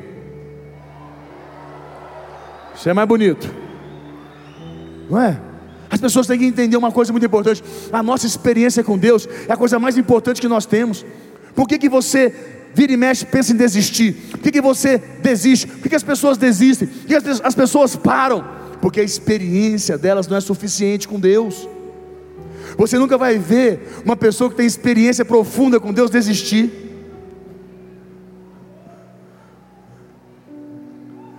Isso 2.74 2.88
é 2.88 2.94
mais 2.94 3.06
bonito. 3.06 3.54
Não 5.10 5.20
é? 5.20 5.38
As 5.96 6.00
pessoas 6.00 6.26
têm 6.26 6.38
que 6.38 6.44
entender 6.44 6.76
uma 6.76 6.92
coisa 6.92 7.10
muito 7.10 7.24
importante. 7.24 7.64
A 7.90 8.02
nossa 8.02 8.26
experiência 8.26 8.84
com 8.84 8.98
Deus 8.98 9.26
é 9.48 9.52
a 9.52 9.56
coisa 9.56 9.78
mais 9.78 9.96
importante 9.96 10.42
que 10.42 10.48
nós 10.48 10.66
temos. 10.66 11.06
Por 11.54 11.66
que, 11.66 11.78
que 11.78 11.88
você 11.88 12.34
vira 12.74 12.92
e 12.92 12.98
mexe 12.98 13.24
pensa 13.24 13.52
em 13.52 13.56
desistir? 13.56 14.12
Por 14.30 14.40
que, 14.40 14.52
que 14.52 14.60
você 14.60 14.98
desiste? 15.22 15.66
Por 15.66 15.80
que, 15.84 15.88
que 15.88 15.96
as 15.96 16.02
pessoas 16.02 16.36
desistem? 16.36 16.86
Por 16.86 17.06
que 17.06 17.14
as, 17.14 17.40
as 17.40 17.54
pessoas 17.54 17.96
param? 17.96 18.44
Porque 18.82 19.00
a 19.00 19.02
experiência 19.02 19.96
delas 19.96 20.28
não 20.28 20.36
é 20.36 20.40
suficiente 20.40 21.08
com 21.08 21.18
Deus. 21.18 21.66
Você 22.76 22.98
nunca 22.98 23.16
vai 23.16 23.38
ver 23.38 24.02
uma 24.04 24.16
pessoa 24.16 24.50
que 24.50 24.56
tem 24.56 24.66
experiência 24.66 25.24
profunda 25.24 25.80
com 25.80 25.94
Deus 25.94 26.10
desistir. 26.10 26.70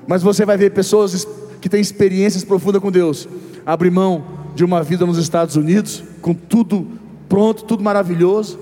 Mas 0.08 0.24
você 0.24 0.46
vai 0.46 0.58
ver 0.58 0.72
pessoas 0.72 1.28
que 1.62 1.70
têm 1.70 1.80
experiências 1.80 2.44
profundas 2.44 2.82
com 2.82 2.92
Deus 2.92 3.28
abrir 3.64 3.92
mão 3.92 4.37
de 4.58 4.66
uma 4.66 4.82
vida 4.82 5.06
nos 5.06 5.20
Estados 5.20 5.56
Unidos, 5.56 6.04
com 6.20 6.34
tudo 6.34 6.88
pronto, 7.30 7.64
tudo 7.64 7.84
maravilhoso. 7.84 8.60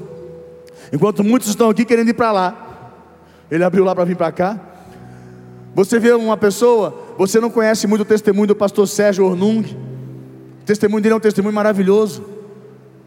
Enquanto 0.92 1.24
muitos 1.24 1.48
estão 1.48 1.70
aqui 1.70 1.86
querendo 1.86 2.10
ir 2.10 2.14
para 2.14 2.34
lá, 2.34 2.92
ele 3.50 3.64
abriu 3.64 3.86
lá 3.86 3.96
para 3.96 4.04
vir 4.04 4.18
para 4.18 4.30
cá. 4.30 4.60
Você 5.74 5.98
vê 5.98 6.12
uma 6.12 6.36
pessoa, 6.36 6.94
você 7.18 7.40
não 7.40 7.50
conhece 7.50 7.88
muito 7.88 8.02
o 8.02 8.06
testemunho 8.06 8.48
do 8.48 8.56
pastor 8.58 8.86
Sérgio 8.90 9.24
Ornung. 9.24 9.62
O 9.62 10.66
testemunho 10.66 11.02
dele 11.02 11.14
é 11.14 11.16
um 11.16 11.22
testemunho 11.22 11.56
maravilhoso 11.56 12.26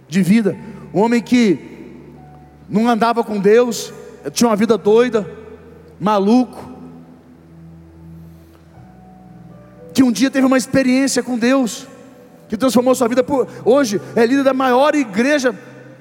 de 0.09 0.23
vida. 0.23 0.57
Um 0.95 1.01
homem 1.01 1.21
que 1.21 1.59
não 2.71 2.89
andava 2.89 3.23
com 3.23 3.39
Deus, 3.39 3.93
tinha 4.33 4.49
uma 4.49 4.57
vida 4.57 4.79
doida, 4.79 5.31
maluco. 6.01 6.73
Que 9.93 10.03
um 10.03 10.11
dia 10.11 10.31
teve 10.31 10.47
uma 10.47 10.57
experiência 10.57 11.23
com 11.23 11.39
Deus, 11.39 11.87
que 12.49 12.57
transformou 12.57 12.95
sua 12.95 13.09
vida. 13.09 13.23
Por, 13.23 13.47
hoje 13.65 14.01
é 14.17 14.25
líder 14.25 14.45
da 14.45 14.55
maior 14.55 14.95
igreja 14.95 15.55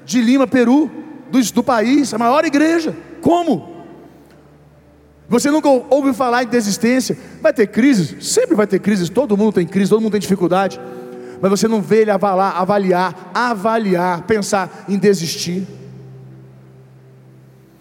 de 0.04 0.20
Lima, 0.20 0.46
Peru, 0.46 0.90
do, 1.30 1.40
do 1.52 1.62
país, 1.62 2.12
a 2.14 2.18
maior 2.18 2.44
igreja. 2.44 2.96
Como? 3.20 3.76
Você 5.28 5.50
nunca 5.50 5.68
ouviu 5.68 6.14
falar 6.14 6.44
em 6.44 6.46
desistência? 6.46 7.16
Vai 7.42 7.52
ter 7.52 7.66
crises? 7.66 8.26
Sempre 8.26 8.56
vai 8.56 8.66
ter 8.66 8.78
crises, 8.78 9.10
todo 9.10 9.36
mundo 9.36 9.52
tem 9.52 9.66
crise, 9.66 9.90
todo 9.90 10.00
mundo 10.00 10.12
tem 10.12 10.20
dificuldade. 10.20 10.80
Mas 11.40 11.50
você 11.50 11.68
não 11.68 11.82
vê 11.82 12.00
ele 12.00 12.10
avaliar, 12.10 12.56
avaliar, 12.56 13.30
avaliar, 13.34 14.22
pensar 14.22 14.86
em 14.88 14.98
desistir. 14.98 15.66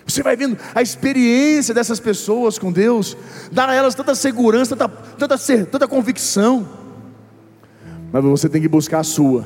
Você 0.06 0.22
vai 0.22 0.36
vendo 0.36 0.58
a 0.76 0.82
experiência 0.82 1.74
dessas 1.74 2.00
pessoas 2.00 2.60
com 2.60 2.72
Deus, 2.72 3.18
dar 3.52 3.70
a 3.70 3.74
elas 3.74 3.96
tanta 3.96 4.14
segurança, 4.16 4.76
tanta, 4.76 4.90
tanta, 5.18 5.38
tanta 5.66 5.88
convicção. 5.88 6.68
Mas 8.12 8.24
você 8.24 8.48
tem 8.48 8.62
que 8.62 8.68
buscar 8.68 9.00
a 9.00 9.04
sua. 9.04 9.46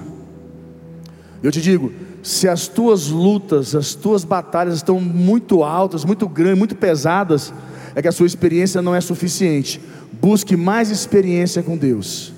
Eu 1.42 1.52
te 1.52 1.62
digo, 1.62 1.92
se 2.22 2.48
as 2.48 2.68
tuas 2.68 3.08
lutas, 3.08 3.76
as 3.76 3.96
tuas 3.96 4.24
batalhas 4.24 4.76
estão 4.76 5.00
muito 5.00 5.64
altas, 5.64 6.06
muito 6.06 6.28
grandes, 6.30 6.60
muito 6.60 6.76
pesadas, 6.76 7.52
é 7.96 8.02
que 8.02 8.08
a 8.08 8.12
sua 8.12 8.28
experiência 8.28 8.82
não 8.82 8.94
é 8.94 9.02
suficiente. 9.02 9.82
Busque 10.12 10.56
mais 10.56 10.92
experiência 10.92 11.64
com 11.64 11.76
Deus. 11.76 12.34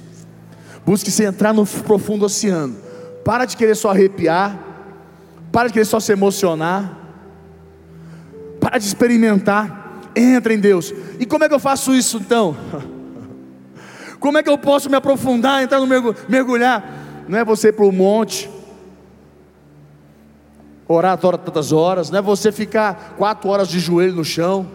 Busque 0.85 1.11
se 1.11 1.23
entrar 1.23 1.53
no 1.53 1.65
profundo 1.65 2.25
oceano. 2.25 2.75
Para 3.25 3.45
de 3.45 3.57
querer 3.57 3.75
só 3.75 3.91
arrepiar. 3.91 4.57
Para 5.51 5.67
de 5.67 5.73
querer 5.73 5.85
só 5.85 5.99
se 5.99 6.11
emocionar. 6.11 6.97
Para 8.59 8.77
de 8.77 8.85
experimentar. 8.85 10.01
Entra 10.15 10.53
em 10.53 10.59
Deus. 10.59 10.93
E 11.19 11.25
como 11.25 11.43
é 11.43 11.49
que 11.49 11.53
eu 11.53 11.59
faço 11.59 11.93
isso 11.93 12.17
então? 12.17 12.55
Como 14.23 14.37
é 14.37 14.41
que 14.41 14.49
eu 14.49 14.57
posso 14.57 14.89
me 14.89 14.95
aprofundar, 14.95 15.61
entrar 15.61 15.81
no 15.81 15.87
mergulhar? 16.29 17.25
Não 17.27 17.37
é 17.37 17.43
você 17.43 17.67
ir 17.67 17.73
para 17.73 17.85
o 17.85 17.91
monte, 17.91 18.49
orar 20.87 21.17
tantas 21.17 21.73
horas, 21.73 22.09
não 22.09 22.19
é 22.19 22.21
você 22.21 22.49
ficar 22.49 23.15
quatro 23.17 23.49
horas 23.49 23.67
de 23.67 23.81
joelho 23.81 24.15
no 24.15 24.23
chão 24.23 24.65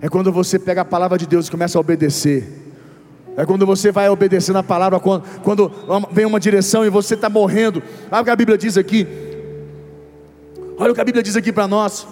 é 0.00 0.08
quando 0.08 0.32
você 0.32 0.58
pega 0.58 0.80
a 0.80 0.84
palavra 0.84 1.16
de 1.16 1.24
Deus 1.24 1.46
e 1.46 1.50
começa 1.52 1.78
a 1.78 1.80
obedecer. 1.80 2.58
É 3.36 3.46
quando 3.46 3.64
você 3.64 3.92
vai 3.92 4.08
obedecendo 4.08 4.58
a 4.58 4.62
palavra, 4.62 4.98
quando, 4.98 5.22
quando 5.44 5.70
vem 6.10 6.26
uma 6.26 6.40
direção 6.40 6.84
e 6.84 6.90
você 6.90 7.14
está 7.14 7.28
morrendo. 7.28 7.80
Olha 8.10 8.22
o 8.22 8.24
que 8.24 8.30
a 8.30 8.34
Bíblia 8.34 8.58
diz 8.58 8.76
aqui. 8.76 9.06
Olha 10.76 10.90
o 10.90 10.94
que 10.96 11.00
a 11.00 11.04
Bíblia 11.04 11.22
diz 11.22 11.36
aqui 11.36 11.52
para 11.52 11.68
nós. 11.68 12.08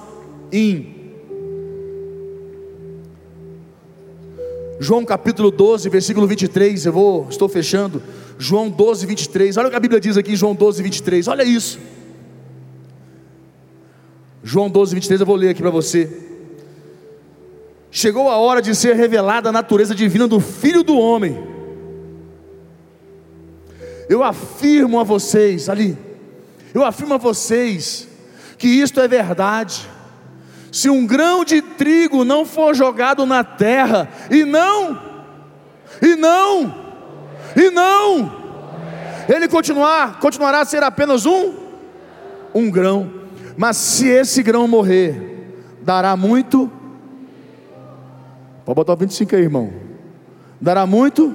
Em 0.52 0.97
João 4.80 5.04
capítulo 5.04 5.50
12, 5.50 5.88
versículo 5.88 6.26
23. 6.26 6.86
Eu 6.86 6.92
vou, 6.92 7.26
estou 7.28 7.48
fechando. 7.48 8.02
João 8.38 8.70
12, 8.70 9.06
23. 9.06 9.56
Olha 9.56 9.66
o 9.66 9.70
que 9.70 9.76
a 9.76 9.80
Bíblia 9.80 10.00
diz 10.00 10.16
aqui 10.16 10.32
em 10.32 10.36
João 10.36 10.54
12, 10.54 10.82
23. 10.82 11.28
Olha 11.28 11.42
isso. 11.42 11.78
João 14.42 14.70
12, 14.70 14.94
23. 14.94 15.20
Eu 15.20 15.26
vou 15.26 15.36
ler 15.36 15.50
aqui 15.50 15.60
para 15.60 15.70
você. 15.70 16.28
Chegou 17.90 18.28
a 18.28 18.36
hora 18.36 18.62
de 18.62 18.74
ser 18.74 18.94
revelada 18.94 19.48
a 19.48 19.52
natureza 19.52 19.94
divina 19.94 20.28
do 20.28 20.38
Filho 20.38 20.82
do 20.82 20.96
Homem. 20.96 21.36
Eu 24.08 24.22
afirmo 24.22 24.98
a 25.00 25.04
vocês, 25.04 25.68
ali, 25.68 25.96
eu 26.72 26.82
afirmo 26.82 27.14
a 27.14 27.18
vocês, 27.18 28.08
que 28.56 28.66
isto 28.66 29.00
é 29.00 29.08
verdade. 29.08 29.86
Se 30.70 30.90
um 30.90 31.06
grão 31.06 31.44
de 31.44 31.62
trigo 31.62 32.24
não 32.24 32.44
for 32.44 32.74
jogado 32.74 33.24
na 33.24 33.42
terra, 33.42 34.08
e 34.30 34.44
não, 34.44 35.00
e 36.02 36.14
não, 36.14 36.74
e 37.56 37.70
não, 37.70 38.32
ele 39.28 39.48
continuar, 39.48 40.18
continuará 40.20 40.60
a 40.60 40.64
ser 40.64 40.82
apenas 40.82 41.26
um, 41.26 41.54
um 42.54 42.70
grão. 42.70 43.10
Mas 43.56 43.76
se 43.76 44.06
esse 44.06 44.42
grão 44.42 44.68
morrer, 44.68 45.56
dará 45.82 46.16
muito 46.16 46.70
Pode 48.68 48.76
botar 48.76 48.92
o 48.92 48.96
25 48.96 49.34
aí, 49.34 49.40
irmão. 49.44 49.72
Dará 50.60 50.84
muito? 50.84 51.34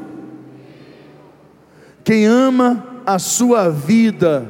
Quem 2.03 2.27
ama 2.27 3.01
a 3.07 3.17
sua 3.17 3.69
vida 3.69 4.47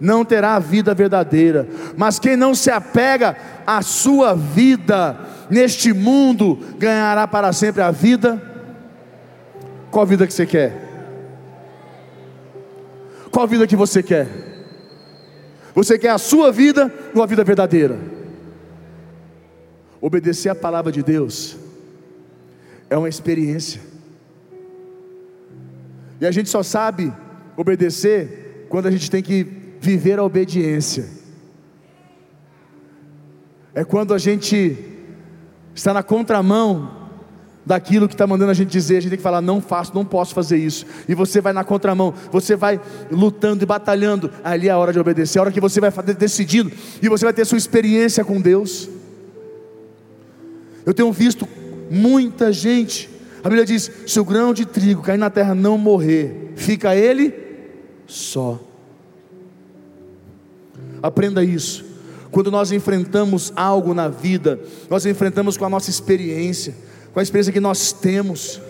não 0.00 0.24
terá 0.24 0.54
a 0.54 0.60
vida 0.60 0.94
verdadeira, 0.94 1.66
mas 1.96 2.20
quem 2.20 2.36
não 2.36 2.54
se 2.54 2.70
apega 2.70 3.36
à 3.66 3.82
sua 3.82 4.34
vida 4.34 5.18
neste 5.50 5.92
mundo 5.92 6.58
ganhará 6.78 7.26
para 7.26 7.52
sempre 7.52 7.82
a 7.82 7.90
vida. 7.90 8.40
Qual 9.90 10.06
vida 10.06 10.26
que 10.26 10.32
você 10.32 10.46
quer? 10.46 10.86
Qual 13.30 13.46
vida 13.46 13.66
que 13.66 13.76
você 13.76 14.02
quer? 14.02 14.28
Você 15.74 15.98
quer 15.98 16.10
a 16.10 16.18
sua 16.18 16.50
vida 16.50 16.92
ou 17.14 17.22
a 17.22 17.26
vida 17.26 17.44
verdadeira? 17.44 17.98
Obedecer 20.00 20.48
a 20.48 20.54
palavra 20.54 20.90
de 20.90 21.02
Deus 21.02 21.56
é 22.88 22.96
uma 22.96 23.08
experiência. 23.08 23.80
E 26.20 26.26
a 26.26 26.30
gente 26.30 26.48
só 26.48 26.62
sabe 26.62 27.12
obedecer 27.56 28.66
quando 28.68 28.86
a 28.86 28.90
gente 28.90 29.10
tem 29.10 29.22
que 29.22 29.46
viver 29.80 30.18
a 30.18 30.22
obediência. 30.22 31.15
É 33.76 33.84
quando 33.84 34.12
a 34.12 34.18
gente 34.18 34.76
está 35.72 35.94
na 35.94 36.02
contramão 36.02 37.06
daquilo 37.64 38.08
que 38.08 38.14
está 38.14 38.26
mandando 38.26 38.50
a 38.50 38.54
gente 38.54 38.70
dizer, 38.70 38.96
a 38.96 39.00
gente 39.00 39.10
tem 39.10 39.18
que 39.18 39.22
falar, 39.22 39.40
não 39.40 39.60
faço, 39.60 39.94
não 39.94 40.04
posso 40.04 40.34
fazer 40.34 40.56
isso. 40.56 40.84
E 41.08 41.14
você 41.14 41.40
vai 41.40 41.52
na 41.52 41.62
contramão, 41.62 42.12
você 42.32 42.56
vai 42.56 42.80
lutando 43.08 43.62
e 43.62 43.66
batalhando. 43.66 44.32
Ali 44.42 44.66
é 44.66 44.72
a 44.72 44.78
hora 44.78 44.92
de 44.92 44.98
obedecer, 44.98 45.38
é 45.38 45.40
a 45.40 45.42
hora 45.42 45.52
que 45.52 45.60
você 45.60 45.80
vai 45.80 45.92
decidindo 46.18 46.72
e 47.00 47.08
você 47.08 47.24
vai 47.24 47.32
ter 47.32 47.44
sua 47.44 47.58
experiência 47.58 48.24
com 48.24 48.40
Deus. 48.40 48.88
Eu 50.84 50.92
tenho 50.92 51.12
visto 51.12 51.46
Muita 51.90 52.52
gente. 52.52 53.08
A 53.42 53.48
Bíblia 53.48 53.64
diz: 53.64 53.90
se 54.06 54.18
o 54.18 54.24
grão 54.24 54.52
de 54.52 54.66
trigo 54.66 55.02
cair 55.02 55.18
na 55.18 55.30
terra 55.30 55.54
não 55.54 55.78
morrer, 55.78 56.52
fica 56.56 56.94
ele 56.94 57.32
só. 58.06 58.60
Aprenda 61.02 61.44
isso. 61.44 61.84
Quando 62.36 62.50
nós 62.50 62.70
enfrentamos 62.70 63.50
algo 63.56 63.94
na 63.94 64.08
vida, 64.08 64.60
nós 64.90 65.06
enfrentamos 65.06 65.56
com 65.56 65.64
a 65.64 65.70
nossa 65.70 65.88
experiência, 65.88 66.74
com 67.10 67.18
a 67.18 67.22
experiência 67.22 67.50
que 67.50 67.60
nós 67.60 67.94
temos. 67.94 68.60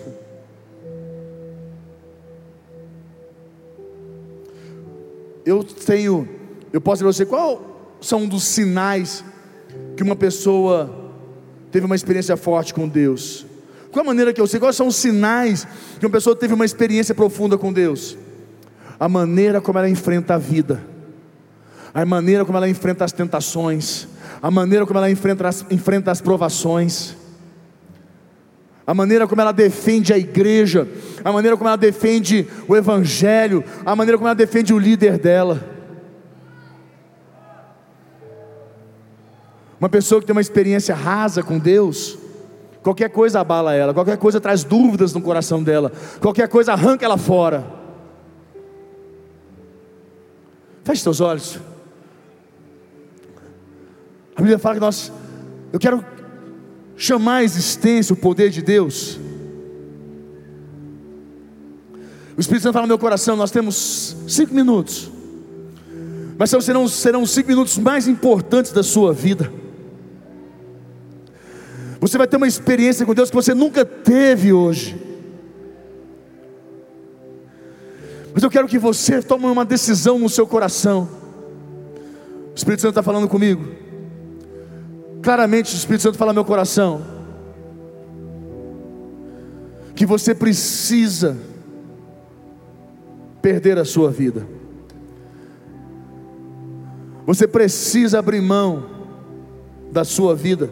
Eu 5.45 5.65
tenho, 5.65 6.29
eu 6.71 6.79
posso 6.79 7.03
dizer 7.03 7.03
para 7.03 7.11
você 7.11 7.25
qual 7.25 7.97
são 7.99 8.21
um 8.21 8.27
dos 8.29 8.45
sinais 8.45 9.21
que 9.97 10.01
uma 10.03 10.15
pessoa 10.15 11.11
teve 11.69 11.85
uma 11.85 11.95
experiência 11.97 12.37
forte 12.37 12.73
com 12.73 12.87
Deus? 12.87 13.45
Qual 13.91 14.01
a 14.01 14.07
maneira 14.07 14.31
que 14.31 14.39
eu 14.39 14.47
sei? 14.47 14.61
Quais 14.61 14.77
são 14.77 14.87
os 14.87 14.95
sinais 14.95 15.67
que 15.99 16.05
uma 16.05 16.11
pessoa 16.13 16.33
teve 16.37 16.53
uma 16.53 16.63
experiência 16.63 17.13
profunda 17.13 17.57
com 17.57 17.73
Deus? 17.73 18.17
A 18.97 19.09
maneira 19.09 19.59
como 19.59 19.77
ela 19.77 19.89
enfrenta 19.89 20.35
a 20.35 20.37
vida, 20.37 20.81
a 21.93 22.05
maneira 22.05 22.45
como 22.45 22.57
ela 22.57 22.69
enfrenta 22.69 23.05
as 23.05 23.11
tentações, 23.11 24.07
a 24.41 24.51
maneira 24.51 24.85
como 24.85 24.99
ela 24.99 25.09
enfrenta 25.09 25.47
as, 25.47 25.65
enfrenta 25.69 26.11
as 26.11 26.21
provações, 26.21 27.15
a 28.85 28.93
maneira 28.93 29.27
como 29.27 29.41
ela 29.41 29.51
defende 29.51 30.13
a 30.13 30.17
igreja, 30.17 30.87
a 31.23 31.31
maneira 31.31 31.57
como 31.57 31.67
ela 31.67 31.77
defende 31.77 32.47
o 32.67 32.75
evangelho, 32.75 33.63
a 33.85 33.95
maneira 33.95 34.17
como 34.17 34.27
ela 34.27 34.35
defende 34.35 34.73
o 34.73 34.79
líder 34.79 35.17
dela. 35.17 35.61
Uma 39.79 39.89
pessoa 39.89 40.21
que 40.21 40.25
tem 40.25 40.33
uma 40.33 40.41
experiência 40.41 40.95
rasa 40.95 41.43
com 41.43 41.59
Deus, 41.59 42.17
qualquer 42.81 43.09
coisa 43.09 43.41
abala 43.41 43.73
ela, 43.73 43.93
qualquer 43.93 44.17
coisa 44.17 44.39
traz 44.39 44.63
dúvidas 44.63 45.13
no 45.13 45.21
coração 45.21 45.61
dela, 45.61 45.91
qualquer 46.21 46.47
coisa 46.47 46.71
arranca 46.71 47.05
ela 47.05 47.17
fora. 47.17 47.65
Feche 50.85 51.03
seus 51.03 51.19
olhos. 51.19 51.59
A 54.37 54.41
Bíblia 54.41 54.59
fala 54.59 54.75
que 54.75 54.81
nós, 54.81 55.11
eu 55.73 55.79
quero 55.79 56.05
chamar 56.95 57.37
a 57.37 57.43
existência 57.43 58.13
o 58.13 58.15
poder 58.15 58.51
de 58.51 58.61
Deus. 58.61 59.19
O 62.37 62.39
Espírito 62.39 62.61
Santo 62.61 62.73
fala 62.73 62.83
no 62.83 62.89
meu 62.89 62.99
coração: 62.99 63.35
nós 63.35 63.49
temos 63.49 64.15
cinco 64.27 64.53
minutos, 64.53 65.11
mas 66.37 66.51
serão, 66.51 66.87
serão 66.87 67.23
os 67.23 67.31
cinco 67.31 67.49
minutos 67.49 67.79
mais 67.79 68.07
importantes 68.07 68.71
da 68.71 68.83
sua 68.83 69.11
vida. 69.11 69.51
Você 71.99 72.15
vai 72.15 72.27
ter 72.27 72.37
uma 72.37 72.47
experiência 72.47 73.07
com 73.07 73.15
Deus 73.15 73.31
que 73.31 73.35
você 73.35 73.55
nunca 73.55 73.83
teve 73.83 74.53
hoje. 74.53 74.95
Mas 78.35 78.43
eu 78.43 78.51
quero 78.51 78.67
que 78.67 78.77
você 78.77 79.19
tome 79.19 79.45
uma 79.47 79.65
decisão 79.65 80.19
no 80.19 80.29
seu 80.29 80.45
coração. 80.45 81.09
O 82.51 82.55
Espírito 82.55 82.81
Santo 82.81 82.91
está 82.91 83.01
falando 83.01 83.27
comigo. 83.27 83.86
Claramente 85.21 85.73
o 85.73 85.77
Espírito 85.77 86.03
Santo 86.03 86.17
fala 86.17 86.33
meu 86.33 86.45
coração. 86.45 87.01
Que 89.95 90.05
você 90.05 90.35
precisa 90.35 91.37
perder 93.41 93.77
a 93.77 93.85
sua 93.85 94.11
vida. 94.11 94.47
Você 97.25 97.47
precisa 97.47 98.19
abrir 98.19 98.41
mão 98.41 98.85
da 99.91 100.03
sua 100.03 100.35
vida 100.35 100.69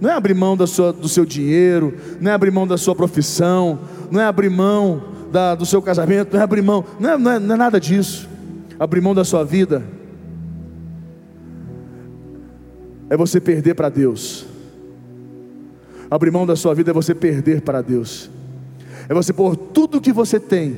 Não 0.00 0.10
é 0.10 0.12
abrir 0.12 0.34
mão 0.34 0.56
da 0.56 0.66
sua, 0.66 0.92
do 0.92 1.08
seu 1.08 1.24
dinheiro, 1.24 1.94
não 2.20 2.30
é 2.30 2.34
abrir 2.34 2.50
mão 2.50 2.66
da 2.66 2.76
sua 2.76 2.94
profissão, 2.94 3.78
não 4.10 4.20
é 4.20 4.24
abrir 4.24 4.50
mão 4.50 5.02
da, 5.32 5.54
do 5.54 5.66
seu 5.66 5.80
casamento, 5.80 6.34
não 6.34 6.40
é 6.40 6.42
abrir 6.42 6.62
mão, 6.62 6.84
não 7.00 7.10
é, 7.10 7.18
não, 7.18 7.30
é, 7.30 7.38
não 7.38 7.54
é 7.54 7.58
nada 7.58 7.80
disso. 7.80 8.28
Abrir 8.78 9.00
mão 9.00 9.14
da 9.14 9.24
sua 9.24 9.44
vida 9.44 9.82
é 13.08 13.16
você 13.16 13.40
perder 13.40 13.74
para 13.74 13.88
Deus. 13.88 14.46
Abrir 16.10 16.30
mão 16.30 16.46
da 16.46 16.56
sua 16.56 16.74
vida 16.74 16.90
é 16.90 16.94
você 16.94 17.14
perder 17.14 17.62
para 17.62 17.82
Deus. 17.82 18.30
É 19.08 19.14
você 19.14 19.32
pôr 19.32 19.56
tudo 19.56 20.00
que 20.00 20.12
você 20.12 20.38
tem 20.38 20.76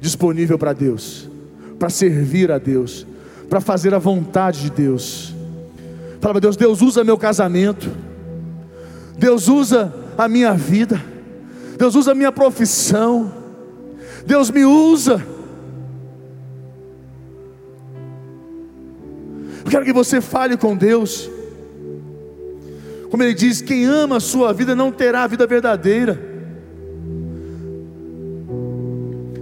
disponível 0.00 0.58
para 0.58 0.72
Deus, 0.72 1.28
para 1.78 1.88
servir 1.88 2.50
a 2.52 2.58
Deus, 2.58 3.06
para 3.48 3.60
fazer 3.60 3.94
a 3.94 3.98
vontade 3.98 4.62
de 4.62 4.70
Deus. 4.70 5.34
Fala 6.20 6.34
para 6.34 6.40
Deus, 6.40 6.56
Deus 6.56 6.82
usa 6.82 7.04
meu 7.04 7.18
casamento. 7.18 7.90
Deus 9.18 9.48
usa 9.48 9.94
a 10.16 10.28
minha 10.28 10.52
vida. 10.52 11.02
Deus 11.78 11.94
usa 11.94 12.12
a 12.12 12.14
minha 12.14 12.32
profissão. 12.32 13.32
Deus 14.26 14.50
me 14.50 14.64
usa. 14.64 15.24
Eu 19.64 19.70
quero 19.70 19.84
que 19.84 19.92
você 19.92 20.20
fale 20.20 20.56
com 20.56 20.76
Deus. 20.76 21.30
Como 23.10 23.22
ele 23.22 23.34
diz: 23.34 23.60
quem 23.60 23.84
ama 23.84 24.16
a 24.16 24.20
sua 24.20 24.52
vida 24.52 24.74
não 24.74 24.90
terá 24.90 25.24
a 25.24 25.26
vida 25.26 25.46
verdadeira. 25.46 26.36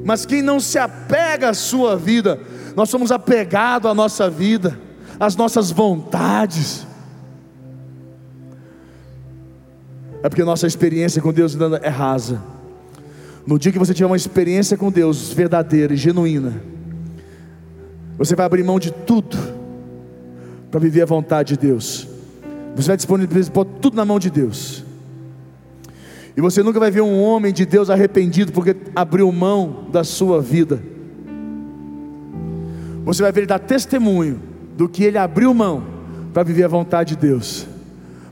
Mas 0.05 0.27
quem 0.27 0.43
não 0.43 0.61
se 0.61 0.79
apega 0.79 1.49
à 1.49 1.55
sua 1.55 1.97
vida, 1.97 2.39
nós 2.77 2.91
somos 2.91 3.11
apegados 3.11 3.91
à 3.91 3.95
nossa 3.95 4.29
vida, 4.29 4.79
às 5.19 5.35
nossas 5.35 5.71
vontades. 5.71 6.87
É 10.23 10.29
porque 10.29 10.45
nossa 10.45 10.67
experiência 10.67 11.23
com 11.23 11.33
Deus 11.33 11.55
ainda 11.55 11.79
é 11.83 11.89
rasa. 11.89 12.43
No 13.47 13.59
dia 13.59 13.73
que 13.73 13.79
você 13.79 13.93
tiver 13.93 14.07
uma 14.07 14.17
experiência 14.17 14.77
com 14.77 14.91
Deus 14.91 15.33
verdadeira 15.33 15.93
e 15.93 15.97
genuína, 15.97 16.63
você 18.17 18.35
vai 18.35 18.47
abrir 18.47 18.63
mão 18.63 18.79
de 18.79 18.91
tudo 18.91 19.37
para 20.71 20.81
viver 20.81 21.03
a 21.03 21.07
vontade 21.07 21.57
de 21.57 21.67
Deus. 21.67 22.14
Você 22.75 22.89
vai 22.89 22.97
disponibilizar 22.97 23.53
tudo 23.81 23.97
na 23.97 24.05
mão 24.05 24.19
de 24.19 24.31
Deus. 24.31 24.85
E 26.37 26.41
você 26.41 26.63
nunca 26.63 26.81
vai 26.81 26.91
ver 26.91 27.01
um 27.01 27.23
homem 27.23 27.53
de 27.53 27.65
Deus 27.65 27.89
arrependido 27.89 28.53
porque 28.53 28.77
abriu 28.95 29.31
mão 29.31 29.87
da 29.93 30.03
sua 30.03 30.43
vida. 30.43 30.83
Você 33.05 33.23
vai 33.23 33.31
ver 33.31 33.41
ele 33.41 33.47
dar 33.47 33.61
testemunho 33.61 34.41
do 34.77 34.89
que 34.89 35.05
ele 35.05 35.19
abriu 35.19 35.55
mão 35.55 35.85
para 36.33 36.43
viver 36.43 36.65
a 36.65 36.69
vontade 36.69 37.15
de 37.15 37.21
Deus. 37.21 37.67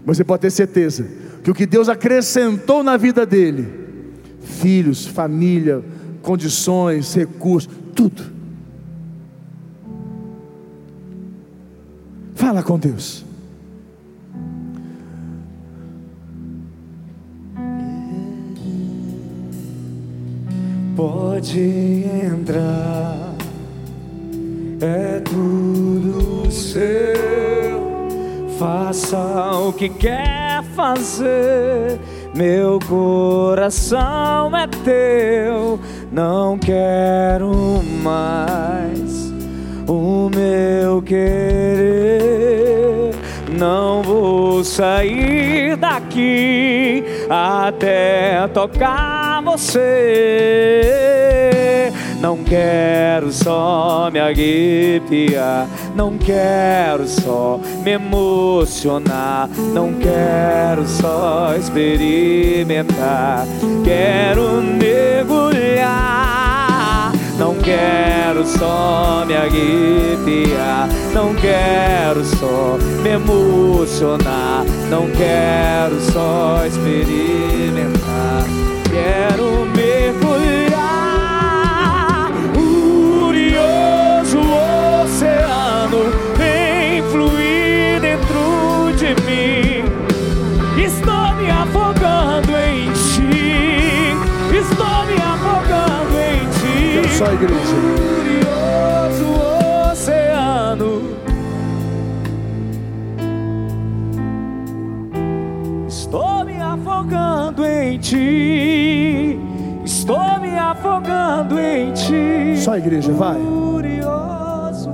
Você 0.05 0.25
pode 0.25 0.43
ter 0.43 0.51
certeza 0.51 1.07
que 1.45 1.51
o 1.51 1.55
que 1.55 1.67
Deus 1.67 1.89
acrescentou 1.89 2.83
na 2.83 2.97
vida 2.97 3.25
dele, 3.25 3.69
filhos, 4.41 5.07
família, 5.07 5.83
condições, 6.23 7.15
recursos, 7.15 7.71
tudo. 7.95 8.23
Fala 12.35 12.63
com 12.63 12.79
Deus. 12.79 13.25
Pode 20.97 22.05
entrar, 22.25 23.35
é 24.81 25.21
tudo 25.21 26.51
seu. 26.51 26.83
Faça 28.59 29.19
o 29.53 29.73
que 29.73 29.89
quer 29.89 30.63
fazer, 30.77 31.99
meu 32.35 32.79
coração 32.89 34.55
é 34.57 34.67
teu. 34.85 35.81
Não 36.13 36.59
quero 36.59 37.83
mais 38.03 39.33
o 39.89 40.29
meu 40.29 41.01
querer. 41.01 42.03
Não 43.59 44.03
vou 44.03 44.63
sair 44.63 45.77
daqui 45.77 47.05
até 47.31 48.47
tocar 48.49 49.12
você. 49.43 51.03
Não 52.21 52.39
quero 52.45 53.33
só 53.33 54.09
me 54.13 54.21
arrepiar, 54.21 55.67
não 55.97 56.17
quero 56.17 57.07
só 57.09 57.59
me 57.85 57.91
emocionar, 57.91 59.49
não 59.75 59.95
quero 59.95 60.87
só 60.87 61.55
experimentar, 61.57 63.45
quero 63.85 64.63
mergulhar. 64.63 66.23
Não 67.39 67.57
quero 67.57 68.47
só 68.47 69.25
me 69.27 69.35
arrepiar, 69.35 70.89
não 71.13 71.35
quero 71.35 72.25
só 72.25 72.79
me 73.03 73.11
emocionar, 73.11 74.65
não 74.89 75.11
quero 75.11 76.01
só 76.13 76.65
experimentar, 76.65 78.02
quero 78.93 79.67
mergulhar. 79.75 80.71
Curioso 82.55 84.39
oceano 85.03 86.13
vem 86.37 87.03
fluir 87.11 88.01
dentro 88.01 88.93
de 88.97 89.15
mim. 89.25 89.85
Estou 90.85 91.35
me 91.37 91.51
afogando 91.51 92.53
em 92.59 92.93
ti, 92.93 94.15
estou 94.55 95.07
me 95.07 95.17
afogando 95.23 96.19
em 96.21 96.47
ti. 96.59 97.25
A 97.25 97.33
igreja. 97.33 98.22
Ti. 108.13 109.39
Estou 109.85 110.39
me 110.41 110.57
afogando 110.59 111.59
em 111.59 111.93
ti. 111.93 112.57
Só 112.59 112.73
a 112.73 112.79
igreja, 112.79 113.13
vai. 113.13 113.37
Curioso. 113.37 114.93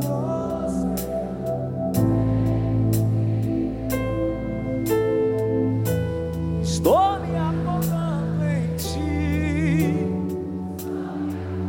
Estou 6.62 7.18
me 7.20 7.36
afogando 7.36 8.44
em 8.44 8.76
ti. 8.76 10.06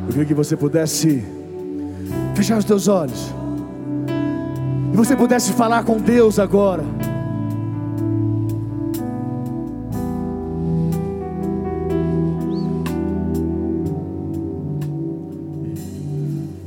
Eu 0.06 0.08
queria 0.08 0.26
que 0.26 0.34
você 0.36 0.56
pudesse 0.56 1.24
fechar 2.36 2.58
os 2.60 2.66
teus 2.66 2.88
olhos. 2.88 3.34
E 4.94 4.96
você 4.96 5.16
pudesse 5.16 5.54
falar 5.54 5.84
com 5.84 5.98
Deus 5.98 6.38
agora. 6.38 6.84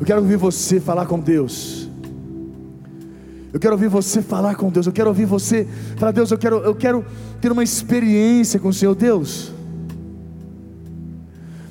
Eu 0.03 0.07
quero 0.07 0.21
ouvir 0.21 0.37
você 0.37 0.81
falar 0.81 1.07
com 1.07 1.17
Deus. 1.17 1.89
Eu 3.53 3.61
quero 3.61 3.75
ouvir 3.75 3.87
você 3.87 4.21
falar 4.21 4.57
com 4.57 4.69
Deus. 4.69 4.85
Eu 4.85 4.93
quero 4.93 5.09
ouvir 5.09 5.27
você 5.27 5.65
falar, 5.97 6.11
Deus, 6.11 6.33
eu 6.33 6.39
quero, 6.39 6.57
eu 6.57 6.75
quero 6.75 7.05
ter 7.41 7.53
uma 7.53 7.63
experiência 7.63 8.59
com 8.59 8.71
o 8.71 8.73
Senhor. 8.73 8.97
Deus, 8.97 9.53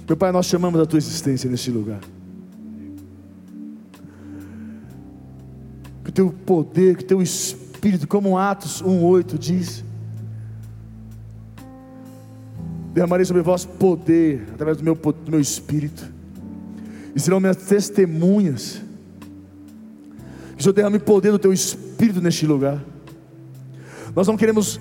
meu 0.08 0.16
Pai, 0.16 0.32
nós 0.32 0.46
chamamos 0.46 0.80
a 0.80 0.86
tua 0.86 0.98
existência 0.98 1.50
neste 1.50 1.72
lugar. 1.72 2.00
Que 6.06 6.10
o 6.10 6.14
teu 6.14 6.30
poder, 6.30 6.96
que 6.96 7.04
o 7.04 7.08
teu 7.08 7.22
espírito, 7.22 8.08
como 8.08 8.38
Atos 8.38 8.82
1,8 8.82 9.38
diz, 9.38 9.84
derramarei 12.94 13.26
sobre 13.26 13.42
vós 13.42 13.66
poder, 13.66 14.48
através 14.54 14.78
do 14.78 14.86
meu, 14.86 14.96
do 14.96 15.32
meu 15.32 15.42
espírito, 15.42 16.11
e 17.16 17.20
serão 17.20 17.39
minhas 17.39 17.57
testemunhas. 17.57 18.82
Que 20.55 20.59
o 20.59 20.64
Senhor 20.64 20.74
derrame 20.74 20.99
poder 20.99 21.32
do 21.32 21.39
teu 21.39 21.53
espírito 21.53 22.22
neste 22.22 22.45
lugar. 22.45 22.84
Nós 24.16 24.28
não 24.28 24.38
queremos 24.38 24.80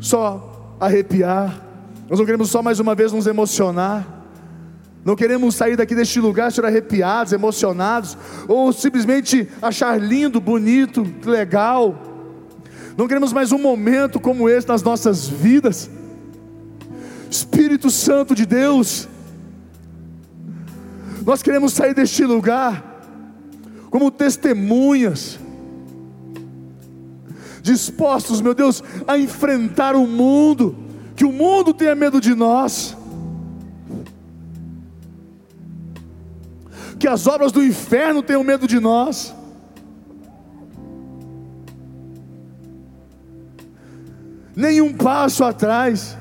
só 0.00 0.76
arrepiar, 0.80 1.64
nós 2.08 2.18
não 2.18 2.26
queremos 2.26 2.50
só 2.50 2.62
mais 2.62 2.80
uma 2.80 2.94
vez 2.94 3.12
nos 3.12 3.26
emocionar. 3.26 4.20
Não 5.04 5.16
queremos 5.16 5.56
sair 5.56 5.76
daqui 5.76 5.94
deste 5.94 6.20
lugar, 6.20 6.52
Senhor, 6.52 6.66
arrepiados, 6.66 7.32
emocionados, 7.32 8.16
ou 8.46 8.72
simplesmente 8.72 9.48
achar 9.60 10.00
lindo, 10.00 10.40
bonito, 10.40 11.04
legal. 11.24 12.00
Não 12.96 13.08
queremos 13.08 13.32
mais 13.32 13.50
um 13.50 13.58
momento 13.58 14.20
como 14.20 14.48
esse 14.48 14.68
nas 14.68 14.82
nossas 14.82 15.26
vidas. 15.26 15.90
Espírito 17.28 17.90
Santo 17.90 18.34
de 18.34 18.46
Deus, 18.46 19.08
nós 21.24 21.42
queremos 21.42 21.72
sair 21.72 21.94
deste 21.94 22.24
lugar 22.24 22.92
como 23.90 24.10
testemunhas, 24.10 25.38
dispostos, 27.62 28.40
meu 28.40 28.54
Deus, 28.54 28.82
a 29.06 29.18
enfrentar 29.18 29.94
o 29.94 30.06
mundo, 30.06 30.74
que 31.14 31.24
o 31.24 31.32
mundo 31.32 31.74
tenha 31.74 31.94
medo 31.94 32.20
de 32.20 32.34
nós. 32.34 32.96
Que 36.98 37.06
as 37.06 37.26
obras 37.26 37.52
do 37.52 37.62
inferno 37.62 38.22
tenham 38.22 38.42
medo 38.42 38.66
de 38.66 38.80
nós. 38.80 39.34
Nenhum 44.56 44.92
passo 44.94 45.44
atrás. 45.44 46.16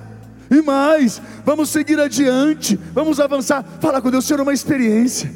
E 0.52 0.62
mais, 0.62 1.22
vamos 1.46 1.70
seguir 1.70 1.98
adiante, 1.98 2.78
vamos 2.94 3.22
avançar. 3.22 3.64
Fala 3.80 4.02
com 4.02 4.12
Deus, 4.12 4.26
Senhor, 4.26 4.42
uma 4.42 4.54
experiência. 4.54 5.32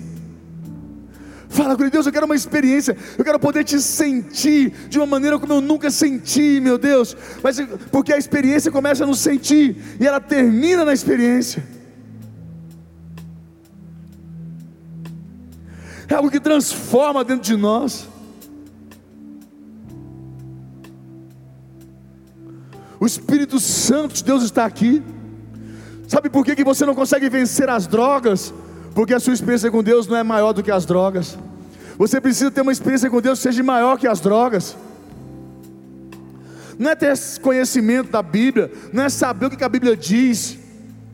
Fala 1.47 1.78
com 1.78 1.88
Deus, 1.88 2.05
eu 2.05 2.11
quero 2.11 2.26
uma 2.26 2.36
experiência, 2.36 2.97
eu 3.18 3.24
quero 3.24 3.39
poder 3.39 3.63
te 3.63 3.80
sentir 3.82 4.74
de 4.89 4.97
uma 4.97 5.05
maneira 5.05 5.39
como 5.39 5.53
eu 5.53 5.61
nunca 5.61 5.89
senti, 5.89 6.59
meu 6.59 6.78
Deus. 6.78 7.16
Mas 7.41 7.57
porque 7.93 8.11
a 8.11 8.18
experiência 8.18 8.70
começa 8.70 9.05
no 9.05 9.16
sentir 9.16 9.78
e 9.97 10.05
ela 10.05 10.20
termina 10.20 10.84
na 10.84 10.91
experiência. 10.91 11.66
É 16.09 16.13
algo 16.13 16.30
que 16.30 16.41
transforma 16.41 17.24
dentro 17.24 17.43
de 17.43 17.55
nós. 17.55 18.05
O 23.06 23.08
Espírito 23.08 23.60
Santo 23.60 24.16
de 24.16 24.24
Deus 24.24 24.41
está 24.41 24.66
aqui. 24.66 24.99
Sabe 26.08 26.28
por 26.28 26.43
que, 26.43 26.56
que 26.56 26.64
você 26.64 26.88
não 26.88 26.95
consegue 26.95 27.30
vencer 27.30 27.70
as 27.70 27.86
drogas? 27.86 28.51
Porque 28.95 29.14
a 29.14 29.20
sua 29.20 29.32
experiência 29.32 29.70
com 29.70 29.84
Deus 29.84 30.08
não 30.08 30.18
é 30.18 30.24
maior 30.24 30.53
do 30.53 30.64
que 30.64 30.72
as 30.72 30.88
drogas. 30.88 31.38
Você 31.99 32.20
precisa 32.20 32.49
ter 32.49 32.62
uma 32.62 32.72
experiência 32.72 33.08
com 33.08 33.22
Deus 33.22 33.38
que 33.38 33.43
seja 33.43 33.62
maior 33.62 33.99
que 33.99 34.08
as 34.08 34.20
drogas. 34.20 34.76
Não 36.80 36.89
é 36.89 36.95
ter 36.95 37.14
conhecimento 37.43 38.10
da 38.10 38.24
Bíblia, 38.24 38.72
não 38.91 39.03
é 39.03 39.10
saber 39.10 39.45
o 39.45 39.49
que 39.51 39.64
a 39.64 39.70
Bíblia 39.70 39.95
diz. 39.95 40.58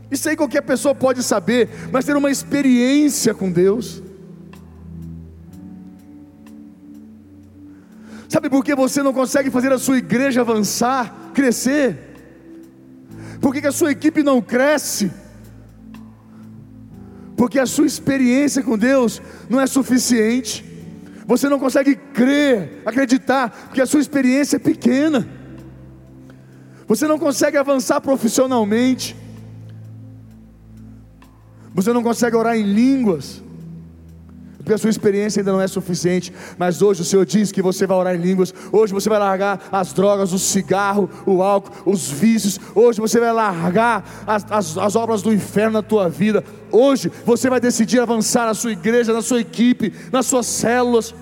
Isso 0.09 0.29
aí 0.29 0.37
qualquer 0.37 0.61
pessoa 0.61 0.95
pode 0.95 1.21
saber, 1.21 1.67
mas 1.91 2.05
ter 2.05 2.15
uma 2.15 2.31
experiência 2.31 3.33
com 3.33 3.51
Deus. 3.51 4.01
Sabe 8.33 8.49
por 8.49 8.63
que 8.63 8.73
você 8.73 9.03
não 9.03 9.13
consegue 9.13 9.51
fazer 9.51 9.71
a 9.73 9.77
sua 9.77 9.97
igreja 9.97 10.41
avançar, 10.41 11.31
crescer? 11.33 11.97
Por 13.41 13.53
que, 13.53 13.61
que 13.61 13.67
a 13.67 13.71
sua 13.79 13.91
equipe 13.91 14.23
não 14.23 14.41
cresce? 14.41 15.11
porque 17.41 17.57
a 17.57 17.65
sua 17.65 17.87
experiência 17.87 18.61
com 18.61 18.77
Deus 18.77 19.19
não 19.49 19.59
é 19.59 19.65
suficiente. 19.65 20.63
Você 21.25 21.49
não 21.49 21.57
consegue 21.57 21.95
crer, 21.95 22.83
acreditar, 22.85 23.49
porque 23.65 23.81
a 23.81 23.85
sua 23.87 23.99
experiência 23.99 24.57
é 24.57 24.59
pequena. 24.59 25.27
Você 26.87 27.07
não 27.07 27.17
consegue 27.17 27.57
avançar 27.57 27.99
profissionalmente. 27.99 29.15
Você 31.73 31.91
não 31.91 32.03
consegue 32.03 32.35
orar 32.35 32.55
em 32.55 32.61
línguas 32.61 33.41
porque 34.71 34.75
a 34.75 34.77
sua 34.77 34.89
experiência 34.89 35.41
ainda 35.41 35.51
não 35.51 35.61
é 35.61 35.67
suficiente. 35.67 36.33
Mas 36.57 36.81
hoje 36.81 37.01
o 37.01 37.05
Senhor 37.05 37.25
diz 37.25 37.51
que 37.51 37.61
você 37.61 37.85
vai 37.85 37.97
orar 37.97 38.15
em 38.15 38.19
línguas. 38.19 38.53
Hoje 38.71 38.93
você 38.93 39.09
vai 39.09 39.19
largar 39.19 39.67
as 39.71 39.91
drogas, 39.91 40.31
o 40.31 40.39
cigarro, 40.39 41.09
o 41.25 41.41
álcool, 41.43 41.91
os 41.91 42.09
vícios. 42.09 42.59
Hoje 42.73 43.01
você 43.01 43.19
vai 43.19 43.33
largar 43.33 44.23
as, 44.25 44.45
as, 44.49 44.77
as 44.77 44.95
obras 44.95 45.21
do 45.21 45.33
inferno 45.33 45.73
na 45.73 45.81
tua 45.81 46.07
vida. 46.07 46.43
Hoje 46.71 47.11
você 47.25 47.49
vai 47.49 47.59
decidir 47.59 47.99
avançar 47.99 48.45
na 48.45 48.53
sua 48.53 48.71
igreja, 48.71 49.11
na 49.11 49.21
sua 49.21 49.41
equipe, 49.41 49.93
nas 50.11 50.25
suas 50.25 50.45
células. 50.45 51.13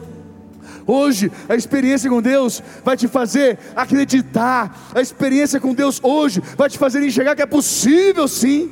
Hoje, 0.85 1.31
a 1.47 1.55
experiência 1.55 2.09
com 2.09 2.21
Deus 2.21 2.61
vai 2.83 2.97
te 2.97 3.07
fazer 3.07 3.57
acreditar. 3.75 4.91
A 4.93 5.01
experiência 5.01 5.59
com 5.59 5.73
Deus 5.73 5.99
hoje 6.03 6.41
vai 6.55 6.69
te 6.69 6.77
fazer 6.77 7.01
enxergar 7.01 7.35
que 7.35 7.41
é 7.41 7.47
possível 7.47 8.27
sim. 8.27 8.71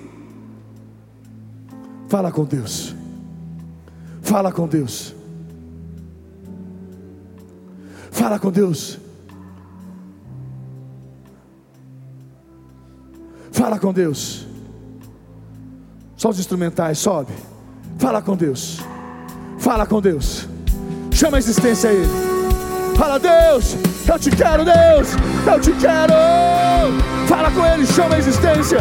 Fala 2.07 2.32
com 2.32 2.45
Deus. 2.45 2.96
Fala 4.28 4.51
com 4.51 4.67
Deus. 4.67 5.15
Fala 8.11 8.38
com 8.38 8.51
Deus. 8.51 8.99
Fala 13.53 13.80
com 13.80 13.93
Deus. 13.93 14.45
Só 16.17 16.28
os 16.28 16.39
instrumentais, 16.39 16.97
sobe. 16.97 17.32
Fala 17.97 18.21
com 18.21 18.36
Deus. 18.36 18.82
Fala 19.59 19.86
com 19.86 20.01
Deus. 20.01 20.45
Chama 21.09 21.38
a 21.38 21.39
existência 21.39 21.89
a 21.89 21.93
Ele. 21.93 22.11
Fala, 22.97 23.17
Deus, 23.17 23.78
eu 24.09 24.19
te 24.19 24.30
quero, 24.30 24.65
Deus, 24.65 25.07
eu 25.49 25.61
te 25.61 25.71
quero. 25.80 26.13
Fala 27.30 27.49
com 27.49 27.65
Ele, 27.65 27.88
chama 27.88 28.15
a 28.15 28.19
existência. 28.19 28.80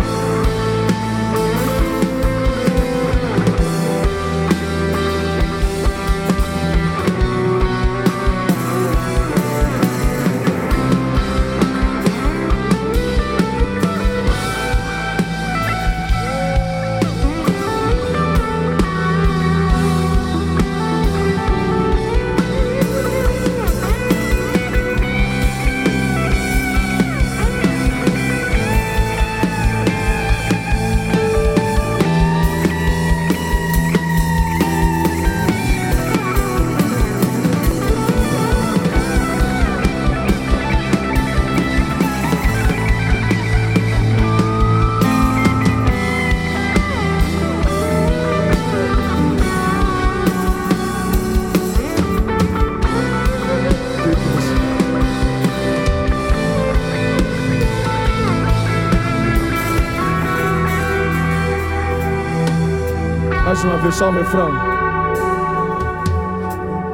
Mais 63.57 63.64
uma 63.64 63.78
vez, 63.78 63.94
só 63.94 64.11
o 64.11 64.12
refrão. 64.12 64.50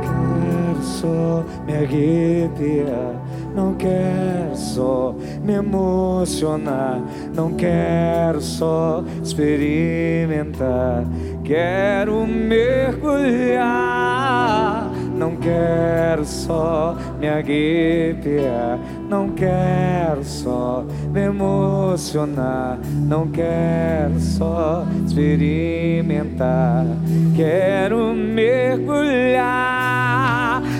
quero 0.01 0.81
só 0.85 1.45
me 1.67 1.73
arrepiar, 1.73 3.17
não 3.53 3.75
quero 3.75 4.55
só 4.55 5.13
me 5.43 5.55
emocionar, 5.55 7.01
não 7.35 7.55
quero 7.55 8.41
só 8.41 9.03
experimentar, 9.21 11.05
quero 11.43 12.25
mergulhar, 12.29 13.63
não 15.15 15.37
quero 15.37 16.25
só 16.25 16.97
me 17.19 17.29
arrepiar, 17.29 18.79
não 19.09 19.31
quero 19.31 20.25
só 20.25 20.85
me 21.13 21.21
emocionar, 21.21 22.79
não 23.07 23.29
quero 23.29 24.19
só 24.19 24.85
experimentar, 25.05 26.87
quero 27.37 28.13
mergulhar, 28.15 29.43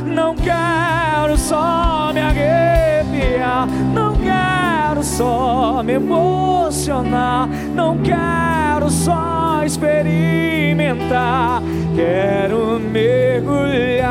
não 0.07 0.35
quero 0.35 1.37
só 1.37 2.11
me 2.13 2.21
arrepiar, 2.21 3.69
não 3.95 4.17
quero 4.17 5.03
só 5.03 5.83
me 5.83 5.95
emocionar, 5.95 7.49
não 7.75 7.99
quero 7.99 8.91
só 8.91 9.63
experimentar, 9.65 11.62
quero 11.95 12.81
mergulhar. 12.81 14.03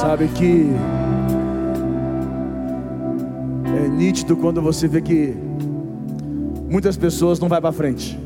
Sabe 0.00 0.28
que 0.28 0.70
é 3.76 3.88
nítido 3.88 4.36
quando 4.36 4.60
você 4.62 4.88
vê 4.88 5.00
que 5.00 5.34
muitas 6.70 6.96
pessoas 6.96 7.38
não 7.38 7.48
vai 7.48 7.60
para 7.60 7.72
frente. 7.72 8.18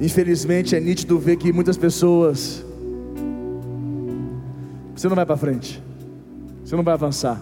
Infelizmente 0.00 0.76
é 0.76 0.80
nítido 0.80 1.18
ver 1.18 1.36
que 1.36 1.52
muitas 1.52 1.76
pessoas 1.76 2.64
você 4.94 5.08
não 5.08 5.16
vai 5.16 5.26
para 5.26 5.36
frente. 5.36 5.82
Você 6.64 6.74
não 6.76 6.82
vai 6.82 6.94
avançar. 6.94 7.40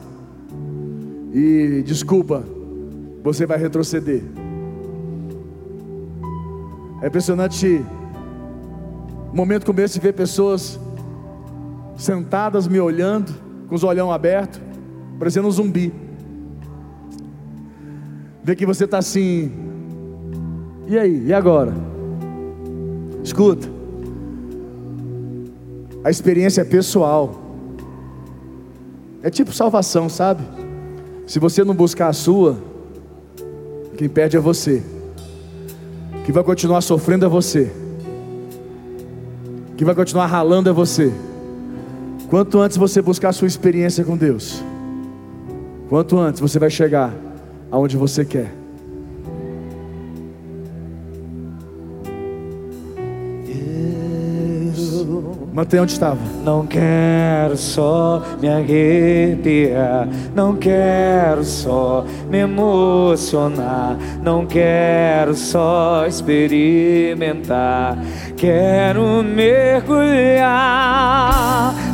E 1.33 1.83
desculpa, 1.87 2.45
você 3.23 3.45
vai 3.47 3.59
retroceder. 3.59 4.23
É 7.03 7.09
impressionante 7.09 7.85
momento 9.33 9.67
como 9.67 9.81
esse 9.81 10.01
ver 10.01 10.15
pessoas 10.15 10.81
sentadas 11.97 12.67
me 12.67 12.81
olhando 12.81 13.35
com 13.69 13.75
os 13.75 13.85
olhão 13.85 14.11
abertos, 14.11 14.61
parecendo 15.19 15.47
um 15.47 15.51
zumbi. 15.51 15.93
Vê 18.43 18.57
que 18.57 18.65
você 18.65 18.85
está 18.85 18.99
assim. 18.99 19.53
E 20.87 20.99
aí? 20.99 21.27
E 21.27 21.35
agora? 21.35 21.75
Escuta. 23.23 23.69
A 26.03 26.11
experiência 26.11 26.63
é 26.63 26.65
pessoal. 26.65 27.43
É 29.23 29.29
tipo 29.29 29.53
salvação, 29.53 30.09
sabe? 30.09 30.45
Se 31.27 31.39
você 31.39 31.65
não 31.65 31.75
buscar 31.75 32.09
a 32.09 32.13
sua, 32.13 32.57
quem 33.99 34.09
perde 34.09 34.37
é 34.37 34.41
você. 34.41 34.83
Quem 36.27 36.35
vai 36.35 36.43
continuar 36.43 36.81
sofrendo 36.81 37.25
é 37.25 37.29
você. 37.29 37.71
Quem 39.77 39.87
vai 39.87 39.95
continuar 39.95 40.27
ralando 40.27 40.69
é 40.69 40.73
você. 40.73 41.13
Quanto 42.29 42.59
antes 42.59 42.77
você 42.77 43.01
buscar 43.01 43.29
a 43.29 43.33
sua 43.33 43.47
experiência 43.47 44.05
com 44.05 44.17
Deus, 44.17 44.61
quanto 45.89 46.19
antes 46.19 46.41
você 46.41 46.59
vai 46.59 46.69
chegar 46.69 47.15
aonde 47.71 47.97
você 47.97 48.25
quer. 48.25 48.66
Mantenha 55.53 55.83
onde 55.83 55.93
estava. 55.93 56.19
Não 56.45 56.67
quero 56.67 57.57
só 57.57 58.23
me 58.41 58.49
arrepiar, 58.49 60.09
não 60.35 60.57
quero 60.57 61.45
só 61.45 62.05
me 62.29 62.39
emocionar, 62.39 63.97
não 64.23 64.45
quero 64.47 65.35
só 65.35 66.05
experimentar, 66.07 67.97
quero 68.37 69.23
mergulhar. 69.23 70.87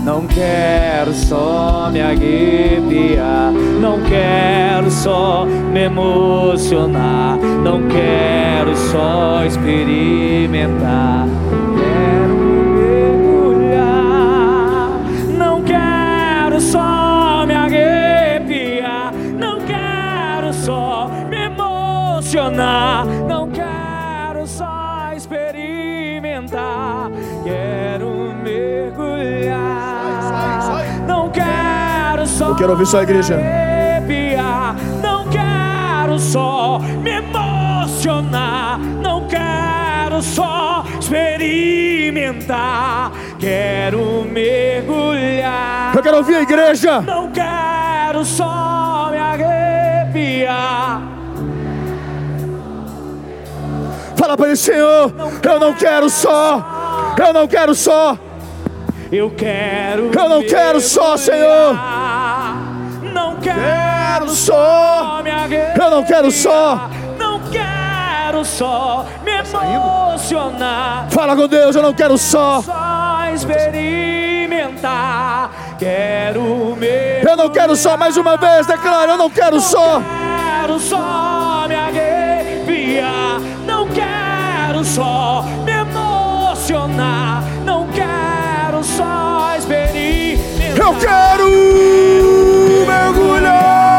Não 0.04 0.26
quero 0.26 1.12
só 1.12 1.88
me 1.92 2.00
arrepiar, 2.00 3.52
não 3.80 4.00
quero 4.02 4.90
só 4.90 5.46
me 5.46 5.84
emocionar, 5.84 7.38
não 7.62 7.82
quero 7.86 8.76
só 8.76 9.44
experimentar. 9.44 11.28
Não 23.26 23.50
quero 23.50 24.46
só 24.46 25.10
experimentar, 25.16 27.10
quero 27.44 28.34
mergulhar. 28.42 29.60
Não 31.06 31.30
quero 31.30 32.26
só 32.26 32.48
Eu 32.48 32.56
quero 32.56 32.70
ouvir 32.72 32.86
só 32.86 33.00
a 33.00 33.02
igreja. 33.02 33.34
arrepiar, 33.36 34.74
não 35.02 35.28
quero 35.28 36.18
só 36.18 36.78
me 36.78 37.10
emocionar, 37.10 38.78
não 38.78 39.26
quero 39.26 40.22
só 40.22 40.84
experimentar, 41.00 43.12
quero 43.38 44.24
mergulhar. 44.30 45.92
Eu 45.94 46.02
quero 46.02 46.16
ouvir 46.18 46.36
a 46.36 46.42
igreja. 46.42 47.00
Não 47.02 47.30
quero 47.30 48.24
só 48.24 49.08
me 49.10 49.18
arrepiar. 49.18 51.02
Fala 54.22 54.36
para 54.36 54.46
ele, 54.46 54.56
Senhor. 54.56 55.12
Eu 55.42 55.58
não 55.58 55.74
quero 55.74 56.08
só. 56.08 56.64
Eu 57.18 57.32
não 57.32 57.48
quero 57.48 57.74
só. 57.74 58.16
Eu 59.10 59.28
quero. 59.30 60.12
Eu 60.16 60.28
não 60.28 60.44
quero 60.44 60.80
só, 60.80 61.16
Senhor. 61.16 61.76
Não 63.12 63.34
quero 63.40 64.28
só. 64.28 65.20
Eu 65.74 65.90
não 65.90 66.04
quero 66.04 66.30
só. 66.30 66.88
Não 67.18 67.40
quero 67.50 68.44
só 68.44 69.04
me 69.24 69.32
emocionar. 69.32 71.08
Fala 71.10 71.34
com 71.34 71.48
Deus. 71.48 71.74
Eu 71.74 71.82
não 71.82 71.92
quero 71.92 72.16
só. 72.16 72.62
Só 72.62 73.24
experimentar. 73.34 75.50
Quero 75.80 76.76
me. 76.76 77.24
Eu 77.28 77.36
não 77.36 77.50
quero 77.50 77.74
só. 77.74 77.96
Mais 77.96 78.16
uma 78.16 78.36
vez, 78.36 78.68
declara. 78.68 79.14
Eu 79.14 79.18
não 79.18 79.28
quero 79.28 79.60
só. 79.60 80.00
quero 80.60 80.78
só 80.78 81.61
só 84.84 85.44
me 85.64 85.72
emocionar, 85.72 87.42
não 87.64 87.86
quero 87.88 88.82
só 88.82 89.54
experimentar. 89.56 90.76
Eu 90.76 90.94
quero 90.98 91.48
mergulhar. 92.86 93.91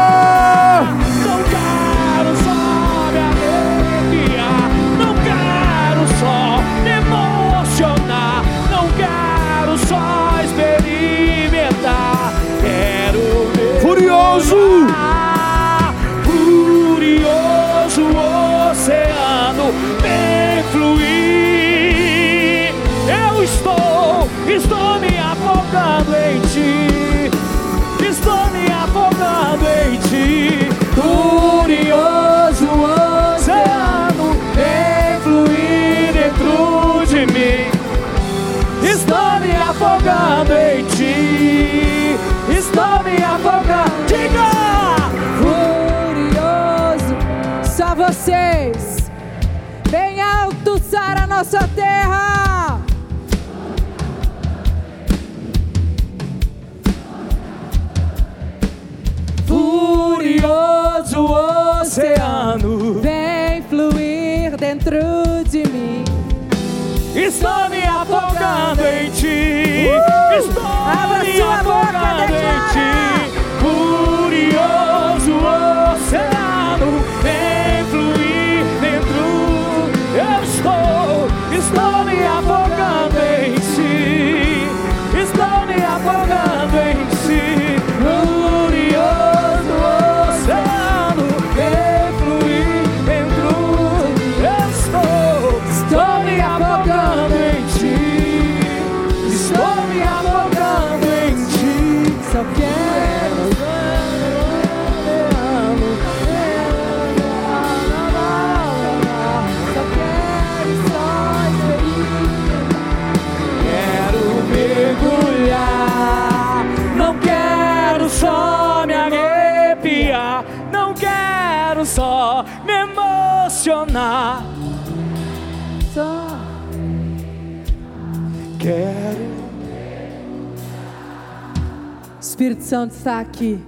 Santo 132.64 132.92
está 132.92 133.20
aqui. 133.20 133.60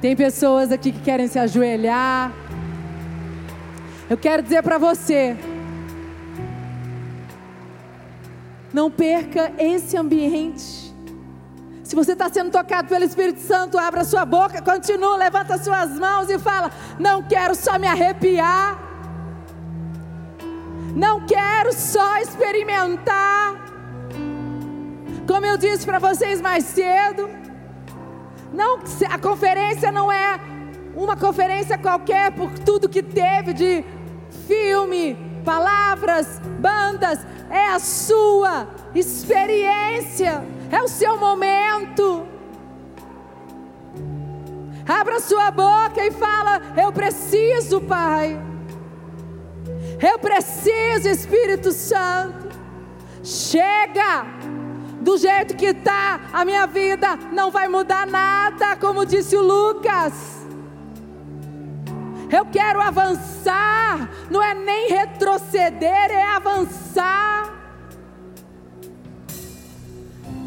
Tem 0.00 0.16
pessoas 0.16 0.72
aqui 0.72 0.90
que 0.90 1.00
querem 1.00 1.28
se 1.28 1.38
ajoelhar. 1.38 2.32
Eu 4.08 4.16
quero 4.16 4.42
dizer 4.42 4.62
para 4.62 4.78
você. 4.78 5.36
Não 8.72 8.90
perca 8.90 9.52
esse 9.58 9.96
ambiente. 9.96 10.94
Se 11.84 11.94
você 11.94 12.12
está 12.12 12.30
sendo 12.30 12.50
tocado 12.50 12.88
pelo 12.88 13.04
Espírito 13.04 13.40
Santo, 13.40 13.78
abra 13.78 14.02
sua 14.02 14.24
boca, 14.24 14.62
continua, 14.62 15.16
levanta 15.16 15.58
suas 15.58 15.90
mãos 15.98 16.30
e 16.30 16.38
fala: 16.38 16.70
Não 16.98 17.22
quero 17.22 17.54
só 17.54 17.78
me 17.78 17.86
arrepiar. 17.86 18.78
Não 20.94 21.26
quero 21.26 21.72
só 21.74 22.16
experimentar. 22.18 23.65
Como 25.36 25.44
eu 25.44 25.58
disse 25.58 25.84
para 25.84 25.98
vocês 25.98 26.40
mais 26.40 26.64
cedo, 26.64 27.28
não, 28.54 28.78
a 29.10 29.18
conferência 29.18 29.92
não 29.92 30.10
é 30.10 30.40
uma 30.94 31.14
conferência 31.14 31.76
qualquer 31.76 32.32
por 32.32 32.58
tudo 32.60 32.88
que 32.88 33.02
teve 33.02 33.52
de 33.52 33.84
filme, 34.46 35.14
palavras, 35.44 36.40
bandas, 36.58 37.18
é 37.50 37.66
a 37.66 37.78
sua 37.78 38.66
experiência, 38.94 40.42
é 40.72 40.82
o 40.82 40.88
seu 40.88 41.18
momento. 41.18 42.26
Abra 44.88 45.20
sua 45.20 45.50
boca 45.50 46.02
e 46.02 46.10
fala: 46.12 46.62
Eu 46.82 46.90
preciso, 46.92 47.78
Pai. 47.82 48.40
Eu 50.00 50.18
preciso, 50.18 51.10
Espírito 51.10 51.72
Santo. 51.72 52.48
Chega! 53.22 54.35
Do 55.06 55.16
jeito 55.16 55.54
que 55.54 55.66
está 55.66 56.18
a 56.32 56.44
minha 56.44 56.66
vida, 56.66 57.16
não 57.32 57.48
vai 57.48 57.68
mudar 57.68 58.08
nada, 58.08 58.74
como 58.74 59.06
disse 59.06 59.36
o 59.36 59.40
Lucas. 59.40 60.12
Eu 62.28 62.44
quero 62.46 62.80
avançar, 62.80 64.10
não 64.28 64.42
é 64.42 64.52
nem 64.52 64.88
retroceder, 64.88 66.10
é 66.10 66.24
avançar. 66.24 67.54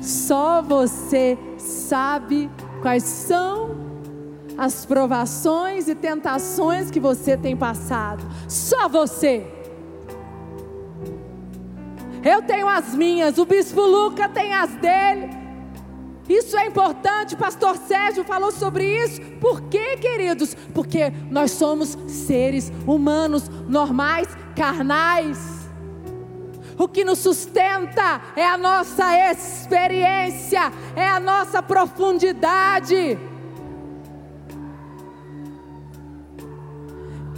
Só 0.02 0.62
você 0.62 1.38
sabe 1.58 2.52
quais 2.82 3.04
são 3.04 3.78
as 4.58 4.86
provações 4.86 5.88
e 5.88 5.96
tentações 5.96 6.92
que 6.92 7.00
você 7.00 7.38
tem 7.38 7.56
passado. 7.56 8.22
Só 8.50 8.90
você. 8.90 9.59
Eu 12.24 12.42
tenho 12.42 12.68
as 12.68 12.94
minhas, 12.94 13.38
o 13.38 13.46
bispo 13.46 13.82
Luca 13.82 14.28
tem 14.28 14.54
as 14.54 14.72
dele. 14.76 15.30
Isso 16.28 16.56
é 16.56 16.68
importante, 16.68 17.36
pastor 17.36 17.76
Sérgio 17.76 18.24
falou 18.24 18.52
sobre 18.52 18.86
isso. 19.04 19.20
Por 19.42 19.62
quê, 19.64 19.98
queridos? 19.98 20.54
Porque 20.76 21.12
nós 21.32 21.52
somos 21.52 21.98
seres 22.08 22.72
humanos, 22.86 23.50
normais, 23.68 24.28
carnais. 24.56 25.60
O 26.78 26.88
que 26.88 27.04
nos 27.04 27.20
sustenta 27.20 28.22
é 28.36 28.48
a 28.48 28.58
nossa 28.58 29.32
experiência, 29.32 30.72
é 30.96 31.08
a 31.08 31.20
nossa 31.20 31.64
profundidade. 31.64 33.18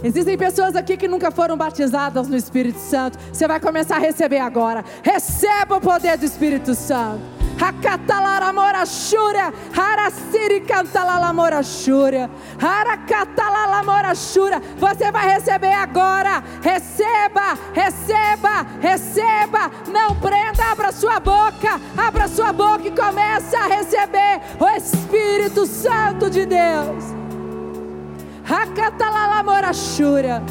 Existem 0.04 0.36
pessoas 0.36 0.74
aqui 0.74 0.96
que 0.96 1.06
nunca 1.06 1.30
foram 1.30 1.56
batizadas 1.56 2.26
no 2.26 2.36
Espírito 2.36 2.78
Santo. 2.78 3.18
Você 3.32 3.46
vai 3.46 3.60
começar 3.60 3.96
a 3.96 4.00
receber 4.00 4.38
agora. 4.38 4.84
Receba 5.02 5.76
o 5.76 5.80
poder 5.80 6.18
do 6.18 6.24
Espírito 6.24 6.74
Santo. 6.74 7.42
Hakatalaramorashura, 7.62 9.52
Harasiri 9.76 10.62
cantalalamoraxúria, 10.62 12.28
Harakatalalamorashura. 12.60 14.60
Você 14.78 15.12
vai 15.12 15.34
receber 15.34 15.72
agora. 15.72 16.42
Receba, 16.60 17.56
receba, 17.72 18.66
receba. 18.80 19.70
Não 19.86 20.16
prenda, 20.16 20.72
abra 20.72 20.90
sua 20.90 21.20
boca, 21.20 21.80
abra 21.96 22.26
sua 22.26 22.52
boca 22.52 22.88
e 22.88 22.90
comece 22.90 23.54
a 23.54 23.68
receber 23.68 24.40
o 24.58 24.68
Espírito 24.68 25.64
Santo 25.64 26.28
de 26.28 26.44
Deus. 26.44 27.21
Hakatalalamorashura. 28.52 30.42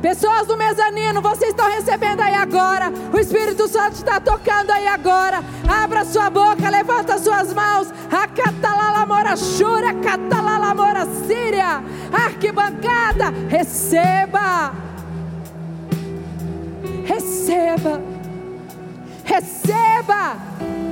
Pessoas 0.00 0.46
do 0.46 0.56
mezanino, 0.56 1.20
vocês 1.20 1.50
estão 1.50 1.68
recebendo 1.68 2.22
aí 2.22 2.34
agora. 2.34 2.90
O 3.12 3.18
Espírito 3.18 3.68
Santo 3.68 3.96
está 3.96 4.18
tocando 4.18 4.70
aí 4.70 4.88
agora. 4.88 5.44
Abra 5.68 6.06
sua 6.06 6.30
boca, 6.30 6.70
levanta 6.70 7.18
suas 7.18 7.52
mãos. 7.52 7.92
Acatalalamorachura, 8.10 9.92
catalalamora 9.94 11.04
síria. 11.26 11.82
Arquibancada, 12.10 13.30
receba. 13.48 14.72
Receba. 17.04 18.00
Receba. 19.24 20.36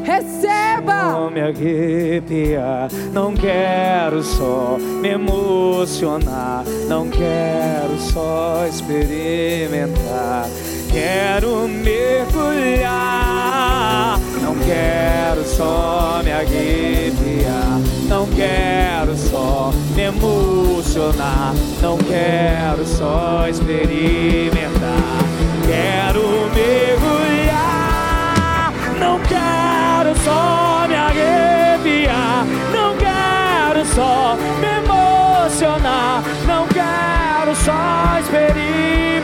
Receba! 0.06 1.10
Não 1.10 1.30
me 1.32 1.40
arrepiar, 1.40 2.88
não 3.12 3.34
quero 3.34 4.22
só 4.22 4.78
me 4.78 5.08
emocionar, 5.08 6.62
não 6.86 7.10
quero 7.10 7.98
só 7.98 8.64
experimentar, 8.68 10.46
quero 10.92 11.66
mergulhar, 11.66 12.86
não 14.40 14.54
quero 14.64 15.44
só 15.44 16.20
me 16.22 16.30
arrepiar, 16.30 17.80
não 18.08 18.28
quero 18.28 19.16
só 19.16 19.72
me 19.96 20.02
emocionar, 20.02 21.52
não 21.82 21.98
quero 21.98 22.86
só 22.86 23.48
experimentar, 23.48 24.60
quero 25.66 26.22
mergulhar, 26.54 27.12
não 29.00 29.18
quero 29.18 29.45
só 33.96 34.36
me 34.60 34.66
emocionar, 34.66 36.22
não 36.46 36.66
quero 36.68 37.56
só 37.56 38.18
experimentar, 38.20 39.15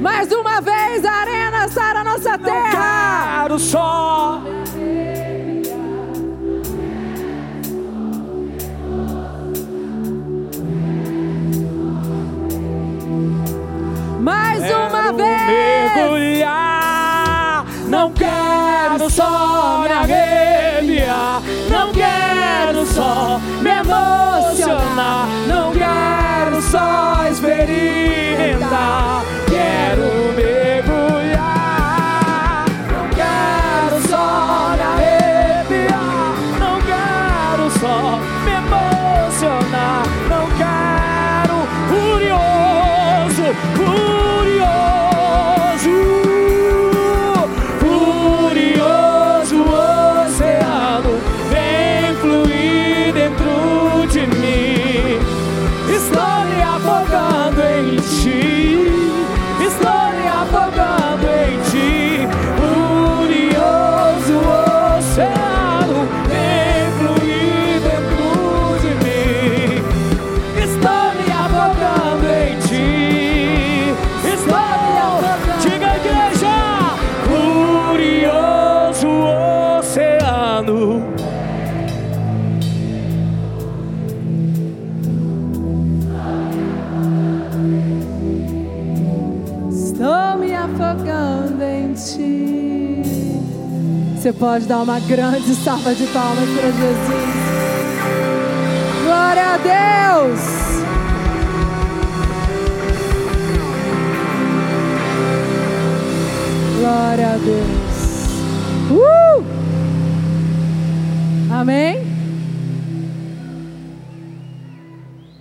Mais 0.00 0.30
uma 0.32 0.60
vez, 0.60 1.04
a 1.04 1.12
arena 1.12 1.68
sara 1.68 2.04
nossa 2.04 2.38
terra. 2.38 3.42
quero 3.42 3.58
só. 3.58 4.42
Mais 14.20 14.62
uma 14.70 15.12
vez. 15.12 15.94
Mergulhar 15.94 16.78
não 17.88 18.12
quero 18.12 19.10
só 19.10 19.80
me 19.82 19.90
arrepiar, 19.90 21.42
não 21.70 21.90
quero 21.92 22.86
só 22.86 23.40
me 23.62 23.70
emocionar, 23.70 25.26
Você 94.28 94.32
pode 94.34 94.66
dar 94.66 94.82
uma 94.82 95.00
grande 95.00 95.54
salva 95.54 95.94
de 95.94 96.06
palmas 96.08 96.50
para 96.50 96.70
Jesus. 96.70 97.08
Glória 99.02 99.54
a 99.54 99.56
Deus. 99.56 100.40
Glória 106.78 107.28
a 107.28 107.38
Deus. 107.38 107.96
Uh! 108.90 109.42
Amém? 111.50 112.06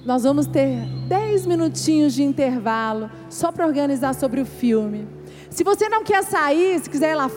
Nós 0.05 0.23
vamos 0.23 0.45
ter 0.45 0.85
10 1.09 1.45
minutinhos 1.45 2.13
de 2.13 2.23
intervalo 2.23 3.11
só 3.29 3.51
para 3.51 3.67
organizar 3.67 4.15
sobre 4.15 4.39
o 4.39 4.45
filme. 4.45 5.05
Se 5.49 5.65
você 5.65 5.89
não 5.89 6.05
quer 6.05 6.23
sair, 6.23 6.79
se 6.79 6.89
quiser 6.89 7.11
ir 7.11 7.15
lá 7.15 7.29